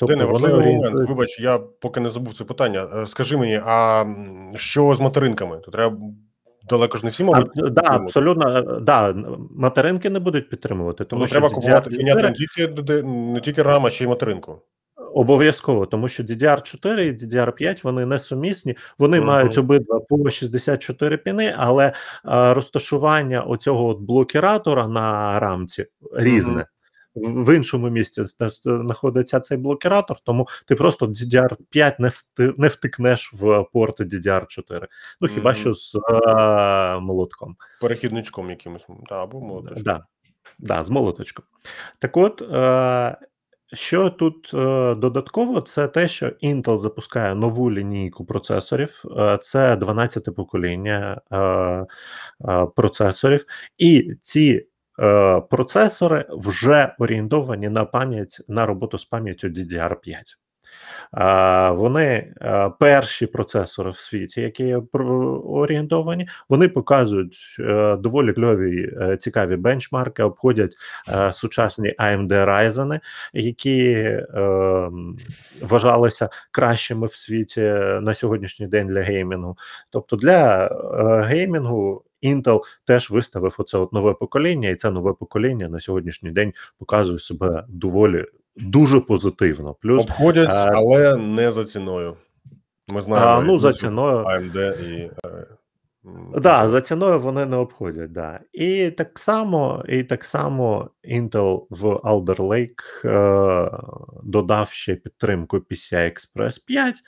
Дене, 0.00 0.24
важливий 0.24 0.74
момент. 0.74 1.08
Вибач, 1.08 1.40
я 1.40 1.58
поки 1.58 2.00
не 2.00 2.10
забув 2.10 2.34
це 2.34 2.44
питання. 2.44 2.88
Е, 2.96 3.06
Скажи 3.06 3.36
мені, 3.36 3.60
а 3.64 4.04
що 4.56 4.94
з 4.94 5.00
материнками? 5.00 5.56
То 5.64 5.70
треба 5.70 5.96
далеко 6.68 6.98
ж 6.98 7.04
не 7.04 7.10
всі, 7.10 7.22
А, 7.22 7.26
мабуть, 7.26 7.72
да, 7.72 7.82
абсолютно, 7.84 8.56
е, 8.56 8.80
да, 8.80 9.14
материнки 9.50 10.10
не 10.10 10.18
будуть 10.18 10.48
підтримувати, 10.48 11.04
тому 11.04 11.20
Тому 11.20 11.26
що 11.26 11.32
треба 11.32 11.54
купувати 11.54 11.90
міняти 11.90 12.22
не 12.22 12.32
тільки 12.32 12.66
ДД 12.66 13.06
не 13.06 13.40
тільки 13.40 13.62
RAM, 13.62 13.86
а 13.86 13.90
ще 13.90 14.04
й 14.04 14.06
материнку. 14.06 14.62
Обов'язково, 14.96 15.86
тому 15.86 16.08
що 16.08 16.22
DDR4 16.22 17.00
і 17.00 17.10
DDR5 17.12 17.80
вони 17.82 18.06
несумісні, 18.06 18.76
вони 18.98 19.16
Мгм. 19.18 19.26
мають 19.26 19.58
обидва 19.58 20.00
по 20.00 20.30
64 20.30 21.16
піни, 21.16 21.54
але 21.58 21.92
а, 22.24 22.54
розташування 22.54 23.40
оцього 23.40 23.86
от 23.88 23.98
блокіратора 23.98 24.88
на 24.88 25.38
рамці 25.40 25.86
різне. 26.12 26.60
В 26.62 27.44
в 27.44 27.56
іншому 27.56 27.90
місці 27.90 28.22
знаходиться 28.64 29.40
цей 29.40 29.58
блокіратор, 29.58 30.16
тому 30.24 30.48
ти 30.66 30.74
просто 30.74 31.06
DDR5 31.06 31.94
не, 31.98 32.08
всти, 32.08 32.54
не 32.56 32.68
втикнеш 32.68 33.32
в 33.32 33.64
порти 33.72 34.04
DDR4. 34.04 34.86
Ну 35.20 35.28
хіба 35.28 35.50
Мгм. 35.50 35.60
що 35.60 35.74
з 35.74 35.94
е, 35.94 37.00
молотком. 37.00 37.56
Перехідничком 37.80 38.50
якимось, 38.50 38.86
та, 39.08 39.22
або 39.22 39.40
молоточком. 39.40 39.82
Да, 39.82 40.04
да, 40.58 40.84
з 40.84 40.90
молоточком. 40.90 41.44
Так 41.98 42.16
от, 42.16 42.42
е, 42.42 43.16
що 43.72 44.10
тут 44.10 44.50
е, 44.54 44.94
додатково, 44.94 45.60
це 45.60 45.88
те, 45.88 46.08
що 46.08 46.26
Intel 46.26 46.78
запускає 46.78 47.34
нову 47.34 47.70
лінійку 47.72 48.24
процесорів, 48.24 49.04
е, 49.18 49.38
це 49.42 49.76
12 49.76 50.34
покоління 50.34 51.20
е, 51.32 51.38
е, 51.38 51.86
процесорів, 52.76 53.44
і 53.78 54.14
ці 54.20 54.66
е, 55.00 55.40
процесори 55.40 56.26
вже 56.30 56.94
орієнтовані 56.98 57.68
на 57.68 57.84
пам'ять 57.84 58.40
на 58.48 58.66
роботу 58.66 58.98
з 58.98 59.04
пам'яттю 59.04 59.48
DDR5. 59.48 60.36
Вони 61.72 62.34
перші 62.78 63.26
процесори 63.26 63.90
в 63.90 63.96
світі, 63.96 64.40
які 64.40 64.74
орієнтовані, 65.44 66.28
вони 66.48 66.68
показують 66.68 67.56
е, 67.60 67.96
доволі 67.96 68.32
кльові 68.32 68.92
е, 69.00 69.16
цікаві 69.16 69.56
бенчмарки, 69.56 70.22
обходять 70.22 70.76
е, 71.08 71.32
сучасні 71.32 71.94
AMD 71.98 72.28
Ryzen, 72.28 73.00
які 73.32 74.12
вважалися 75.62 76.28
кращими 76.50 77.06
в 77.06 77.14
світі 77.14 77.60
на 78.00 78.14
сьогоднішній 78.14 78.66
день 78.66 78.86
для 78.86 79.00
геймінгу. 79.00 79.56
Тобто 79.90 80.16
для 80.16 80.68
геймінгу 81.26 82.04
Intel 82.22 82.60
теж 82.84 83.10
виставив 83.10 83.56
оце 83.58 83.78
от 83.78 83.92
нове 83.92 84.14
покоління, 84.14 84.68
і 84.68 84.74
це 84.74 84.90
нове 84.90 85.12
покоління 85.12 85.68
на 85.68 85.80
сьогоднішній 85.80 86.30
день 86.30 86.52
показує 86.78 87.18
себе 87.18 87.64
доволі 87.68 88.24
дуже 88.56 89.00
позитивно. 89.00 89.74
Плюс 89.74 90.02
Обходять, 90.02 90.48
а- 90.50 90.72
але 90.74 91.16
не 91.16 91.52
за 91.52 91.64
ціною. 91.64 92.16
Ми 92.88 93.02
знаємо. 93.02 93.30
а, 93.30 93.42
ну 93.42 93.58
за 93.58 93.72
ціною. 93.72 94.24
AMD 94.24 94.82
і. 94.88 95.10
е, 95.24 95.46
Да, 96.36 96.68
за 96.68 96.80
ціною 96.80 97.20
вони 97.20 97.46
не 97.46 97.56
обходять. 97.56 98.12
Да. 98.12 98.40
І 98.52 98.90
так 98.90 99.18
само, 99.18 99.84
і 99.88 100.04
так 100.04 100.24
само 100.24 100.90
Intel 101.10 101.66
в 101.70 101.84
Alder 101.84 102.36
Lake 102.36 103.08
е, 103.08 103.70
додав 104.22 104.68
ще 104.70 104.94
підтримку 104.94 105.56
PCI 105.56 106.12
Express 106.12 106.64
5. 106.66 107.02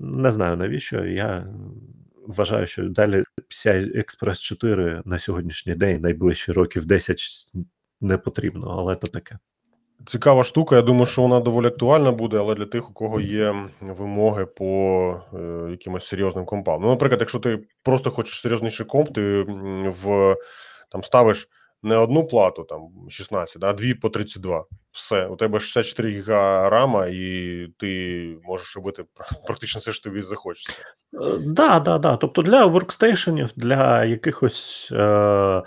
Не 0.00 0.32
знаю 0.32 0.56
навіщо. 0.56 1.04
Я 1.04 1.46
вважаю, 2.26 2.66
що 2.66 2.88
далі 2.88 3.24
PCI 3.50 3.96
Express 3.96 4.42
4 4.42 5.02
на 5.04 5.18
сьогоднішній 5.18 5.74
день, 5.74 6.00
найближчі 6.00 6.52
років 6.52 6.86
10 6.86 7.20
не 8.00 8.18
потрібно, 8.18 8.76
але 8.78 8.94
то 8.94 9.06
таке. 9.06 9.38
Цікава 10.06 10.44
штука. 10.44 10.76
Я 10.76 10.82
думаю, 10.82 11.06
що 11.06 11.22
вона 11.22 11.40
доволі 11.40 11.66
актуальна 11.66 12.12
буде, 12.12 12.38
але 12.38 12.54
для 12.54 12.66
тих, 12.66 12.90
у 12.90 12.92
кого 12.92 13.20
є 13.20 13.54
вимоги 13.80 14.46
по 14.46 15.20
е, 15.34 15.70
якимось 15.70 16.06
серйозним 16.06 16.44
компам. 16.44 16.82
Ну, 16.82 16.88
наприклад, 16.88 17.20
якщо 17.20 17.38
ти 17.38 17.58
просто 17.82 18.10
хочеш 18.10 18.40
серйозніший 18.40 18.86
комп, 18.86 19.14
ти 19.14 19.42
в 20.02 20.36
там 20.90 21.04
ставиш 21.04 21.48
не 21.82 21.96
одну 21.96 22.26
плату, 22.26 22.64
там 22.64 22.80
16, 23.08 23.64
а 23.64 23.72
дві 23.72 23.94
по 23.94 24.08
32. 24.08 24.64
Все, 24.92 25.26
у 25.26 25.36
тебе 25.36 25.60
64 25.60 26.10
гіга 26.10 26.70
рама, 26.70 27.06
і 27.10 27.66
ти 27.78 28.36
можеш 28.44 28.76
робити 28.76 29.04
практично 29.46 29.78
все, 29.78 29.92
що 29.92 30.04
тобі 30.04 30.22
захочеться. 30.22 30.72
Е, 31.14 31.38
Да, 31.46 31.80
да, 31.80 31.98
да. 31.98 32.16
Тобто 32.16 32.42
для 32.42 32.66
воркстейшенів, 32.66 33.50
для 33.56 34.04
якихось 34.04 34.88
е, 34.92 35.62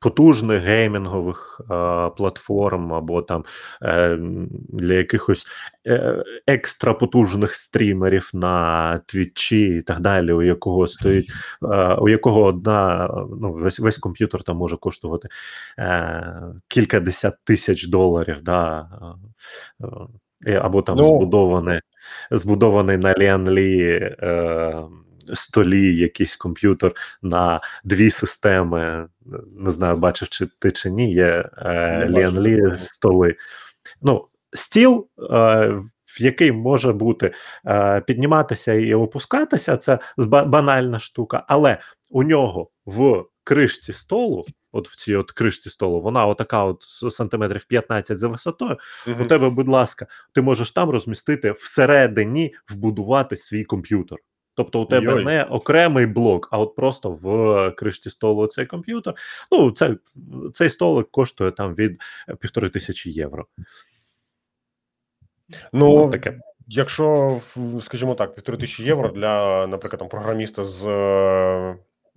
потужних 0.00 0.62
геймінгових 0.62 1.60
е, 1.60 1.64
платформ, 2.16 2.92
або 2.92 3.22
там 3.22 3.44
е, 3.82 4.18
для 4.68 4.94
якихось 4.94 5.46
е, 5.86 6.24
екстра 6.46 6.94
потужних 6.94 7.54
стрімерів 7.54 8.30
на 8.34 8.98
Твічі 8.98 9.76
і 9.76 9.82
так 9.82 10.00
далі, 10.00 10.32
у 10.32 10.42
якого 10.42 10.88
стоїть, 10.88 11.30
е, 11.62 11.94
у 11.94 12.08
якого 12.08 12.44
одна 12.44 13.08
ну, 13.40 13.52
весь, 13.52 13.80
весь 13.80 13.98
комп'ютер 13.98 14.42
там 14.42 14.56
може 14.56 14.76
коштувати 14.76 15.28
е, 15.78 16.32
кілька 16.68 17.00
десят 17.00 17.34
тисяч 17.44 17.86
доларів, 17.86 18.42
да, 18.42 18.88
е, 19.80 19.86
е, 20.46 20.60
або 20.62 20.82
там 20.82 20.96
Ну, 20.96 21.04
збудований 21.04 21.80
збудований 22.30 22.96
на 22.96 23.14
Ліанлі 23.14 23.88
е, 24.22 24.82
столі 25.34 25.96
якийсь 25.96 26.36
комп'ютер 26.36 26.92
на 27.22 27.60
дві 27.84 28.10
системи. 28.10 29.08
Не 29.56 29.70
знаю, 29.70 29.96
бачив 29.96 30.28
чи 30.28 30.46
ти 30.58 30.72
чи 30.72 30.90
ні, 30.90 31.12
є 31.12 31.50
е, 31.56 32.06
не 32.08 32.30
бачив. 32.30 32.78
столи. 32.78 33.36
Ну, 34.02 34.28
стіл, 34.52 35.08
е, 35.18 35.24
в 36.04 36.22
який 36.22 36.52
може 36.52 36.92
бути 36.92 37.32
е, 37.66 38.00
підніматися 38.00 38.72
і 38.72 38.94
опускатися, 38.94 39.76
це 39.76 39.98
банальна 40.16 40.98
штука, 40.98 41.44
але 41.48 41.78
у 42.10 42.22
нього 42.22 42.70
в 42.86 43.24
кришці 43.44 43.92
столу. 43.92 44.46
От 44.72 44.88
в 44.88 44.96
цій 44.96 45.16
от 45.16 45.30
кришці 45.30 45.70
столу, 45.70 46.00
вона 46.00 46.26
отака, 46.26 46.64
от 46.64 46.82
сантиметрів 47.10 47.64
15 47.64 48.18
за 48.18 48.28
висотою, 48.28 48.76
Мгм. 49.06 49.22
у 49.22 49.26
тебе, 49.26 49.50
будь 49.50 49.68
ласка, 49.68 50.06
ти 50.32 50.42
можеш 50.42 50.70
там 50.70 50.90
розмістити 50.90 51.52
всередині 51.52 52.54
вбудувати 52.68 53.36
свій 53.36 53.64
комп'ютер. 53.64 54.18
Тобто 54.60 54.80
у 54.82 54.84
тебе 54.84 55.12
Йой. 55.12 55.24
не 55.24 55.42
окремий 55.44 56.06
блок, 56.06 56.48
а 56.50 56.58
от 56.58 56.74
просто 56.74 57.10
в 57.10 57.70
кришці 57.70 58.10
столу 58.10 58.46
цей 58.46 58.66
комп'ютер. 58.66 59.14
Ну, 59.52 59.70
це, 59.70 59.96
цей 60.52 60.70
столик 60.70 61.10
коштує 61.10 61.50
там 61.50 61.74
від 61.74 62.00
півтори 62.40 62.68
тисячі 62.68 63.10
євро. 63.10 63.46
Ну, 65.72 65.96
Ну, 65.98 66.10
таке. 66.10 66.40
якщо, 66.66 67.40
скажімо 67.82 68.14
так, 68.14 68.34
півтори 68.34 68.58
тисячі 68.58 68.84
євро 68.84 69.08
для, 69.08 69.66
наприклад, 69.66 69.98
там, 69.98 70.08
програміста 70.08 70.64
з 70.64 70.86
е, 70.86 71.76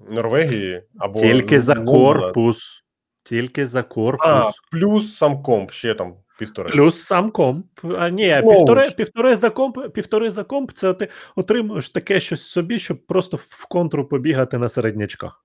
Норвегії 0.10 0.84
або 1.00 1.20
Тільки 1.20 1.62
за 1.62 1.76
корпус. 1.76 2.84
Тільки 3.24 3.68
за 3.68 3.84
корпус. 3.84 4.28
А, 4.28 4.52
плюс 4.72 5.18
сам 5.18 5.44
комп, 5.44 5.72
ще 5.72 5.94
там 5.94 6.16
півтори. 6.46 6.70
Плюс 6.70 7.04
сам 7.04 7.32
комп. 7.32 7.66
А 8.00 8.10
ні, 8.10 8.38
Знову 8.42 8.58
півтори, 8.58 8.92
півтори 8.98 9.36
за 9.36 9.50
комп, 9.50 9.78
півтори 9.94 10.32
за 10.32 10.44
комп, 10.44 10.72
це 10.72 10.94
ти 10.94 11.08
отримуєш 11.36 11.90
таке 11.90 12.20
щось 12.20 12.42
собі, 12.42 12.80
щоб 12.80 13.06
просто 13.06 13.38
в 13.42 13.66
контру 13.68 14.06
побігати 14.06 14.58
на 14.58 14.70
середнячках. 14.70 15.44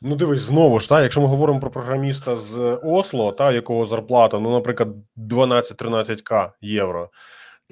Ну, 0.00 0.16
дивись, 0.16 0.40
знову 0.40 0.80
ж, 0.80 0.88
та, 0.88 1.02
якщо 1.02 1.20
ми 1.20 1.26
говоримо 1.26 1.60
про 1.60 1.70
програміста 1.70 2.36
з 2.36 2.78
Осло, 2.84 3.32
та 3.32 3.52
якого 3.52 3.86
зарплата, 3.86 4.38
ну, 4.38 4.50
наприклад, 4.50 4.88
12-13к 5.16 6.50
євро. 6.60 7.10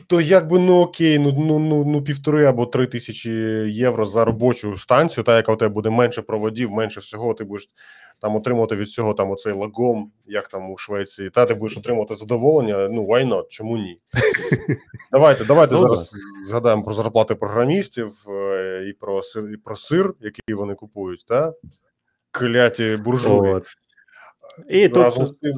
то 0.06 0.20
якби 0.20 0.58
ну 0.58 0.80
окей, 0.80 1.18
ну 1.18 1.32
ну 1.38 1.58
ну 1.58 1.84
ну 1.84 2.02
півтори 2.02 2.44
або 2.44 2.66
три 2.66 2.86
тисячі 2.86 3.30
євро 3.70 4.06
за 4.06 4.24
робочу 4.24 4.78
станцію, 4.78 5.24
та 5.24 5.36
яка 5.36 5.52
у 5.52 5.56
тебе 5.56 5.74
буде 5.74 5.90
менше 5.90 6.22
проводів, 6.22 6.70
менше 6.70 7.00
всього, 7.00 7.34
ти 7.34 7.44
будеш 7.44 7.68
там 8.22 8.36
отримувати 8.36 8.76
від 8.76 8.90
цього 8.90 9.14
там 9.14 9.30
оцей 9.30 9.52
лагом, 9.52 10.12
як 10.26 10.48
там 10.48 10.70
у 10.70 10.76
Швеції, 10.76 11.30
та 11.30 11.46
ти 11.46 11.54
будеш 11.54 11.76
отримувати 11.76 12.14
задоволення. 12.14 12.88
Ну 12.88 13.06
why 13.06 13.28
not? 13.28 13.44
Чому 13.48 13.76
ні? 13.78 13.96
Давайте, 15.12 15.44
давайте 15.44 15.74
Ну, 15.74 15.80
зараз 15.80 16.14
згадаємо 16.44 16.82
про 16.82 16.94
зарплати 16.94 17.34
програмістів 17.34 18.12
е, 18.28 18.84
і 18.88 18.92
про 18.92 19.22
сир, 19.22 19.50
і 19.54 19.56
про 19.56 19.76
сир, 19.76 20.14
який 20.20 20.54
вони 20.54 20.74
купують, 20.74 21.24
та 21.26 21.52
кляті 22.30 22.98
буржуї. 23.04 23.60
І 24.70 24.88
Разом 24.88 25.26
тут, 25.26 25.40
тим, 25.40 25.54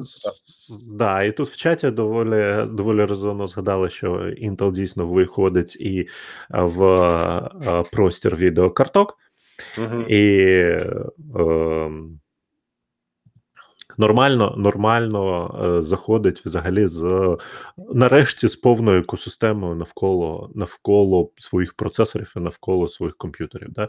да, 0.87 1.23
і 1.23 1.31
тут 1.31 1.49
в 1.49 1.55
чаті 1.55 1.91
доволі, 1.91 2.65
доволі 2.71 3.05
резонно 3.05 3.47
згадали, 3.47 3.89
що 3.89 4.11
Intel 4.17 4.71
дійсно 4.71 5.07
виходить 5.07 5.75
і 5.75 5.99
е, 5.99 6.07
в 6.49 6.83
е, 6.83 7.83
простір 7.91 8.35
відеокарток, 8.35 9.17
Мгм. 9.77 10.05
і 10.09 10.37
е, 10.39 11.05
нормально, 13.97 14.53
нормально 14.57 15.51
е, 15.77 15.81
заходить 15.81 16.45
взагалі 16.45 16.87
з 16.87 17.37
нарешті 17.93 18.47
з 18.47 18.55
повною 18.55 18.99
екосистемою 18.99 19.75
навколо 19.75 20.49
навколо 20.55 21.29
своїх 21.35 21.73
процесорів 21.73 22.33
і 22.37 22.39
навколо 22.39 22.87
своїх 22.87 23.17
комп'ютерів. 23.17 23.67
Да? 23.71 23.87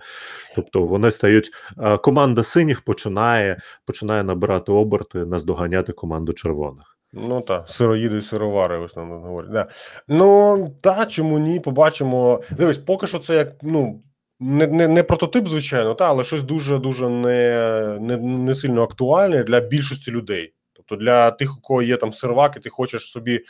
Тобто 0.56 0.82
вони 0.82 1.10
стають. 1.10 1.50
е, 1.78 1.98
Команда 1.98 2.42
синіх 2.42 2.82
починає, 2.82 3.58
починає 3.86 4.24
набирати 4.24 4.72
оберти, 4.72 5.18
наздоганяти 5.18 5.92
команду 5.92 6.32
червоних. 6.32 6.96
Ну 7.12 7.40
так, 7.40 7.68
сироїди 7.68 8.16
і 8.16 8.20
сировари 8.20 8.78
в 8.78 8.82
основному 8.82 9.24
говорять. 9.26 9.50
Да. 9.52 9.66
Ну 10.08 10.68
та 10.82 11.06
чому 11.06 11.38
ні? 11.38 11.60
Побачимо. 11.60 12.40
Дивись, 12.50 12.78
поки 12.78 13.06
що 13.06 13.18
це 13.18 13.34
як 13.36 13.48
ну. 13.62 14.02
Не, 14.40 14.66
не, 14.66 14.88
не 14.88 15.02
прототип, 15.02 15.48
звичайно, 15.48 15.94
та, 15.94 16.08
але 16.08 16.24
щось 16.24 16.42
дуже 16.42 16.78
дуже 16.78 17.08
не, 17.08 17.98
не, 18.00 18.16
не 18.16 18.54
сильно 18.54 18.82
актуальне 18.82 19.42
для 19.42 19.60
більшості 19.60 20.10
людей. 20.10 20.52
Тобто 20.72 20.96
для 20.96 21.30
тих, 21.30 21.58
у 21.58 21.60
кого 21.60 21.82
є 21.82 21.96
там 21.96 22.12
сервак, 22.12 22.56
і 22.56 22.60
ти 22.60 22.70
хочеш 22.70 23.10
собі 23.10 23.40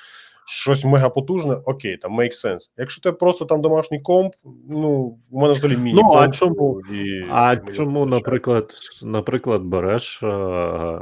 щось 0.49 0.85
мегапотужне, 0.85 1.55
окей, 1.65 1.97
там 1.97 2.21
make 2.21 2.45
sense. 2.45 2.71
Якщо 2.77 3.01
ти 3.03 3.13
просто 3.13 3.45
там 3.45 3.61
домашній 3.63 4.01
комп, 4.01 4.35
ну 4.69 5.19
у 5.31 5.41
мене 5.41 5.55
взагалі 5.55 5.79
міні 5.79 6.01
Ну, 6.03 6.13
а 6.15 6.29
чому- 6.29 6.81
і 6.93 7.25
А 7.31 7.57
чому, 7.57 8.07
наприклад, 8.07 8.73
наприклад, 9.03 9.63
береш 9.63 10.23
е, 10.23 11.01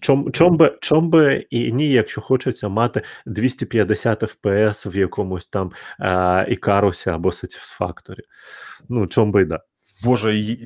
чом, 0.00 0.32
чом, 0.32 0.56
би, 0.56 0.78
чом 0.80 1.10
би 1.10 1.46
і 1.50 1.72
ні, 1.72 1.88
якщо 1.88 2.20
хочеться 2.20 2.68
мати 2.68 3.02
250 3.26 4.22
FPS 4.22 4.86
в 4.90 4.96
якомусь 4.96 5.48
там 5.48 5.70
е, 6.00 6.46
Ікарусі 6.52 7.10
або 7.10 7.28
Satisfactory. 7.28 8.20
Ну, 8.88 9.06
чом 9.06 9.32
би 9.32 9.44
да. 9.44 9.60
Боже, 10.02 10.56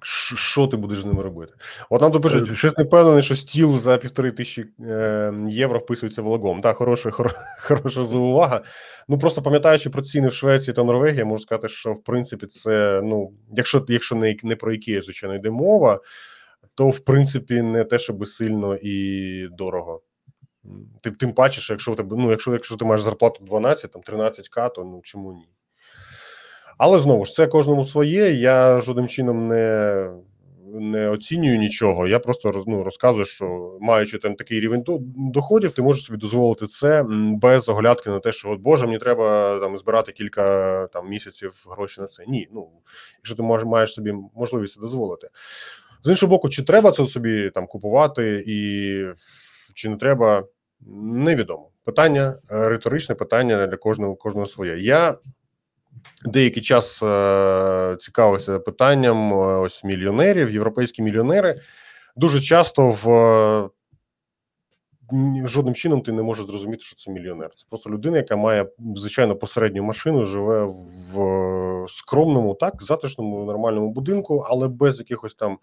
що 0.00 0.66
ти 0.66 0.76
будеш 0.76 0.98
з 0.98 1.04
ними 1.04 1.22
робити? 1.22 1.52
От 1.90 2.00
нам 2.00 2.12
тут 2.12 2.22
пишуть, 2.22 2.56
щось 2.56 2.78
не 2.78 2.84
впевнений, 2.84 3.22
що 3.22 3.36
стіл 3.36 3.78
за 3.78 3.96
півтори 3.96 4.30
тисячі 4.30 4.66
е, 4.80 5.32
євро 5.48 5.78
вписується 5.78 6.22
влагом. 6.22 6.60
Так, 6.60 6.76
хороша, 6.76 7.10
хороша 7.60 8.04
заувага. 8.04 8.62
Ну 9.08 9.18
просто 9.18 9.42
пам'ятаючи 9.42 9.90
про 9.90 10.02
ціни 10.02 10.28
в 10.28 10.32
Швеції 10.32 10.74
та 10.74 10.84
Норвегії, 10.84 11.24
можу 11.24 11.42
сказати, 11.42 11.68
що 11.68 11.92
в 11.92 12.04
принципі 12.04 12.46
це 12.46 13.00
ну, 13.04 13.32
якщо 13.52 13.84
якщо 13.88 14.16
не, 14.16 14.36
не 14.42 14.56
про 14.56 14.72
які 14.72 15.02
звичайно 15.02 15.34
йде 15.34 15.50
мова, 15.50 16.00
то 16.74 16.88
в 16.88 16.98
принципі 16.98 17.62
не 17.62 17.84
те, 17.84 17.98
щоб 17.98 18.26
сильно 18.26 18.76
і 18.82 19.48
дорого. 19.52 20.02
Тим, 21.02 21.14
тим 21.14 21.32
паче, 21.32 21.60
що 21.60 21.72
якщо 21.72 21.92
в 21.92 21.96
тебе, 21.96 22.16
ну, 22.18 22.30
якщо, 22.30 22.52
якщо 22.52 22.76
ти 22.76 22.84
маєш 22.84 23.02
зарплату 23.02 23.44
12, 23.44 23.90
там 23.90 24.02
13к, 24.02 24.72
то 24.74 24.84
ну 24.84 25.00
чому 25.02 25.32
ні? 25.32 25.48
Але 26.78 27.00
знову 27.00 27.24
ж 27.24 27.34
це 27.34 27.46
кожному 27.46 27.84
своє. 27.84 28.30
Я 28.32 28.80
жодним 28.80 29.08
чином 29.08 29.48
не 29.48 30.10
не 30.72 31.08
оцінюю 31.08 31.58
нічого. 31.58 32.08
Я 32.08 32.18
просто 32.18 32.64
ну, 32.66 32.84
розказую, 32.84 33.24
що 33.24 33.78
маючи 33.80 34.18
там 34.18 34.34
такий 34.34 34.60
рівень 34.60 34.84
доходів, 35.16 35.72
ти 35.72 35.82
можеш 35.82 36.04
собі 36.04 36.18
дозволити 36.18 36.66
це 36.66 37.04
без 37.10 37.68
оглядки 37.68 38.10
на 38.10 38.20
те, 38.20 38.32
що 38.32 38.50
от 38.50 38.60
Боже, 38.60 38.86
мені 38.86 38.98
треба 38.98 39.58
там 39.58 39.78
збирати 39.78 40.12
кілька 40.12 40.86
там 40.86 41.08
місяців 41.08 41.64
гроші 41.70 42.00
на 42.00 42.06
це. 42.06 42.24
Ні, 42.28 42.48
ну 42.52 42.68
якщо 43.16 43.34
ти 43.36 43.42
маєш 43.42 43.94
собі 43.94 44.14
можливість 44.34 44.74
це 44.74 44.80
дозволити. 44.80 45.28
З 46.04 46.10
іншого 46.10 46.30
боку, 46.30 46.48
чи 46.48 46.62
треба 46.62 46.90
це 46.90 47.06
собі 47.06 47.50
там 47.50 47.66
купувати, 47.66 48.44
і 48.46 49.04
чи 49.74 49.88
не 49.88 49.96
треба, 49.96 50.44
невідомо. 51.02 51.70
Питання 51.84 52.38
е, 52.50 52.68
риторичне 52.68 53.14
питання 53.14 53.66
для 53.66 53.76
кожного 53.76 54.16
кожного 54.16 54.46
своє. 54.46 54.78
Я 54.78 55.16
деякий 56.24 56.62
час 56.62 57.02
е, 57.02 57.96
цікавився 58.00 58.58
питанням 58.58 59.32
е, 59.32 59.36
ось 59.36 59.84
мільйонерів, 59.84 60.50
європейські 60.50 61.02
мільйонери. 61.02 61.60
Дуже 62.16 62.40
часто 62.40 62.90
в 62.90 63.10
е, 63.10 63.68
жодним 65.48 65.74
чином 65.74 66.00
ти 66.00 66.12
не 66.12 66.22
можеш 66.22 66.46
зрозуміти, 66.46 66.82
що 66.82 66.96
це 66.96 67.10
мільйонер. 67.10 67.50
Це 67.56 67.64
просто 67.70 67.90
людина, 67.90 68.16
яка 68.16 68.36
має 68.36 68.66
звичайно 68.96 69.36
посередню 69.36 69.82
машину, 69.82 70.24
живе 70.24 70.64
в 71.12 71.86
скромному, 71.88 72.54
так, 72.54 72.82
затишному, 72.82 73.44
нормальному 73.44 73.90
будинку, 73.90 74.44
але 74.48 74.68
без 74.68 74.98
якихось 74.98 75.34
там 75.34 75.58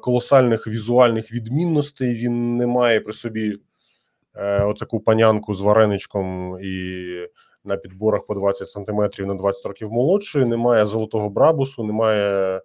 колосальних 0.00 0.66
візуальних 0.66 1.32
відмінностей. 1.32 2.14
Він 2.14 2.56
не 2.56 2.66
має 2.66 3.00
при 3.00 3.12
собі 3.12 3.56
е, 4.34 4.62
отаку 4.62 5.00
панянку 5.00 5.54
з 5.54 5.60
вареничком 5.60 6.58
і 6.62 7.06
на 7.64 7.76
підборах 7.76 8.26
по 8.26 8.34
20 8.34 8.68
сантиметрів 8.68 9.26
на 9.26 9.34
20 9.34 9.66
років 9.66 9.92
молодшої, 9.92 10.44
немає 10.44 10.86
золотого 10.86 11.30
брабусу, 11.30 11.84
немає 11.84 12.60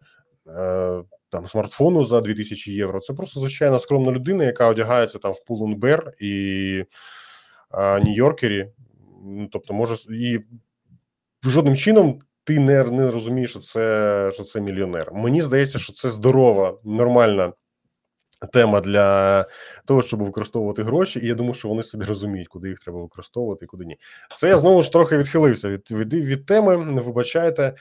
е, 0.48 1.04
там 1.30 1.48
смартфону 1.48 2.06
за 2.06 2.22
2000 2.22 2.74
євро. 2.74 3.00
Це 3.00 3.14
просто 3.14 3.40
звичайна 3.40 3.80
скромна 3.80 4.12
людина, 4.12 4.44
яка 4.44 4.68
одягається 4.68 5.18
там 5.20 5.32
в 5.32 5.46
Пулунбер 5.46 6.14
і 6.20 6.86
е, 7.74 8.00
Нью-Йоркері. 8.00 8.68
Ну, 9.26 9.48
Тобто, 9.52 9.74
може, 9.74 9.96
і 10.10 10.40
жодним 11.44 11.76
чином 11.76 12.20
ти 12.44 12.60
не, 12.60 12.84
не 12.84 13.12
розумієш, 13.12 13.50
що 13.50 13.60
це, 13.60 14.32
що 14.34 14.44
це 14.44 14.62
мільйонер. 14.62 15.14
Мені 15.14 15.42
здається, 15.42 15.80
що 15.80 15.94
це 15.94 16.12
здорова, 16.12 16.78
нормальна 16.84 17.54
тема 18.48 18.82
для 18.82 19.46
того, 19.86 20.02
щоб 20.02 20.24
використовувати 20.24 20.84
гроші, 20.84 21.20
і 21.24 21.28
я 21.28 21.36
думаю, 21.36 21.54
що 21.54 21.68
вони 21.68 21.84
собі 21.84 22.06
розуміють, 22.06 22.48
куди 22.48 22.70
їх 22.70 22.80
треба 22.80 23.02
використовувати 23.02 23.66
і 23.66 23.68
куди 23.68 23.86
ні. 23.86 23.98
Це 24.36 24.50
я 24.50 24.58
знову 24.58 24.82
ж 24.82 24.92
трохи 24.92 25.18
відхилився 25.18 25.70
від, 25.70 25.92
від, 25.92 26.14
від 26.14 26.46
теми. 26.46 26.76
Вибачайте. 27.02 27.74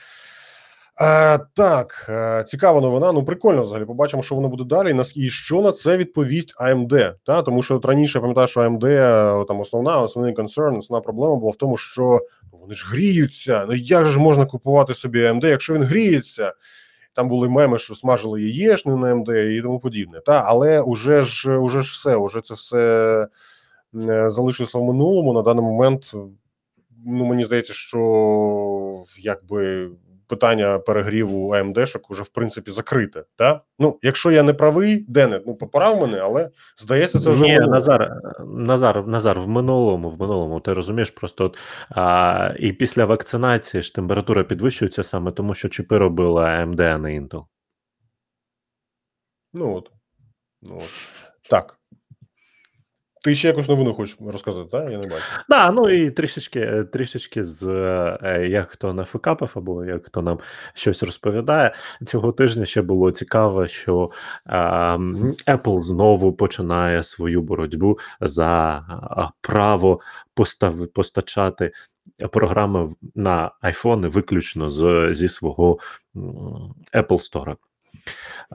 А, 0.99 1.39
так, 1.53 2.05
е, 2.09 2.43
цікава 2.47 2.81
новина. 2.81 3.11
Ну 3.11 3.25
прикольно 3.25 3.63
взагалі. 3.63 3.85
Побачимо, 3.85 4.23
що 4.23 4.35
воно 4.35 4.49
буде 4.49 4.63
далі. 4.63 5.01
І 5.15 5.29
що 5.29 5.61
на 5.61 5.71
це 5.71 5.97
відповість 5.97 6.55
AMD. 6.61 7.13
Та 7.25 7.41
тому 7.41 7.63
що 7.63 7.75
от 7.75 7.85
раніше 7.85 8.19
пам'ятаю, 8.19 8.47
що 8.47 8.61
AMD, 8.61 8.85
е, 8.85 9.45
там 9.45 9.59
основна 9.59 9.99
основний 9.99 10.33
концерн, 10.33 10.77
основна 10.77 11.01
проблема 11.01 11.35
була 11.35 11.51
в 11.51 11.55
тому, 11.55 11.77
що 11.77 12.19
вони 12.51 12.73
ж 12.73 12.87
гріються. 12.89 13.65
Ну 13.69 13.75
як 13.75 14.05
же 14.05 14.19
можна 14.19 14.45
купувати 14.45 14.93
собі 14.93 15.19
AMD, 15.19 15.45
якщо 15.45 15.73
він 15.73 15.83
гріється? 15.83 16.53
Там 17.13 17.29
були 17.29 17.49
меми, 17.49 17.77
що 17.77 17.95
смажили 17.95 18.41
яєчню 18.41 18.97
на 18.97 19.15
МД 19.15 19.29
і 19.29 19.61
тому 19.61 19.79
подібне. 19.79 20.19
Та 20.25 20.43
але 20.45 20.81
уже 20.81 21.21
ж 21.21 21.57
уже 21.57 21.81
ж 21.81 21.91
все, 21.91 22.15
уже 22.15 22.41
це 22.41 22.53
все 22.53 23.27
е, 23.95 24.29
залишилося 24.29 24.79
в 24.79 24.83
минулому. 24.83 25.33
На 25.33 25.41
даний 25.41 25.63
момент, 25.63 26.11
ну 27.05 27.25
мені 27.25 27.43
здається, 27.43 27.73
що 27.73 29.03
якби 29.17 29.89
питання 30.33 30.79
перегріву 30.79 31.53
АМДшок 31.53 32.11
уже 32.11 32.23
в 32.23 32.27
принципі 32.27 32.71
закрите. 32.71 33.23
Та 33.35 33.61
ну, 33.79 33.99
якщо 34.01 34.31
я 34.31 34.43
не 34.43 34.53
правий, 34.53 35.05
Дене, 35.07 35.41
ну 35.45 35.55
поправ 35.55 36.01
мене, 36.01 36.19
але 36.19 36.49
здається, 36.77 37.19
це 37.19 37.29
вже 37.29 37.43
Ні. 37.43 37.59
Назар, 37.59 38.11
Назар, 38.45 39.07
Назар, 39.07 39.39
в 39.39 39.47
минулому, 39.47 40.09
в 40.09 40.19
минулому, 40.19 40.59
ти 40.59 40.73
розумієш, 40.73 41.11
просто 41.11 41.45
от, 41.45 41.57
а, 41.89 42.53
і 42.59 42.73
після 42.73 43.05
вакцинації 43.05 43.83
ж 43.83 43.95
температура 43.95 44.43
підвищується 44.43 45.03
саме 45.03 45.31
тому, 45.31 45.53
що 45.53 45.69
чіпи 45.69 45.97
робила 45.97 46.43
AMD, 46.43 46.81
а 46.81 46.97
не 46.97 47.19
Intel. 47.19 47.45
Ну 49.53 49.75
от. 49.75 49.91
Ну, 50.61 50.77
от. 50.77 50.89
Так. 51.49 51.77
Ти 53.23 53.35
ще 53.35 53.47
якусь 53.47 53.67
новину 53.67 53.93
хочеш 53.93 54.17
розказати, 54.25 54.69
так? 54.71 54.91
Я 54.91 54.97
не 54.97 55.07
бачу. 55.07 55.23
Да, 55.49 55.71
ну 55.71 55.89
і 55.89 56.11
трішечки, 56.11 56.83
трішечки 56.83 57.45
з 57.45 57.67
е, 58.23 58.47
як 58.47 58.71
хто 58.71 58.93
нафикапив, 58.93 59.51
або 59.55 59.85
як 59.85 60.05
хто 60.05 60.21
нам 60.21 60.39
щось 60.73 61.03
розповідає. 61.03 61.73
Цього 62.05 62.31
тижня 62.31 62.65
ще 62.65 62.81
було 62.81 63.11
цікаво, 63.11 63.67
що 63.67 64.11
е, 64.45 64.57
Apple 65.47 65.81
знову 65.81 66.33
починає 66.33 67.03
свою 67.03 67.41
боротьбу 67.41 67.97
за 68.21 68.77
е, 68.77 69.29
право 69.41 69.99
постав, 70.33 70.87
постачати 70.87 71.71
програми 72.31 72.89
на 73.15 73.51
iPhone 73.63 74.07
виключно 74.07 74.69
з, 74.69 75.09
зі 75.15 75.29
свого 75.29 75.79
Apple 76.93 77.31
Store. 77.33 77.55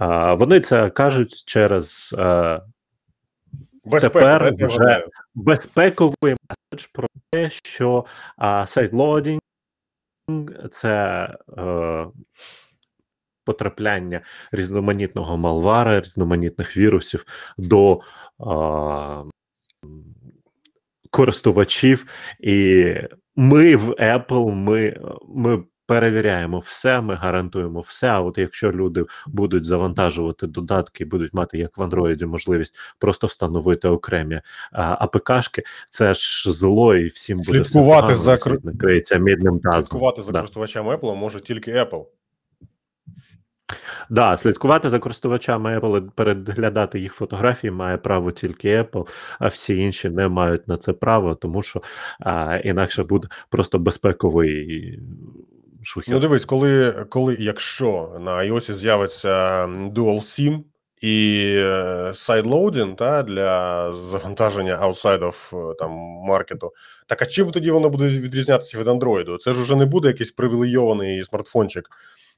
Е, 0.00 0.34
вони 0.34 0.60
це 0.60 0.90
кажуть 0.90 1.42
через. 1.46 2.14
Е, 3.88 3.90
Безпека, 3.90 4.38
Тепер 4.38 4.68
вже 4.68 5.06
безпековий 5.34 6.14
меседж 6.22 6.86
про 6.92 7.08
те, 7.32 7.50
що 7.50 8.04
а, 8.36 8.66
сайдлодінг 8.66 9.40
це 10.70 11.24
е, 11.58 12.06
потрапляння 13.44 14.20
різноманітного 14.52 15.36
малвара, 15.36 16.00
різноманітних 16.00 16.76
вірусів 16.76 17.24
до 17.58 18.00
а, 18.38 19.24
користувачів, 21.10 22.06
і 22.40 22.84
ми 23.36 23.76
в 23.76 23.90
Apple 23.90 24.50
ми, 24.50 25.00
ми 25.28 25.64
перевіряємо 25.88 26.58
все, 26.58 27.00
ми 27.00 27.14
гарантуємо 27.14 27.80
все. 27.80 28.08
А 28.08 28.20
от 28.20 28.38
якщо 28.38 28.72
люди 28.72 29.04
будуть 29.26 29.64
завантажувати 29.64 30.46
додатки, 30.46 31.04
будуть 31.04 31.34
мати 31.34 31.58
як 31.58 31.78
в 31.78 31.80
Android 31.80 32.26
можливість 32.26 32.78
просто 32.98 33.26
встановити 33.26 33.88
окремі 33.88 34.40
АПКшки, 34.72 35.62
це 35.90 36.14
ж 36.14 36.52
зло, 36.52 36.96
і 36.96 37.06
всім 37.06 37.36
буде 37.36 37.60
все 37.60 37.70
Слідкувати 37.70 38.14
погано, 38.14 38.38
за 38.38 38.50
і 38.50 38.58
накриється 38.62 39.18
мідним 39.18 39.60
тазом. 39.60 39.82
Слідкувати 39.82 40.22
за 40.22 40.32
Да. 40.32 40.38
користувачами 40.38 40.94
Apple 40.94 41.14
може 41.14 41.40
тільки 41.40 41.72
Apple. 41.72 42.04
Да, 44.10 44.36
слідкувати 44.36 44.88
за 44.88 44.98
користувачами 44.98 45.78
Apple, 45.78 46.10
переглядати 46.10 47.00
їх 47.00 47.14
фотографії 47.14 47.70
має 47.70 47.96
право 47.96 48.30
тільки 48.30 48.82
Apple, 48.82 49.08
а 49.38 49.48
всі 49.48 49.76
інші 49.76 50.10
не 50.10 50.28
мають 50.28 50.68
на 50.68 50.76
це 50.76 50.92
право, 50.92 51.34
тому 51.34 51.62
що 51.62 51.82
а, 52.20 52.56
інакше 52.64 53.04
буде 53.04 53.28
просто 53.48 53.78
безпековий 53.78 54.98
шухер. 55.82 56.14
Ну 56.14 56.20
дивись, 56.20 56.44
коли, 56.44 56.92
коли 57.10 57.36
якщо 57.38 58.16
на 58.20 58.36
iOS 58.36 58.72
з'явиться 58.72 59.28
Dual 59.66 60.20
SIM 60.20 60.62
і 61.00 61.44
е, 61.56 62.10
sideloading 62.14 62.96
та, 62.96 63.22
для 63.22 63.92
завантаження 63.94 64.76
outside 64.76 65.22
of 65.22 65.70
е, 65.70 65.74
там 65.78 65.90
маркету, 66.28 66.72
так 67.06 67.22
а 67.22 67.26
чим 67.26 67.50
тоді 67.50 67.70
воно 67.70 67.90
буде 67.90 68.08
відрізнятися 68.08 68.78
від 68.78 68.86
Android? 68.86 69.38
Це 69.38 69.52
ж 69.52 69.60
уже 69.60 69.76
не 69.76 69.86
буде 69.86 70.08
якийсь 70.08 70.32
привілейований 70.32 71.24
смартфончик 71.24 71.90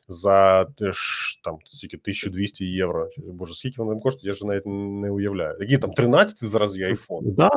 за 0.08 0.64
теж 0.64 0.98
там 1.44 1.58
стільки 1.64 1.96
1200 1.96 2.64
євро. 2.64 3.08
Боже, 3.16 3.54
скільки 3.54 3.82
воно 3.82 4.00
коштує, 4.00 4.26
я 4.26 4.32
вже 4.32 4.46
навіть 4.46 4.66
не 4.66 5.10
уявляю. 5.10 5.56
Які 5.60 5.78
там 5.78 5.92
13 5.92 6.44
зараз 6.44 6.78
є 6.78 6.88
iPhone? 6.88 7.22
Да. 7.22 7.50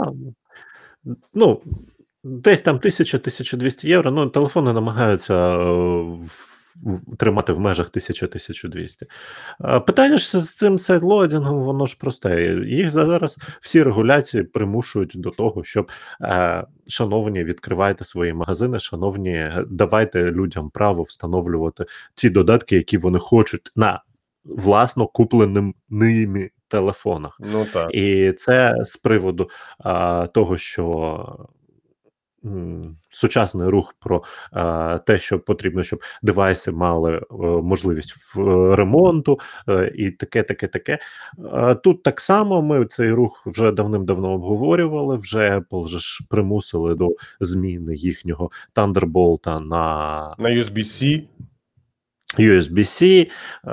Ну, 1.33 1.61
десь 2.23 2.61
там 2.61 2.77
1000-1200 2.77 3.87
євро. 3.87 4.11
Ну, 4.11 4.29
телефони 4.29 4.73
намагаються 4.73 5.57
е, 5.59 6.17
тримати 7.17 7.53
в 7.53 7.59
межах 7.59 7.91
1000-1200. 7.91 9.03
Е, 9.65 9.79
Питання 9.79 10.17
ж 10.17 10.39
з 10.39 10.55
цим 10.55 10.77
сайдлоадінгом, 10.77 11.63
воно 11.63 11.85
ж 11.85 11.97
просте. 11.99 12.59
Їх 12.65 12.89
зараз 12.89 13.39
всі 13.61 13.83
регуляції 13.83 14.43
примушують 14.43 15.11
до 15.15 15.29
того, 15.29 15.63
щоб, 15.63 15.91
е, 16.21 16.63
шановні, 16.87 17.43
відкривайте 17.43 18.03
свої 18.03 18.33
магазини, 18.33 18.79
шановні, 18.79 19.51
давайте 19.69 20.23
людям 20.23 20.69
право 20.69 21.03
встановлювати 21.03 21.85
ті 22.15 22.29
додатки, 22.29 22.75
які 22.75 22.97
вони 22.97 23.19
хочуть 23.19 23.71
на 23.75 24.01
власно 24.45 25.07
купленим 25.07 25.75
ними 25.89 26.49
телефонах. 26.67 27.37
Ну 27.39 27.65
так. 27.73 27.89
І 27.93 28.31
це 28.31 28.75
з 28.83 28.97
приводу 28.97 29.49
а, 29.79 30.27
того, 30.27 30.57
що 30.57 31.47
сучасний 33.09 33.69
рух 33.69 33.95
про 33.99 34.23
а, 34.51 34.97
те, 34.97 35.19
що 35.19 35.39
потрібно, 35.39 35.83
щоб 35.83 36.01
девайси 36.21 36.71
мали 36.71 37.15
е, 37.17 37.23
можливість 37.41 38.13
в 38.35 38.49
е, 38.49 38.75
ремонту, 38.75 39.39
е, 39.69 39.91
і 39.95 40.11
таке, 40.11 40.43
таке, 40.43 40.67
таке. 40.67 40.99
А, 41.51 41.75
тут 41.75 42.03
так 42.03 42.21
само 42.21 42.61
ми 42.61 42.85
цей 42.85 43.11
рух 43.11 43.43
вже 43.45 43.71
давним-давно 43.71 44.31
обговорювали. 44.31 45.17
Вже 45.17 45.57
Apple 45.57 45.87
же 45.87 45.99
ж 45.99 46.23
примусили 46.29 46.95
до 46.95 47.09
зміни 47.39 47.95
їхнього 47.95 48.51
Thunderbolt 48.75 49.65
на 49.65 50.35
На 50.39 50.49
USB-C 50.49 51.23
USB-C, 52.39 53.21
е, 53.21 53.27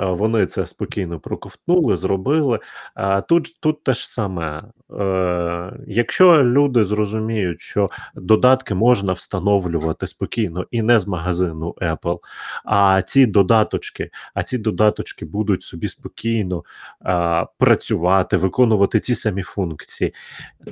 вони 0.05 0.45
це 0.45 0.65
спокійно 0.65 1.19
проковтнули, 1.19 1.95
зробили. 1.95 2.59
А 2.93 3.21
тут, 3.21 3.55
тут 3.59 3.83
те 3.83 3.93
ж 3.93 4.09
саме. 4.09 4.63
Е, 4.99 5.73
Якщо 5.87 6.43
люди 6.43 6.83
зрозуміють, 6.83 7.61
що 7.61 7.89
додатки 8.15 8.73
можна 8.75 9.13
встановлювати 9.13 10.07
спокійно 10.07 10.65
і 10.71 10.81
не 10.81 10.99
з 10.99 11.07
магазину 11.07 11.75
Apple, 11.81 12.19
а 12.65 13.01
ці 13.01 13.25
додаточки, 13.25 14.09
а 14.33 14.43
ці 14.43 14.57
додаточки 14.57 15.25
будуть 15.25 15.63
собі 15.63 15.87
спокійно 15.87 16.63
а, 16.99 17.45
працювати, 17.57 18.37
виконувати 18.37 18.99
ці 18.99 19.15
самі 19.15 19.41
функції, 19.41 20.13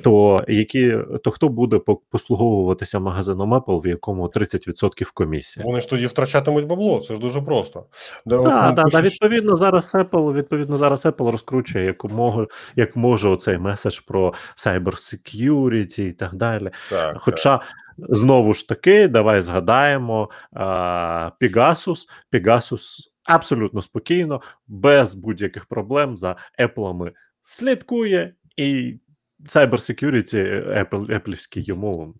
то 0.02 0.44
які 0.48 0.96
то 1.24 1.30
хто 1.30 1.48
буде 1.48 1.78
по- 1.78 1.96
послуговуватися 1.96 3.00
магазином 3.00 3.54
Apple, 3.54 3.80
в 3.80 3.86
якому 3.86 4.26
30% 4.26 5.10
комісія? 5.14 5.66
вони 5.66 5.80
ж 5.80 5.90
тоді 5.90 6.06
втрачатимуть 6.06 6.66
бабло, 6.66 7.04
це 7.08 7.14
ж 7.14 7.20
дуже 7.20 7.40
просто. 7.40 7.84
Да, 8.26 8.42
Так, 8.42 8.74
ну, 8.84 8.90
так, 8.90 9.04
відповідно, 9.04 9.56
зараз 9.56 9.94
Apple, 9.94 10.32
відповідно, 10.32 10.76
зараз 10.76 11.06
Apple 11.06 11.30
розкручує 11.30 11.84
як 11.84 12.00
якомога, 12.04 12.46
як 12.76 12.96
може 12.96 13.28
оцей 13.28 13.58
меседж 13.58 14.00
про 14.10 14.34
cyber 14.56 14.92
security 14.94 16.00
і 16.00 16.12
так 16.12 16.34
далі. 16.34 16.64
так, 16.64 17.12
так. 17.12 17.16
Хоча, 17.20 17.60
знову 17.98 18.54
ж 18.54 18.68
таки, 18.68 19.08
давай 19.08 19.42
згадаємо 19.42 20.30
а, 20.52 21.30
Pegasus. 21.40 21.98
Pegasus 22.32 22.80
абсолютно 23.24 23.82
спокійно, 23.82 24.40
без 24.66 25.14
будь-яких 25.14 25.66
проблем 25.66 26.16
за 26.16 26.36
Apple 26.58 27.10
слідкує, 27.40 28.34
і 28.56 28.98
cyber 29.44 29.72
security 29.72 30.68
Apple, 30.84 31.06
Apple 31.06 31.60
йому 31.60 32.14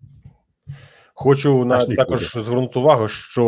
Хочу 1.13 1.65
на 1.65 1.85
також 1.85 2.31
звернути 2.33 2.79
увагу, 2.79 3.07
що 3.07 3.43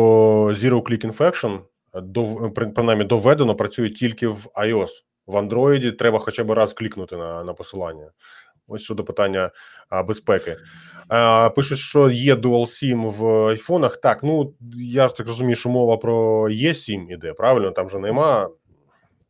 Zero 0.50 0.82
Click 0.82 1.06
Infection 1.12 1.58
до 2.02 2.50
при- 2.50 2.66
принаймні 2.66 3.04
доведено 3.04 3.54
працює 3.54 3.90
тільки 3.90 4.28
в 4.28 4.46
iOS. 4.62 4.88
В 5.26 5.34
Android 5.34 5.96
треба 5.96 6.18
хоча 6.18 6.44
б 6.44 6.50
раз 6.50 6.72
клікнути 6.72 7.16
на, 7.16 7.44
на 7.44 7.52
посилання. 7.52 8.10
Ось 8.68 8.82
щодо 8.82 9.04
питання 9.04 9.50
а, 9.90 10.02
безпеки. 10.02 10.56
А, 11.08 11.50
пишуть, 11.50 11.78
що 11.78 12.10
є 12.10 12.34
Dual 12.34 12.66
SIM 12.66 13.10
в 13.10 13.46
айфонах. 13.46 13.96
Так, 13.96 14.22
ну 14.22 14.54
я 14.74 15.08
так 15.08 15.26
розумію, 15.26 15.56
що 15.56 15.68
мова 15.68 15.96
про 15.96 16.42
eSIM 16.48 17.12
іде, 17.12 17.32
правильно? 17.32 17.70
Там 17.70 17.90
же 17.90 17.98
нема. 17.98 18.48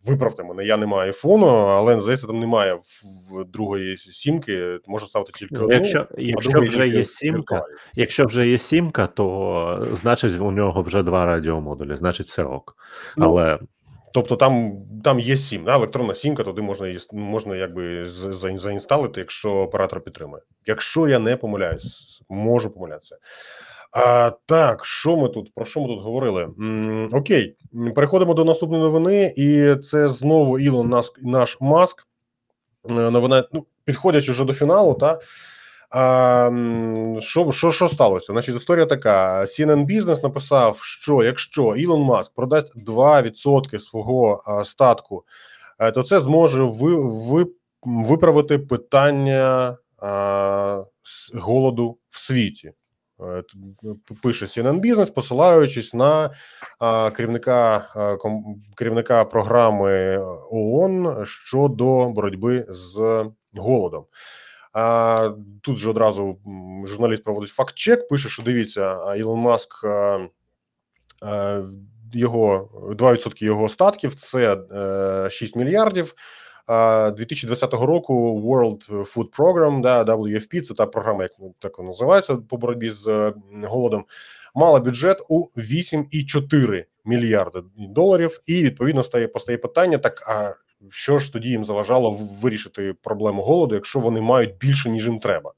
Виправте 0.06 0.44
мене, 0.44 0.64
я 0.64 0.76
не 0.76 0.86
маю 0.86 1.06
айфону, 1.06 1.46
але 1.46 2.00
здається, 2.00 2.26
там 2.26 2.40
немає 2.40 2.74
в, 2.74 2.82
в 3.30 3.44
другої 3.44 3.98
сімки. 3.98 4.78
Можна 4.86 5.08
ставити 5.08 5.32
тільки 5.32 5.56
одну. 5.56 5.72
якщо, 5.72 6.06
якщо 6.18 6.60
вже 6.60 6.88
є 6.88 7.04
сімка. 7.04 7.64
Якщо 7.94 8.26
вже 8.26 8.48
є 8.48 8.58
сімка, 8.58 9.06
то 9.06 9.88
значить 9.92 10.40
у 10.40 10.50
нього 10.50 10.82
вже 10.82 11.02
два 11.02 11.26
радіомодулі, 11.26 11.96
значить 11.96 12.26
все 12.26 12.44
ок. 12.44 12.76
Ну, 13.16 13.26
Але 13.26 13.58
Тобто 14.14 14.36
там, 14.36 14.76
там 15.04 15.20
є 15.20 15.36
сім, 15.36 15.64
да, 15.64 15.74
електронна 15.74 16.14
сімка, 16.14 16.42
туди 16.42 16.62
можна 16.62 16.98
можна 17.12 17.56
якби 17.56 18.08
за- 18.08 18.56
заінсталити, 18.58 19.20
якщо 19.20 19.52
оператор 19.52 20.00
підтримує. 20.00 20.42
Якщо 20.66 21.08
я 21.08 21.18
не 21.18 21.36
помиляюсь, 21.36 22.22
можу 22.28 22.70
помилятися. 22.70 23.16
А, 23.92 24.32
так, 24.46 24.84
що 24.84 25.16
ми 25.16 25.28
тут? 25.28 25.54
Про 25.54 25.64
що 25.64 25.80
ми 25.80 25.86
тут 25.88 26.02
говорили? 26.02 26.42
М, 26.42 27.08
окей, 27.12 27.56
переходимо 27.94 28.34
до 28.34 28.44
наступної 28.44 28.82
новини, 28.82 29.34
і 29.36 29.74
це 29.76 30.08
знову 30.08 30.58
Ілон 30.58 30.88
наш, 30.88 31.12
наш 31.22 31.56
Маск. 31.60 32.06
Е, 32.90 32.94
Новина, 32.94 33.44
ну, 33.52 33.66
підходять 33.84 34.28
уже 34.28 34.44
до 34.44 34.52
фіналу, 34.52 34.94
та 34.94 35.12
м, 35.12 35.18
що, 37.20 37.52
що, 37.52 37.72
що 37.72 37.88
сталося? 37.88 38.32
Значить, 38.32 38.56
історія 38.56 38.86
така: 38.86 39.40
CNN 39.40 39.86
Business 39.86 40.22
написав, 40.22 40.80
що 40.82 41.22
якщо 41.22 41.76
Ілон 41.76 42.00
Маск 42.02 42.32
продасть 42.34 42.88
2% 42.88 43.78
свого 43.78 44.42
статку, 44.64 45.24
е, 45.78 45.92
то 45.92 46.02
це 46.02 46.20
зможе 46.20 46.62
ви, 46.62 46.96
ви, 46.96 47.46
виправити 47.82 48.58
питання 48.58 49.76
голоду 51.34 51.98
в 52.08 52.18
світі. 52.18 52.72
Е, 53.20 53.42
Пише 54.22 54.46
CNN 54.46 54.80
Business, 54.80 55.12
посилаючись 55.12 55.94
на 55.94 56.30
а, 56.78 57.10
керівника 57.10 57.88
а, 57.94 58.16
керівника 58.76 59.24
програми 59.24 60.18
ООН 60.50 61.24
щодо 61.26 62.08
боротьби 62.08 62.66
з 62.68 63.24
голодом. 63.52 64.04
Тут 65.60 65.78
же 65.78 65.90
одразу 65.90 66.38
журналіст 66.84 67.24
проводить 67.24 67.50
факт-чек, 67.50 68.08
пише, 68.08 68.28
що 68.28 68.42
дивіться, 68.42 69.14
Ілон 69.14 69.40
Маск 69.40 69.84
його 72.14 72.70
2% 72.98 73.44
його 73.44 73.68
статків 73.68 74.14
це 74.14 74.56
е, 74.72 75.30
6 75.30 75.56
мільярдів. 75.56 76.14
А, 76.66 77.10
2020 77.16 77.72
року 77.74 78.42
World 78.44 78.88
Food 78.88 79.36
Program, 79.36 79.80
да, 79.80 80.04
WFP, 80.04 80.60
це 80.60 80.74
та 80.74 80.86
програма, 80.86 81.22
як 81.22 81.32
так 81.58 81.78
називається 81.78 82.36
по 82.36 82.56
боротьбі 82.56 82.90
з 82.90 83.06
е, 83.06 83.34
голодом, 83.64 84.04
мала 84.54 84.80
бюджет 84.80 85.22
у 85.28 85.46
8,4 85.56 86.84
мільярди 87.04 87.62
доларів. 87.76 88.40
І 88.46 88.62
відповідно 88.62 89.04
стає 89.04 89.28
постає 89.28 89.58
питання: 89.58 89.98
так 89.98 90.28
а 90.28 90.54
що 90.90 91.18
ж 91.18 91.32
тоді 91.32 91.48
їм 91.48 91.64
заважало 91.64 92.10
вирішити 92.42 92.94
проблему 93.02 93.42
голоду, 93.42 93.74
якщо 93.74 94.00
вони 94.00 94.20
мають 94.20 94.56
більше 94.56 94.90
ніж 94.90 95.06
їм 95.06 95.18
треба? 95.18 95.52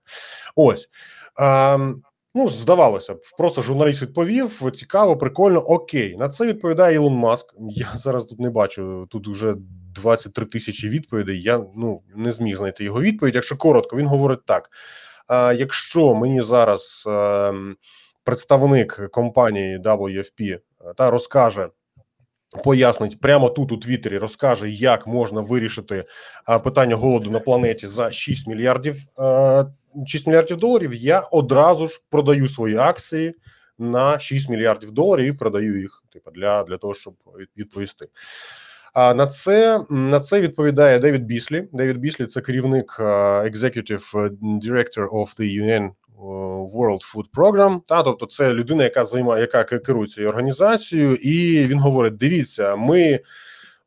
Ось. 0.57 0.89
Ем, 1.39 2.03
Ну, 2.39 2.49
здавалося 2.49 3.15
б, 3.15 3.21
просто 3.39 3.63
журналіст 3.63 4.03
відповів: 4.03 4.71
цікаво, 4.75 5.17
прикольно. 5.17 5.61
Окей, 5.61 6.17
на 6.17 6.29
це 6.29 6.47
відповідає 6.47 6.95
Ілон 6.95 7.15
Маск. 7.15 7.55
Я 7.71 7.87
зараз 7.97 8.25
тут 8.25 8.41
не 8.41 8.51
бачу. 8.51 9.07
Тут 9.11 9.29
вже 9.29 9.55
23 9.95 10.45
тисячі 10.45 10.89
відповідей. 10.89 11.43
Я 11.43 11.65
ну 11.77 12.03
не 12.17 12.33
зміг 12.33 12.57
знайти 12.57 12.85
його 12.85 13.01
відповідь. 13.01 13.35
Якщо 13.35 13.57
коротко, 13.57 13.97
він 13.97 14.07
говорить 14.07 14.47
так: 14.47 14.71
а, 15.27 15.53
якщо 15.53 16.15
мені 16.15 16.43
зараз 16.43 17.05
а, 17.07 17.49
ем, 17.49 17.77
представник 18.25 19.11
компанії 19.13 19.79
WFP 19.79 20.59
та 20.97 21.11
розкаже. 21.11 21.69
Пояснить 22.65 23.21
прямо 23.21 23.49
тут 23.49 23.73
у 23.73 23.77
Твіттері, 23.77 24.19
розкаже, 24.19 24.71
як 24.71 25.07
можна 25.07 25.41
вирішити 25.41 26.05
питання 26.65 26.97
голоду 26.97 27.31
на 27.31 27.41
планеті 27.41 27.87
за 27.87 28.13
6 28.13 28.47
мільярдів 28.47 28.97
а, 29.19 29.65
6 30.07 30.27
мільярдів 30.27 30.57
доларів, 30.57 30.95
я 30.95 31.21
одразу 31.21 31.89
ж 31.89 32.01
продаю 32.11 32.49
свої 32.49 32.77
акції 32.77 33.35
на 33.79 34.19
6 34.19 34.49
мільярдів 34.49 34.91
доларів 34.91 35.25
і 35.27 35.33
продаю 35.33 35.81
їх 35.81 36.03
типу, 36.13 36.31
для 36.31 36.63
для 36.63 36.77
того, 36.77 36.95
щоб 36.95 37.15
відповісти. 37.57 38.09
А 38.95 39.15
на 39.15 39.27
це 39.27 39.85
на 39.91 40.21
це 40.21 40.41
відповідає 40.41 40.99
Девід 40.99 41.25
Біслі. 41.25 41.69
Девід 41.73 41.99
Біслі 41.99 42.27
це 42.27 42.41
керівник 42.41 42.97
Executive 43.01 44.31
Director 44.41 45.09
of 45.09 45.41
the 45.41 45.63
UN 45.63 45.91
World 46.75 47.15
Food 47.15 47.25
Program, 47.35 47.81
Та 47.87 48.03
тобто, 48.03 48.27
це 48.27 48.55
людина, 48.55 48.85
яка 48.85 49.05
займає, 49.05 49.41
яка 49.41 49.65
керує 49.65 50.09
цією 50.09 50.31
організацією, 50.31 51.15
і 51.15 51.67
він 51.67 51.79
говорить: 51.79 52.17
дивіться, 52.17 52.77
ми 52.77 53.21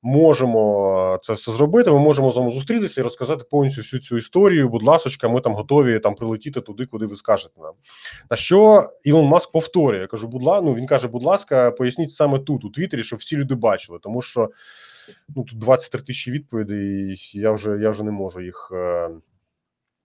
можемо 0.01 1.19
це 1.23 1.33
все 1.33 1.51
зробити. 1.51 1.91
Ми 1.91 1.99
можемо 1.99 2.31
з 2.31 2.35
вами 2.35 2.51
зустрітися 2.51 3.01
і 3.01 3.03
розказати 3.03 3.43
повністю 3.51 3.81
всю 3.81 3.99
цю 3.99 4.17
історію. 4.17 4.69
Будь 4.69 4.83
ласка, 4.83 5.29
ми 5.29 5.41
там 5.41 5.53
готові 5.53 5.99
там 5.99 6.15
прилетіти 6.15 6.61
туди, 6.61 6.85
куди 6.85 7.05
ви 7.05 7.15
скажете 7.15 7.61
нам. 7.61 7.73
На 8.31 8.37
що 8.37 8.89
Ілон 9.03 9.25
Маск 9.25 9.51
повторює? 9.51 10.01
Я 10.01 10.07
кажу, 10.07 10.27
будь 10.27 10.43
ласка, 10.43 10.65
ну 10.65 10.73
він 10.73 10.87
каже, 10.87 11.07
будь 11.07 11.23
ласка, 11.23 11.71
поясніть 11.71 12.11
саме 12.11 12.39
тут, 12.39 12.65
у 12.65 12.69
Твіттері, 12.69 13.03
щоб 13.03 13.19
всі 13.19 13.37
люди 13.37 13.55
бачили, 13.55 13.99
тому 14.01 14.21
що 14.21 14.49
ну 15.35 15.43
тут 15.43 15.59
23 15.59 16.01
тисячі 16.01 16.31
відповідей. 16.31 17.13
і 17.33 17.39
Я 17.39 17.51
вже 17.51 17.77
я 17.81 17.89
вже 17.89 18.03
не 18.03 18.11
можу 18.11 18.41
їх. 18.41 18.71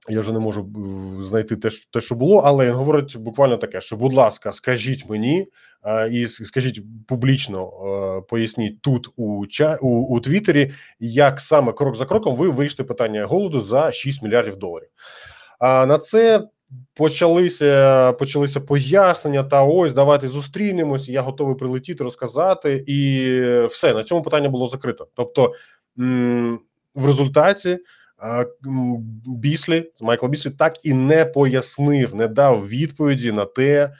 Я 0.08 0.20
вже 0.20 0.32
не 0.32 0.38
можу 0.38 0.60
е, 0.60 1.22
знайти 1.22 1.56
те, 1.56 1.70
те, 1.92 2.00
що 2.00 2.14
було, 2.14 2.38
але 2.38 2.66
він 2.66 2.72
говорить 2.72 3.16
буквально 3.16 3.56
таке: 3.56 3.80
що, 3.80 3.96
будь 3.96 4.14
ласка, 4.14 4.52
скажіть 4.52 5.08
мені 5.10 5.46
е, 5.84 6.08
і 6.08 6.26
скажіть 6.26 6.82
публічно, 7.08 7.70
е, 8.18 8.22
поясніть 8.28 8.80
тут 8.80 9.08
у 9.16 9.44
у, 9.80 10.16
у 10.16 10.20
Твіттері, 10.20 10.72
як 11.00 11.40
саме 11.40 11.72
крок 11.72 11.96
за 11.96 12.06
кроком 12.06 12.36
ви 12.36 12.48
вирішите 12.48 12.84
питання 12.84 13.24
голоду 13.24 13.60
за 13.60 13.92
6 13.92 14.22
мільярдів 14.22 14.56
доларів. 14.56 14.88
А 15.58 15.86
на 15.86 15.98
це 15.98 16.48
почалися 16.94 18.12
почалися 18.12 18.60
пояснення. 18.60 19.42
Та 19.42 19.64
ось 19.64 19.92
давайте 19.92 20.28
зустрінемось. 20.28 21.08
Я 21.08 21.22
готовий 21.22 21.56
прилетіти, 21.56 22.04
розказати, 22.04 22.84
і 22.86 23.30
все 23.66 23.94
на 23.94 24.04
цьому 24.04 24.22
питання 24.22 24.48
було 24.48 24.68
закрито. 24.68 25.08
Тобто, 25.14 25.52
в 26.94 27.06
результаті. 27.06 27.78
Біслі 29.26 29.90
Майкл 30.00 30.26
Біслі 30.26 30.50
так 30.50 30.74
і 30.82 30.92
не 30.92 31.24
пояснив, 31.24 32.14
не 32.14 32.28
дав 32.28 32.68
відповіді 32.68 33.32
на 33.32 33.44
те, 33.44 33.92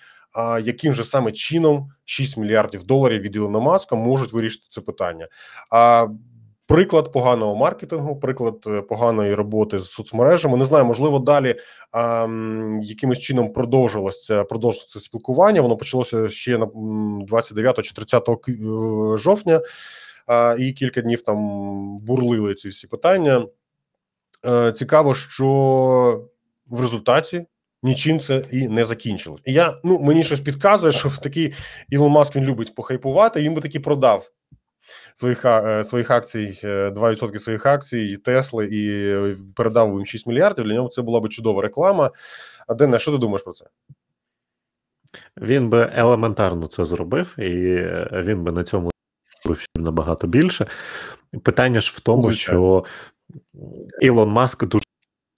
яким 0.62 0.94
же 0.94 1.04
саме 1.04 1.32
чином 1.32 1.90
6 2.04 2.36
мільярдів 2.36 2.84
доларів 2.84 3.20
від 3.20 3.36
Ілона 3.36 3.60
Маска 3.60 3.96
можуть 3.96 4.32
вирішити 4.32 4.66
це 4.70 4.80
питання. 4.80 5.28
А 5.70 6.06
приклад 6.66 7.12
поганого 7.12 7.56
маркетингу, 7.56 8.16
приклад 8.16 8.64
е, 8.66 8.82
поганої 8.82 9.34
роботи 9.34 9.78
з 9.78 9.90
соцмережами. 9.90 10.58
Не 10.58 10.64
знаю, 10.64 10.84
можливо, 10.84 11.18
далі 11.18 11.54
а, 11.92 12.28
якимось 12.82 13.20
чином 13.20 13.52
продовжилося 13.52 14.44
продовжилося 14.44 15.00
спілкування. 15.00 15.60
Воно 15.60 15.76
почалося 15.76 16.28
ще 16.28 16.58
на 16.58 16.68
29 17.26 17.82
чи 17.82 17.94
30 17.94 18.28
е, 18.28 18.52
жовтня, 19.18 19.60
а, 20.26 20.56
і 20.58 20.72
кілька 20.72 21.00
днів 21.00 21.22
там 21.22 21.38
бурлили 21.98 22.54
ці 22.54 22.68
всі 22.68 22.86
питання. 22.86 23.46
Е, 24.46 24.72
цікаво, 24.72 25.14
що 25.14 26.28
в 26.66 26.80
результаті 26.80 27.46
нічим 27.82 28.20
це 28.20 28.46
і 28.52 28.68
не 28.68 28.84
закінчилось. 28.84 29.40
І 29.44 29.52
я 29.52 29.74
ну 29.84 30.00
мені 30.00 30.24
щось 30.24 30.40
підказує, 30.40 30.92
що 30.92 31.08
в 31.08 31.18
такий 31.18 31.54
Ілон 31.88 32.12
Маск 32.12 32.36
він 32.36 32.44
любить 32.44 32.74
похайпувати. 32.74 33.42
Він 33.42 33.54
би 33.54 33.60
таки 33.60 33.80
продав 33.80 34.30
своїх 35.14 35.44
е, 35.44 35.84
своїх 35.84 36.10
акцій 36.10 36.60
2% 36.64 37.34
е, 37.34 37.38
своїх 37.38 37.66
акцій 37.66 38.16
Тесли 38.16 38.68
і 38.72 39.14
передав 39.54 39.88
їм 39.88 40.06
6 40.06 40.26
мільярдів. 40.26 40.64
Для 40.64 40.74
нього 40.74 40.88
це 40.88 41.02
була 41.02 41.20
би 41.20 41.28
чудова 41.28 41.62
реклама. 41.62 42.10
А 42.68 42.74
Дене, 42.74 42.98
що 42.98 43.12
ти 43.12 43.18
думаєш 43.18 43.42
про 43.42 43.52
це? 43.52 43.64
Він 45.36 45.68
би 45.68 45.92
елементарно 45.94 46.66
це 46.66 46.84
зробив, 46.84 47.34
і 47.38 47.76
він 48.12 48.44
би 48.44 48.52
на 48.52 48.64
цьому 48.64 48.90
зробив 49.42 49.66
набагато 49.76 50.26
більше. 50.26 50.66
Питання 51.42 51.80
ж 51.80 51.92
в 51.96 52.00
тому, 52.00 52.22
Звичайно. 52.22 52.60
що 52.60 52.84
Ілон 54.00 54.28
Маск 54.28 54.64
дуже 54.64 54.84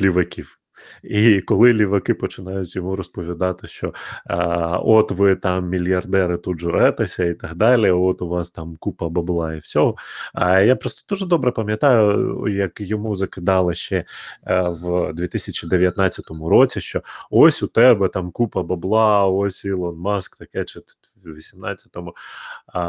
ліваків. 0.02 0.58
І 1.02 1.40
коли 1.40 1.72
ліваки 1.72 2.14
починають 2.14 2.76
йому 2.76 2.96
розповідати, 2.96 3.68
що 3.68 3.94
а, 4.26 4.78
от 4.78 5.10
ви 5.10 5.36
там 5.36 5.68
мільярдери 5.68 6.38
тут 6.38 6.60
журетеся 6.60 7.24
і 7.24 7.34
так 7.34 7.54
далі, 7.54 7.90
от 7.90 8.22
у 8.22 8.28
вас 8.28 8.50
там 8.50 8.76
купа 8.76 9.08
бабла 9.08 9.54
і 9.54 9.58
всього. 9.58 9.96
А 10.34 10.60
я 10.60 10.76
просто 10.76 11.02
дуже 11.08 11.26
добре 11.26 11.52
пам'ятаю, 11.52 12.44
як 12.48 12.80
йому 12.80 13.16
закидали 13.16 13.74
ще 13.74 14.04
е, 14.46 14.68
в 14.68 15.12
2019 15.12 16.24
році, 16.30 16.80
що 16.80 17.02
ось 17.30 17.62
у 17.62 17.66
тебе 17.66 18.08
там 18.08 18.30
купа 18.30 18.62
бабла, 18.62 19.26
ось 19.26 19.64
Ілон 19.64 19.98
Маск, 19.98 20.36
таке 20.36 20.64
чи 20.64 20.80
в 21.24 21.28
18-му, 21.28 22.14
а, 22.66 22.80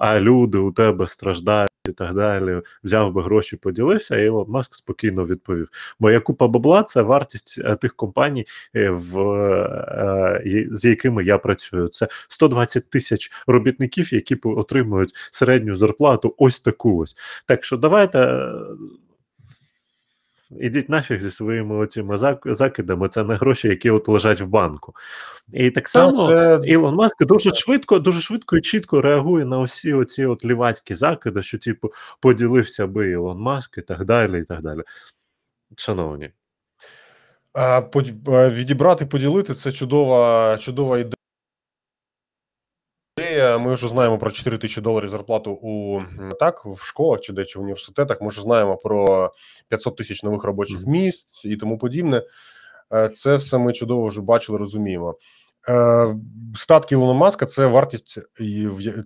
а 0.00 0.20
люди 0.20 0.58
у 0.58 0.72
тебе 0.72 1.06
страждають 1.06 1.70
і 1.88 1.92
так 1.92 2.14
далі, 2.14 2.62
взяв 2.84 3.12
би 3.12 3.22
гроші, 3.22 3.56
поділився, 3.56 4.16
і 4.16 4.24
Ілон 4.24 4.46
Маск 4.48 4.74
спокійно 4.74 5.24
відповів: 5.24 5.68
моя 6.00 6.20
купа 6.20 6.48
бабла 6.48 6.82
це 6.82 7.02
вартість 7.02 7.60
е, 7.64 7.76
тих 7.76 7.96
компаній, 7.96 8.46
е, 8.76 8.90
в, 8.90 9.18
е, 9.20 10.68
з 10.70 10.84
якими 10.84 11.24
я 11.24 11.38
працюю. 11.38 11.88
Це 11.88 12.08
120 12.28 12.90
тисяч 12.90 13.30
робітників, 13.46 14.14
які 14.14 14.34
отримують 14.34 15.14
середню 15.30 15.74
зарплату. 15.74 16.34
Ось 16.38 16.60
таку 16.60 16.98
ось. 16.98 17.16
Так 17.46 17.64
що 17.64 17.76
давайте. 17.76 18.48
Ідіть 20.60 20.88
нафіг 20.88 21.20
зі 21.20 21.30
своїми 21.30 21.76
оціми 21.76 22.16
закидами, 22.44 23.08
це 23.08 23.24
не 23.24 23.34
гроші, 23.34 23.68
які 23.68 23.90
от 23.90 24.08
лежать 24.08 24.40
в 24.40 24.46
банку. 24.46 24.94
І 25.52 25.70
так 25.70 25.88
само 25.88 26.28
це... 26.28 26.60
Ілон 26.64 26.94
Маск 26.94 27.24
дуже 27.24 27.54
швидко, 27.54 27.98
дуже 27.98 28.20
швидко 28.20 28.56
і 28.56 28.60
чітко 28.60 29.00
реагує 29.00 29.44
на 29.44 29.58
усі 29.58 29.92
оці 29.92 30.24
от 30.24 30.44
лівацькі 30.44 30.94
закиди, 30.94 31.42
що, 31.42 31.58
типу, 31.58 31.92
поділився 32.20 32.86
би 32.86 33.10
Ілон 33.10 33.38
Маск 33.38 33.78
і 33.78 33.82
так 33.82 34.04
далі. 34.04 34.40
і 34.40 34.44
так 34.44 34.62
далі. 34.62 34.80
Шановні. 35.76 36.30
Відібрати, 38.28 39.06
поділити 39.06 39.54
це 39.54 39.72
чудова, 39.72 40.56
чудова 40.56 40.98
ідея. 40.98 41.14
Ми 43.38 43.74
вже 43.74 43.88
знаємо 43.88 44.18
про 44.18 44.30
4 44.30 44.58
тисячі 44.58 44.82
доларів 44.82 45.08
зарплату 45.08 45.58
у 45.62 46.00
так 46.40 46.66
в 46.66 46.84
школах 46.84 47.20
чи 47.20 47.32
де 47.32 47.44
чи 47.44 47.58
в 47.58 47.62
університетах. 47.62 48.20
Ми 48.20 48.28
вже 48.28 48.40
знаємо 48.40 48.76
про 48.76 49.30
500 49.68 49.96
тисяч 49.96 50.22
нових 50.22 50.44
робочих 50.44 50.86
місць 50.86 51.44
і 51.44 51.56
тому 51.56 51.78
подібне. 51.78 52.22
Е, 52.94 53.08
це 53.08 53.36
все 53.36 53.58
ми 53.58 53.72
чудово 53.72 54.06
вже 54.06 54.20
бачили, 54.20 54.58
розуміємо. 54.58 55.18
Е, 55.68 56.16
статки 56.56 56.94
Ілона 56.94 57.12
Маска 57.12 57.46
це 57.46 57.66
вартість 57.66 58.18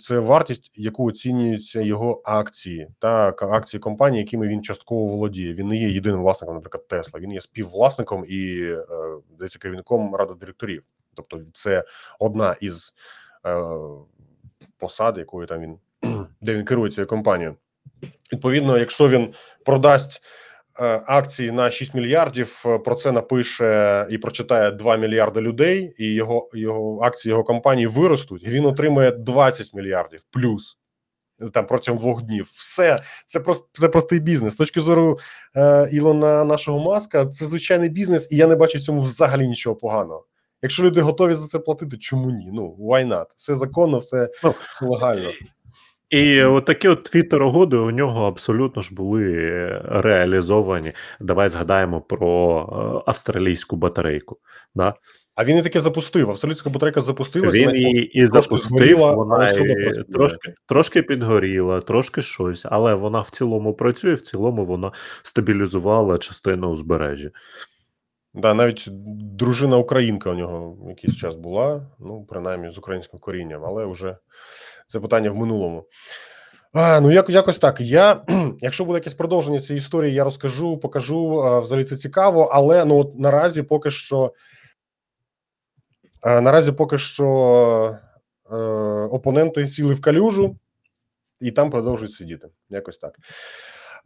це 0.00 0.18
вартість, 0.18 0.70
яку 0.74 1.08
оцінюються 1.08 1.80
його 1.80 2.22
акції 2.24 2.88
та 2.98 3.34
акції 3.40 3.80
компанії, 3.80 4.22
якими 4.22 4.48
він 4.48 4.62
частково 4.62 5.06
володіє. 5.06 5.54
Він 5.54 5.68
не 5.68 5.76
є 5.76 5.88
єдиним 5.88 6.20
власником, 6.20 6.54
наприклад, 6.54 6.88
Тесла. 6.88 7.20
Він 7.20 7.32
є 7.32 7.40
співвласником 7.40 8.24
і 8.28 8.60
е, 8.62 8.86
десь 9.38 9.56
керівником 9.56 10.14
ради 10.14 10.34
директорів. 10.34 10.82
Тобто, 11.14 11.40
це 11.54 11.84
одна 12.18 12.56
із 12.60 12.94
посад, 14.84 15.18
якою 15.18 15.46
там 15.46 15.60
він 15.60 15.78
де 16.40 16.54
він 16.54 16.64
керує 16.64 16.90
цією 16.90 17.06
компанією. 17.06 17.56
Відповідно, 18.32 18.78
якщо 18.78 19.08
він 19.08 19.34
продасть 19.64 20.22
е, 20.80 21.02
акції 21.06 21.52
на 21.52 21.70
6 21.70 21.94
мільярдів, 21.94 22.62
е, 22.66 22.78
про 22.78 22.94
це 22.94 23.12
напише 23.12 24.06
і 24.10 24.18
прочитає 24.18 24.70
2 24.70 24.96
мільярди 24.96 25.40
людей, 25.40 25.94
і 25.98 26.14
його 26.14 26.48
його 26.54 27.00
акції 27.00 27.30
його 27.30 27.44
компанії 27.44 27.86
виростуть, 27.86 28.42
і 28.42 28.50
він 28.50 28.66
отримає 28.66 29.10
20 29.10 29.74
мільярдів 29.74 30.20
плюс. 30.30 30.78
Там 31.52 31.66
протягом 31.66 31.98
двох 31.98 32.22
днів, 32.22 32.50
все 32.54 33.02
це 33.26 33.40
просто 33.40 33.66
це 33.72 33.88
простий 33.88 34.20
бізнес. 34.20 34.52
З 34.52 34.56
точки 34.56 34.80
зору 34.80 35.18
е, 35.56 35.88
Ілона 35.92 36.44
нашого 36.44 36.80
маска, 36.80 37.26
це 37.26 37.46
звичайний 37.46 37.88
бізнес, 37.88 38.32
і 38.32 38.36
я 38.36 38.46
не 38.46 38.56
бачу 38.56 38.78
в 38.78 38.82
цьому 38.82 39.00
взагалі 39.00 39.48
нічого 39.48 39.76
поганого. 39.76 40.26
Якщо 40.64 40.82
люди 40.82 41.00
готові 41.00 41.34
за 41.34 41.46
це 41.46 41.58
платити, 41.58 41.96
чому 41.96 42.30
ні? 42.30 42.50
Ну 42.52 42.76
why 42.80 43.08
not? 43.08 43.24
Все 43.36 43.54
законно, 43.54 43.98
все, 43.98 44.28
ну, 44.44 44.54
все 44.70 44.86
легально. 44.86 45.30
І 46.10 46.42
от 46.42 46.64
такі 46.64 46.88
от 46.88 47.04
твіттер-угоди 47.14 47.76
у 47.76 47.90
нього 47.90 48.26
абсолютно 48.26 48.82
ж 48.82 48.94
були 48.94 49.28
реалізовані. 49.84 50.92
Давай 51.20 51.48
згадаємо 51.48 52.00
про 52.00 53.02
е, 53.06 53.10
австралійську 53.10 53.76
батарейку. 53.76 54.38
Да? 54.74 54.94
А 55.34 55.44
він 55.44 55.56
і 55.56 55.62
таке 55.62 55.80
запустив. 55.80 56.30
Австралійська 56.30 56.70
батарейка 56.70 57.00
запустилася. 57.00 57.58
Він 57.58 57.66
вона 57.66 57.78
і, 57.78 57.92
і 57.92 58.26
запустив, 58.26 58.68
згоріла, 58.68 59.12
вона 59.12 59.50
і 59.50 60.12
трошки, 60.12 60.54
трошки 60.66 61.02
підгоріла, 61.02 61.80
трошки 61.80 62.22
щось, 62.22 62.62
але 62.64 62.94
вона 62.94 63.20
в 63.20 63.30
цілому 63.30 63.74
працює, 63.74 64.14
в 64.14 64.20
цілому 64.20 64.66
вона 64.66 64.92
стабілізувала 65.22 66.18
частину 66.18 66.68
узбережжя. 66.68 67.30
Да, 68.34 68.54
навіть 68.54 68.88
дружина 69.36 69.76
українка 69.76 70.30
у 70.30 70.34
нього 70.34 70.88
якийсь 70.88 71.16
час 71.16 71.34
була, 71.34 71.86
ну, 71.98 72.24
принаймні 72.28 72.70
з 72.70 72.78
українським 72.78 73.20
корінням, 73.20 73.64
але 73.64 73.86
вже 73.86 74.16
це 74.88 75.00
питання 75.00 75.30
в 75.30 75.36
минулому. 75.36 75.84
А, 76.72 77.00
ну, 77.00 77.10
як, 77.10 77.30
якось 77.30 77.58
так. 77.58 77.80
Я, 77.80 78.22
якщо 78.60 78.84
буде 78.84 78.96
якесь 78.96 79.14
продовження 79.14 79.60
цієї 79.60 79.78
історії, 79.78 80.14
я 80.14 80.24
розкажу, 80.24 80.78
покажу. 80.78 81.36
Взагалі 81.62 81.84
це 81.84 81.96
цікаво, 81.96 82.50
але 82.52 82.84
ну, 82.84 82.98
от 82.98 83.18
наразі 83.18 83.62
поки 83.62 83.90
що. 83.90 84.32
Наразі 86.24 86.72
поки 86.72 86.98
що 86.98 87.98
е, 88.50 88.56
опоненти 89.10 89.68
сіли 89.68 89.94
в 89.94 90.00
калюжу 90.00 90.58
і 91.40 91.50
там 91.50 91.70
продовжують 91.70 92.12
сидіти. 92.12 92.48
Якось 92.68 92.98
так. 92.98 93.18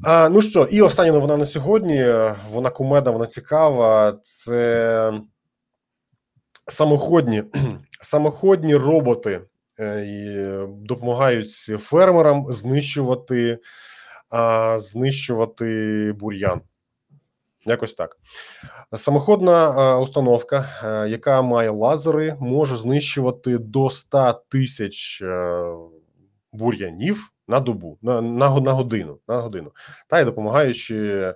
А, 0.05 0.29
ну 0.29 0.43
що, 0.43 0.65
і 0.65 0.83
остання 0.83 1.13
новина 1.13 1.37
на 1.37 1.47
сьогодні. 1.47 2.15
Вона 2.51 2.71
кумедна, 2.71 3.11
вона 3.11 3.27
цікава. 3.27 4.19
Це 4.23 5.13
самоходні, 6.69 7.43
самоходні 8.03 8.77
роботи 8.77 9.41
е, 9.81 10.07
і 10.07 10.47
допомагають 10.87 11.51
фермерам 11.81 12.47
знищувати, 12.49 13.59
а, 14.31 14.81
знищувати 14.81 16.13
бур'ян. 16.19 16.61
Якось 17.65 17.95
так. 17.95 18.17
Самоходна 18.97 19.53
а, 19.53 19.99
установка, 19.99 20.69
е, 20.85 21.09
яка 21.09 21.43
має 21.43 21.71
лазери, 21.71 22.37
може 22.41 22.77
знищувати 22.77 23.59
до 23.59 23.91
100 23.91 24.43
тисяч 24.49 25.23
е, 25.23 25.63
бур'янів 26.53 27.31
на 27.49 27.61
добу, 27.61 27.99
на, 28.03 28.21
на, 28.21 28.61
на 28.61 28.73
годину, 28.73 29.19
на 29.29 29.41
годину. 29.41 29.73
Та 30.09 30.21
й 30.21 30.25
допомагаючи 30.25 31.35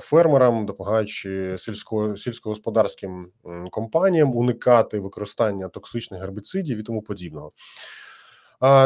фермерам, 0.00 0.66
допомагаючи 0.66 1.58
сільсько, 1.58 2.16
сільськогосподарським 2.16 3.30
компаніям 3.70 4.36
уникати 4.36 5.00
використання 5.00 5.68
токсичних 5.68 6.20
гербіцидів 6.20 6.78
і 6.78 6.82
тому 6.82 7.02
подібного. 7.02 7.52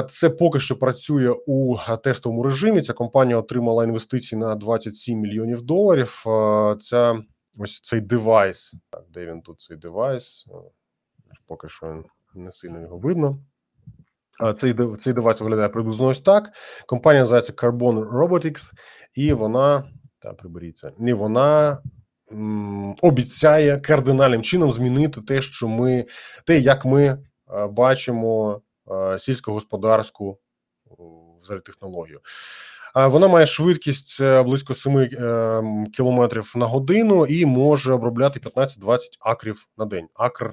Це 0.08 0.30
поки 0.30 0.60
що 0.60 0.78
працює 0.78 1.34
у 1.46 1.76
тестовому 2.04 2.42
режимі. 2.42 2.82
Ця 2.82 2.92
компанія 2.92 3.38
отримала 3.38 3.84
інвестиції 3.84 4.38
на 4.38 4.54
27 4.54 5.18
мільйонів 5.18 5.62
доларів. 5.62 6.24
Ця 6.80 7.22
ось 7.58 7.80
цей 7.80 8.00
девайс. 8.00 8.72
Так, 8.90 9.04
де 9.08 9.26
він 9.26 9.42
тут 9.42 9.60
цей 9.60 9.76
девайс? 9.76 10.46
Е, 10.50 10.54
Поки 11.46 11.68
що 11.68 12.04
не 12.34 12.52
сильно 12.52 12.80
його 12.80 12.98
видно. 12.98 13.38
Цей 14.58 14.74
цей 15.00 15.12
девайс 15.12 15.40
виглядає 15.40 15.68
приблизно 15.68 16.06
ось 16.06 16.20
так. 16.20 16.50
Компанія 16.86 17.22
називається 17.22 17.52
Carbon 17.52 18.10
Robotics, 18.10 18.70
і 19.14 19.32
вона 19.32 19.84
та 20.18 20.32
приберіться. 20.32 20.92
І 21.06 21.12
вона 21.12 21.82
м, 22.32 22.94
обіцяє 23.02 23.80
кардинальним 23.80 24.42
чином 24.42 24.72
змінити 24.72 25.20
те, 25.20 25.42
що 25.42 25.68
ми 25.68 26.06
те, 26.46 26.58
як 26.58 26.84
ми 26.84 27.04
е, 27.04 27.18
бачимо 27.66 28.62
е, 28.90 29.18
сільськогосподарську 29.18 30.38
взагалі 31.42 31.62
технологію. 31.62 32.20
Вона 32.94 33.28
має 33.28 33.46
швидкість 33.46 34.20
е, 34.20 34.42
близько 34.42 34.74
7 34.74 34.98
е, 34.98 35.62
кілометрів 35.96 36.52
на 36.56 36.66
годину 36.66 37.26
і 37.26 37.46
може 37.46 37.92
обробляти 37.92 38.40
15-20 38.40 38.98
акрів 39.20 39.66
на 39.78 39.84
день. 39.84 40.08
Акр, 40.14 40.52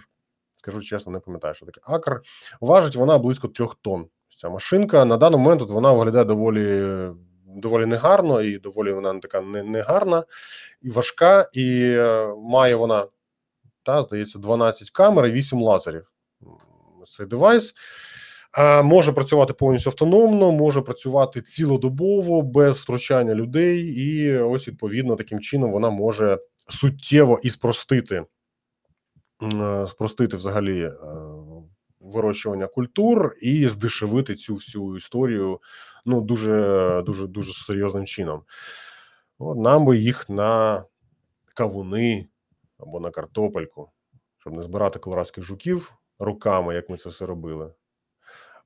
скажу 0.57 0.81
чесно, 0.81 1.11
не 1.11 1.19
пам'ятаю, 1.19 1.53
що 1.53 1.65
таке 1.65 1.81
акр. 1.83 2.21
Важить 2.61 2.95
вона 2.95 3.17
близько 3.17 3.47
трьох 3.47 3.75
тонн. 3.81 4.07
Ця 4.41 4.49
машинка 4.49 5.05
на 5.05 5.17
даний 5.17 5.39
момент 5.39 5.61
от 5.61 5.69
вона 5.69 5.91
виглядає 5.91 6.25
доволі, 6.25 6.85
доволі 7.45 7.85
негарно, 7.85 8.41
і 8.41 8.57
доволі 8.57 8.91
вона 8.91 9.19
така 9.19 9.41
негарна 9.41 10.23
і 10.81 10.89
важка, 10.89 11.49
і 11.53 11.81
е, 11.81 12.27
має 12.37 12.75
вона, 12.75 13.07
та, 13.83 14.03
здається, 14.03 14.39
12 14.39 14.89
камер 14.89 15.25
і 15.25 15.31
8 15.31 15.61
лазерів. 15.61 16.11
Цей 17.17 17.25
девайс. 17.25 17.73
А, 18.51 18.81
може 18.81 19.11
працювати 19.11 19.53
повністю 19.53 19.89
автономно, 19.89 20.51
може 20.51 20.81
працювати 20.81 21.41
цілодобово 21.41 22.41
без 22.41 22.77
втручання 22.77 23.35
людей, 23.35 23.79
і 23.79 24.37
ось 24.37 24.67
відповідно 24.67 25.15
таким 25.15 25.39
чином 25.39 25.71
вона 25.71 25.89
може 25.89 26.39
суттєво 26.69 27.39
і 27.43 27.49
спростити, 27.49 28.15
е, 28.15 28.25
спростити 29.87 30.37
взагалі 30.37 30.83
е, 30.83 30.91
вирощування 31.99 32.67
культур 32.67 33.35
і 33.41 33.67
здешевити 33.67 34.35
цю 34.35 34.55
всю 34.55 34.95
історію 34.95 35.59
ну 36.05 36.21
дуже 36.21 37.03
дуже 37.05 37.27
дуже 37.27 37.53
серйозним 37.53 38.05
чином. 38.05 38.41
Нам 39.39 39.85
би 39.85 39.97
їх 39.97 40.29
на 40.29 40.83
кавуни 41.53 42.27
або 42.79 42.99
на 42.99 43.09
картопельку, 43.11 43.91
щоб 44.37 44.53
не 44.53 44.63
збирати 44.63 44.99
колорадських 44.99 45.43
жуків 45.43 45.93
руками, 46.19 46.75
як 46.75 46.89
ми 46.89 46.97
це 46.97 47.09
все 47.09 47.25
робили. 47.25 47.73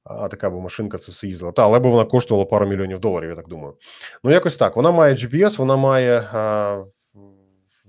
А 0.03 0.27
така 0.27 0.49
би 0.49 0.61
машинка 0.61 0.98
це 0.98 1.11
все 1.11 1.27
їздила. 1.27 1.52
Та, 1.52 1.64
але 1.64 1.80
б 1.80 1.84
вона 1.84 2.06
коштувала 2.06 2.45
пару 2.45 2.68
мільйонів 2.68 2.99
доларів, 2.99 3.30
я 3.30 3.35
так 3.35 3.48
думаю. 3.48 3.76
Ну, 4.23 4.31
якось 4.31 4.57
так. 4.57 4.76
Вона 4.76 4.91
має 4.91 5.15
GPS, 5.15 5.57
вона 5.57 5.77
має. 5.77 6.30
А, 6.34 6.84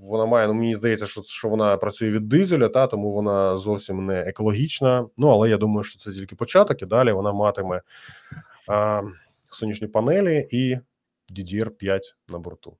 вона 0.03 0.27
має, 0.27 0.47
ну 0.49 0.55
мені 0.55 0.77
здається, 0.77 1.07
що, 1.07 1.23
що 1.23 1.49
вона 1.49 1.77
працює 1.77 2.11
від 2.11 2.29
дизеля, 2.29 2.69
та 2.69 2.87
тому 2.87 3.13
вона 3.13 3.59
зовсім 3.59 4.07
не 4.07 4.21
екологічна. 4.21 5.07
Ну, 5.17 5.29
але 5.29 5.51
я 5.51 5.57
думаю, 5.57 5.85
що 5.85 5.99
це 5.99 6.13
тільки 6.13 6.37
початок, 6.37 6.83
і 6.83 6.87
далі 6.87 7.13
вона 7.13 7.33
матиме 7.33 7.81
а, 8.69 9.03
сонячні 9.51 9.89
панелі 9.89 10.49
і 10.51 10.79
DDR5 11.31 12.01
на 12.29 12.39
борту. 12.39 12.77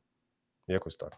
Якось 0.69 0.97
так. 0.97 1.17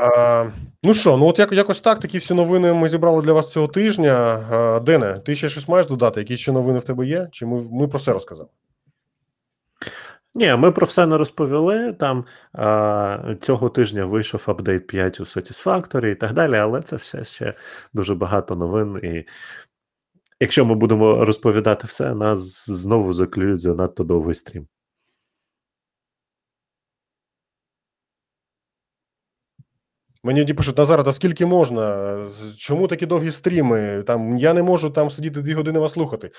А, 0.00 0.50
ну 0.82 0.94
що, 0.94 1.16
ну 1.16 1.26
от 1.26 1.38
як, 1.38 1.52
якось 1.52 1.80
так. 1.80 2.00
Такі 2.00 2.18
всі 2.18 2.34
новини 2.34 2.72
ми 2.72 2.88
зібрали 2.88 3.22
для 3.22 3.32
вас 3.32 3.52
цього 3.52 3.68
тижня. 3.68 4.14
А, 4.50 4.80
Дене, 4.80 5.12
ти 5.12 5.36
ще 5.36 5.48
щось 5.48 5.68
маєш 5.68 5.86
додати? 5.86 6.20
Які 6.20 6.36
ще 6.36 6.52
новини 6.52 6.78
в 6.78 6.84
тебе 6.84 7.06
є? 7.06 7.28
Чи 7.32 7.46
ми, 7.46 7.62
ми 7.70 7.88
про 7.88 7.98
все 7.98 8.12
розказали? 8.12 8.48
Ні, 10.34 10.56
ми 10.56 10.72
про 10.72 10.86
все 10.86 11.06
не 11.06 11.18
розповіли. 11.18 11.92
Там 11.92 12.24
а, 12.52 13.34
цього 13.40 13.70
тижня 13.70 14.04
вийшов 14.04 14.44
апдейт 14.46 14.86
5 14.86 15.20
у 15.20 15.24
Satisfactory 15.24 16.06
і 16.06 16.14
так 16.14 16.32
далі, 16.32 16.56
але 16.56 16.82
це 16.82 16.96
все 16.96 17.24
ще 17.24 17.54
дуже 17.92 18.14
багато 18.14 18.56
новин. 18.56 19.00
І 19.02 19.24
якщо 20.40 20.64
ми 20.64 20.74
будемо 20.74 21.24
розповідати 21.24 21.86
все, 21.86 22.14
нас 22.14 22.70
знову 22.70 23.12
заклюють 23.12 23.60
за 23.60 23.74
надто 23.74 24.04
довгий 24.04 24.34
стрім. 24.34 24.66
Мені 30.22 30.54
пишуть, 30.54 30.78
Назар, 30.78 31.04
та 31.04 31.12
скільки 31.12 31.46
можна? 31.46 32.16
Чому 32.58 32.88
такі 32.88 33.06
довгі 33.06 33.30
стріми? 33.30 34.02
Там 34.02 34.38
я 34.38 34.54
не 34.54 34.62
можу 34.62 34.90
там 34.90 35.10
сидіти 35.10 35.40
дві 35.40 35.54
години 35.54 35.78
вас 35.78 35.92
слухати. 35.92 36.30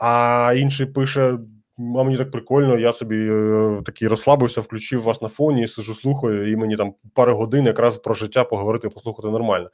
А 0.00 0.54
інший 0.56 0.86
пише: 0.86 1.38
а 1.78 2.02
мені 2.02 2.16
так 2.16 2.30
прикольно, 2.30 2.78
я 2.78 2.92
собі 2.92 3.28
е, 3.30 3.82
такий 3.86 4.08
розслабився, 4.08 4.60
включив 4.60 5.02
вас 5.02 5.22
на 5.22 5.28
фоні, 5.28 5.68
сижу, 5.68 5.94
слухаю, 5.94 6.52
і 6.52 6.56
мені 6.56 6.76
там 6.76 6.94
пару 7.14 7.36
годин 7.36 7.66
якраз 7.66 7.98
про 7.98 8.14
життя 8.14 8.44
поговорити, 8.44 8.88
послухати 8.88 9.28
нормально. 9.28 9.68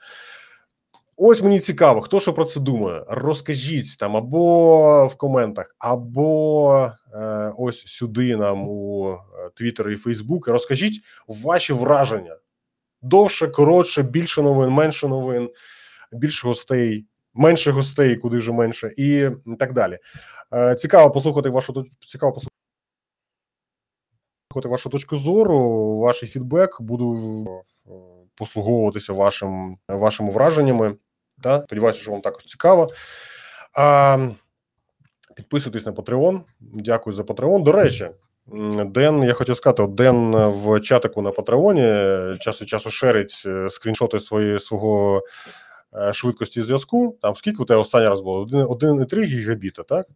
Ось 1.16 1.42
мені 1.42 1.60
цікаво, 1.60 2.00
хто 2.00 2.20
що 2.20 2.32
про 2.32 2.44
це 2.44 2.60
думає. 2.60 3.04
Розкажіть 3.08 3.98
там 3.98 4.16
або 4.16 5.06
в 5.06 5.14
коментах, 5.14 5.76
або 5.78 6.90
е, 7.14 7.52
ось 7.58 7.86
сюди 7.86 8.36
нам 8.36 8.68
у 8.68 9.16
Твіттер 9.54 9.90
і 9.90 9.96
Фейсбук. 9.96 10.48
Розкажіть 10.48 11.00
ваші 11.28 11.72
враження. 11.72 12.36
Довше, 13.02 13.48
коротше, 13.48 14.02
більше 14.02 14.42
новин, 14.42 14.70
менше 14.70 15.08
новин, 15.08 15.50
більше 16.12 16.46
гостей, 16.46 17.06
менше 17.34 17.70
гостей, 17.70 18.16
куди 18.16 18.38
вже 18.38 18.52
менше, 18.52 18.94
і 18.96 19.30
так 19.58 19.72
далі. 19.72 19.98
Е, 20.54 20.74
Цікаво 20.74 21.10
послухати 21.10 21.50
вашу 21.50 21.86
цікаво 22.06 22.32
послухати 22.32 22.54
вашу 24.68 24.90
точку 24.90 25.16
зору, 25.16 25.98
ваш 25.98 26.16
фідбек. 26.16 26.80
Буду 26.80 27.16
е, 27.86 27.90
послуговуватися 28.34 29.12
вашим 29.12 29.78
вашими 29.88 30.30
враженнями. 30.30 30.96
Та 31.42 31.62
сподіваюся, 31.62 32.00
що 32.00 32.10
вам 32.10 32.20
також 32.20 32.44
цікаво. 32.44 32.90
А, 33.78 34.18
підписуйтесь 35.36 35.86
на 35.86 35.92
Patreon. 35.92 36.40
Дякую 36.60 37.16
за 37.16 37.22
Patreon. 37.22 37.62
До 37.62 37.72
речі. 37.72 38.10
Ден, 38.86 39.22
я 39.22 39.32
хотів 39.32 39.56
сказати, 39.56 39.82
от 39.82 39.94
Ден 39.94 40.36
в 40.36 40.80
чатику 40.80 41.22
на 41.22 41.30
Патреоні 41.30 41.82
час 42.38 42.62
від 42.62 42.68
часу 42.68 42.90
шерить 42.90 43.42
е, 43.46 43.70
скріншоти 43.70 44.20
свої, 44.20 44.60
свого 44.60 45.22
швидкості 46.12 46.62
зв'язку. 46.62 47.18
Там 47.22 47.36
скільки 47.36 47.62
у 47.62 47.64
тебе 47.64 47.80
останній 47.80 48.08
раз 48.08 48.20
було? 48.20 48.44
1,3 48.44 49.24
гігабіта, 49.24 49.82
так? 49.82 50.06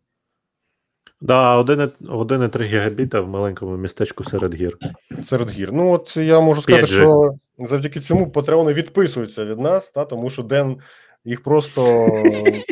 Да, 1.20 1.62
1,3 1.62 2.62
гігабіта 2.62 3.20
в 3.20 3.28
маленькому 3.28 3.76
містечку 3.76 4.24
серед 4.24 4.54
гір. 4.54 4.78
серед 5.22 5.50
гір. 5.50 5.72
Ну 5.72 5.92
от 5.92 6.16
я 6.16 6.40
можу 6.40 6.62
сказати, 6.62 6.84
5G. 6.84 6.86
що 6.86 7.34
завдяки 7.58 8.00
цьому 8.00 8.30
патреони 8.30 8.72
відписуються 8.72 9.44
від 9.44 9.58
нас, 9.58 9.90
та 9.90 10.04
тому 10.04 10.30
що 10.30 10.42
Ден 10.42 10.76
їх 11.24 11.42
просто 11.42 12.08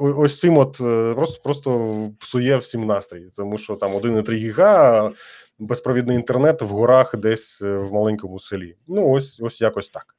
ось 0.00 0.40
цим 0.40 0.58
от 0.58 0.80
е, 0.80 1.14
просто, 1.14 1.42
просто 1.42 1.98
псує 2.20 2.56
всім 2.56 2.86
настрій, 2.86 3.30
тому 3.36 3.58
що 3.58 3.76
там 3.76 3.92
1,3 3.92 4.34
гіга, 4.34 5.10
безпровідний 5.58 6.16
інтернет 6.16 6.62
в 6.62 6.66
горах 6.66 7.16
десь 7.16 7.62
е, 7.62 7.78
в 7.78 7.92
маленькому 7.92 8.38
селі. 8.38 8.76
Ну, 8.86 9.10
ось, 9.10 9.40
ось 9.40 9.60
якось 9.60 9.90
так. 9.90 10.16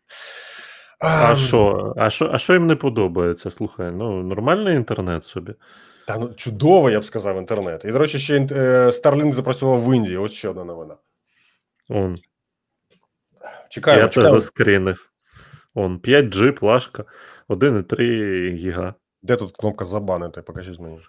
А 0.99 1.35
що? 1.35 1.93
А 1.97 2.09
що, 2.09 2.29
а 2.33 2.37
що 2.37 2.53
їм 2.53 2.67
не 2.67 2.75
подобається? 2.75 3.51
Слухай, 3.51 3.91
ну 3.91 4.23
нормальний 4.23 4.75
інтернет 4.75 5.23
собі. 5.23 5.53
Та 6.07 6.17
ну 6.17 6.33
чудово, 6.35 6.89
я 6.89 6.99
б 6.99 7.03
сказав, 7.03 7.37
інтернет. 7.37 7.85
І, 7.85 7.91
до 7.91 7.99
речі, 7.99 8.19
ще 8.19 8.37
е, 8.37 8.89
Starlink 8.89 9.33
запрацював 9.33 9.89
в 9.89 9.95
Індії. 9.95 10.17
Ось 10.17 10.31
ще 10.31 10.49
одна 10.49 10.63
новина. 10.63 10.95
Он, 11.89 12.17
Чекаємо, 13.69 14.03
я 14.03 14.07
це 14.07 14.29
заскрінив. 14.29 15.11
Он 15.73 15.97
5G, 15.97 16.51
плашка, 16.51 17.03
1,3 17.49 18.53
гіга. 18.53 18.93
Де 19.21 19.35
тут 19.35 19.57
кнопка 19.57 19.85
забанити? 19.85 20.41
Покажіть 20.41 20.79
мені. 20.79 20.99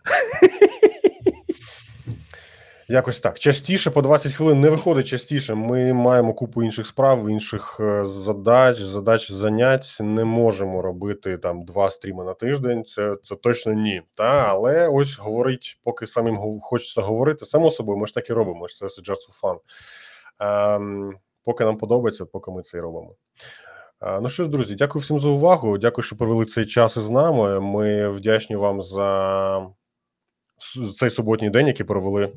Якось 2.89 3.21
так. 3.21 3.39
Частіше 3.39 3.91
по 3.91 4.03
20 4.03 4.33
хвилин 4.33 4.61
не 4.61 4.71
виходить 4.71 5.07
частіше. 5.07 5.55
Ми 5.55 5.93
маємо 5.93 6.35
купу 6.35 6.63
інших 6.63 6.87
справ, 6.87 7.31
інших 7.31 7.77
е, 7.81 8.07
задач, 8.07 8.81
задач 8.81 9.31
занять. 9.31 9.97
Не 10.01 10.25
можемо 10.25 10.83
робити 10.83 11.39
там 11.39 11.65
два 11.65 11.91
стріми 11.91 12.25
на 12.25 12.35
тиждень. 12.35 12.85
Це, 12.85 13.17
це 13.23 13.37
точно 13.37 13.73
ні. 13.73 14.03
Та 14.15 14.47
але 14.49 14.89
ось 14.89 15.19
говорить, 15.19 15.81
поки 15.85 16.07
самим 16.07 16.61
хочеться 16.61 17.01
говорити, 17.01 17.47
само 17.47 17.71
собою, 17.71 17.99
ми 17.99 18.07
ж 18.07 18.15
так 18.15 18.31
і 18.31 18.33
робимо. 18.33 18.69
Це 18.69 18.87
just 18.87 19.31
for 19.31 19.41
fun. 19.43 19.59
Ем, 20.77 21.13
поки 21.45 21.65
нам 21.65 21.79
подобається, 21.79 22.27
поки 22.27 22.51
ми 22.51 22.63
це 22.63 22.79
і 22.79 22.81
робимо. 22.81 23.15
Ну 24.21 24.29
що 24.29 24.43
ж, 24.43 24.49
друзі, 24.49 24.75
дякую 24.75 25.03
всім 25.03 25.19
за 25.19 25.29
увагу. 25.29 25.79
Дякую, 25.79 26.05
що 26.05 26.17
провели 26.17 26.45
цей 26.45 26.67
час 26.67 26.97
із 26.97 27.11
нами. 27.11 27.61
Ми 27.61 28.09
вдячні 28.09 28.57
вам 28.57 28.83
за 28.83 29.69
цей 30.99 31.11
суботній 31.11 31.51
день, 31.51 31.67
який 31.67 31.87
провели 31.87 32.33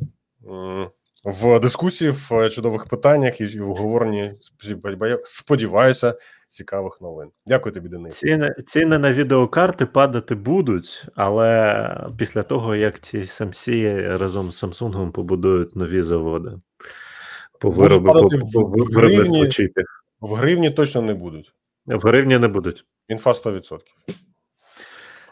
в 1.26 1.60
дискусії, 1.60 2.12
в 2.12 2.34
е, 2.34 2.50
чудових 2.50 2.86
питаннях 2.86 3.42
і 3.42 3.60
в 3.60 3.70
обговоренні, 3.70 4.34
сподіваю- 4.42 5.22
сподіваюся, 5.24 6.16
цікавих 6.50 7.02
новин. 7.02 7.30
Дякую 7.46 7.74
тобі, 7.74 7.90
Денис. 7.90 8.20
Ціни, 8.20 8.56
ціни 8.66 8.98
на 8.98 9.14
відеокарти 9.14 9.86
падати 9.86 10.36
будуть, 10.36 11.06
але 11.16 12.10
після 12.18 12.44
того, 12.44 12.76
як 12.76 13.00
ці 13.00 13.18
SMC 13.20 14.18
разом 14.18 14.52
з 14.52 14.64
Samsung 14.64 15.12
побудують 15.12 15.76
нові 15.76 16.02
заводи 16.02 16.52
по 17.60 17.70
виробництву 17.70 19.48
чіпів. 19.48 19.86
В 20.22 20.34
гривні 20.34 20.70
точно 20.72 21.02
не 21.02 21.14
будуть. 21.14 21.54
В 21.86 22.00
гривні 22.08 22.38
не 22.38 22.48
будуть. 22.48 22.86
Інфа 23.08 23.32
100%. 23.34 23.80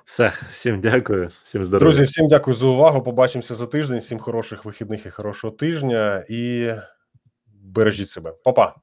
Все, 0.08 0.34
всім 0.52 0.82
дякую, 0.82 1.32
всім 1.44 1.64
здоров'я. 1.64 1.92
Друзі, 1.92 2.04
всім 2.04 2.28
дякую 2.28 2.56
за 2.56 2.66
увагу. 2.66 3.04
Побачимося 3.04 3.56
за 3.56 3.66
тиждень. 3.66 4.00
Всім 4.00 4.20
хороших 4.20 4.66
вихідних 4.66 5.06
і 5.06 5.10
хорошого 5.10 5.54
тижня. 5.54 6.26
І 6.30 6.72
бережіть 7.48 8.10
себе. 8.10 8.34
Па-па. 8.44 8.76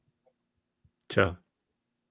Чао. 1.09 1.37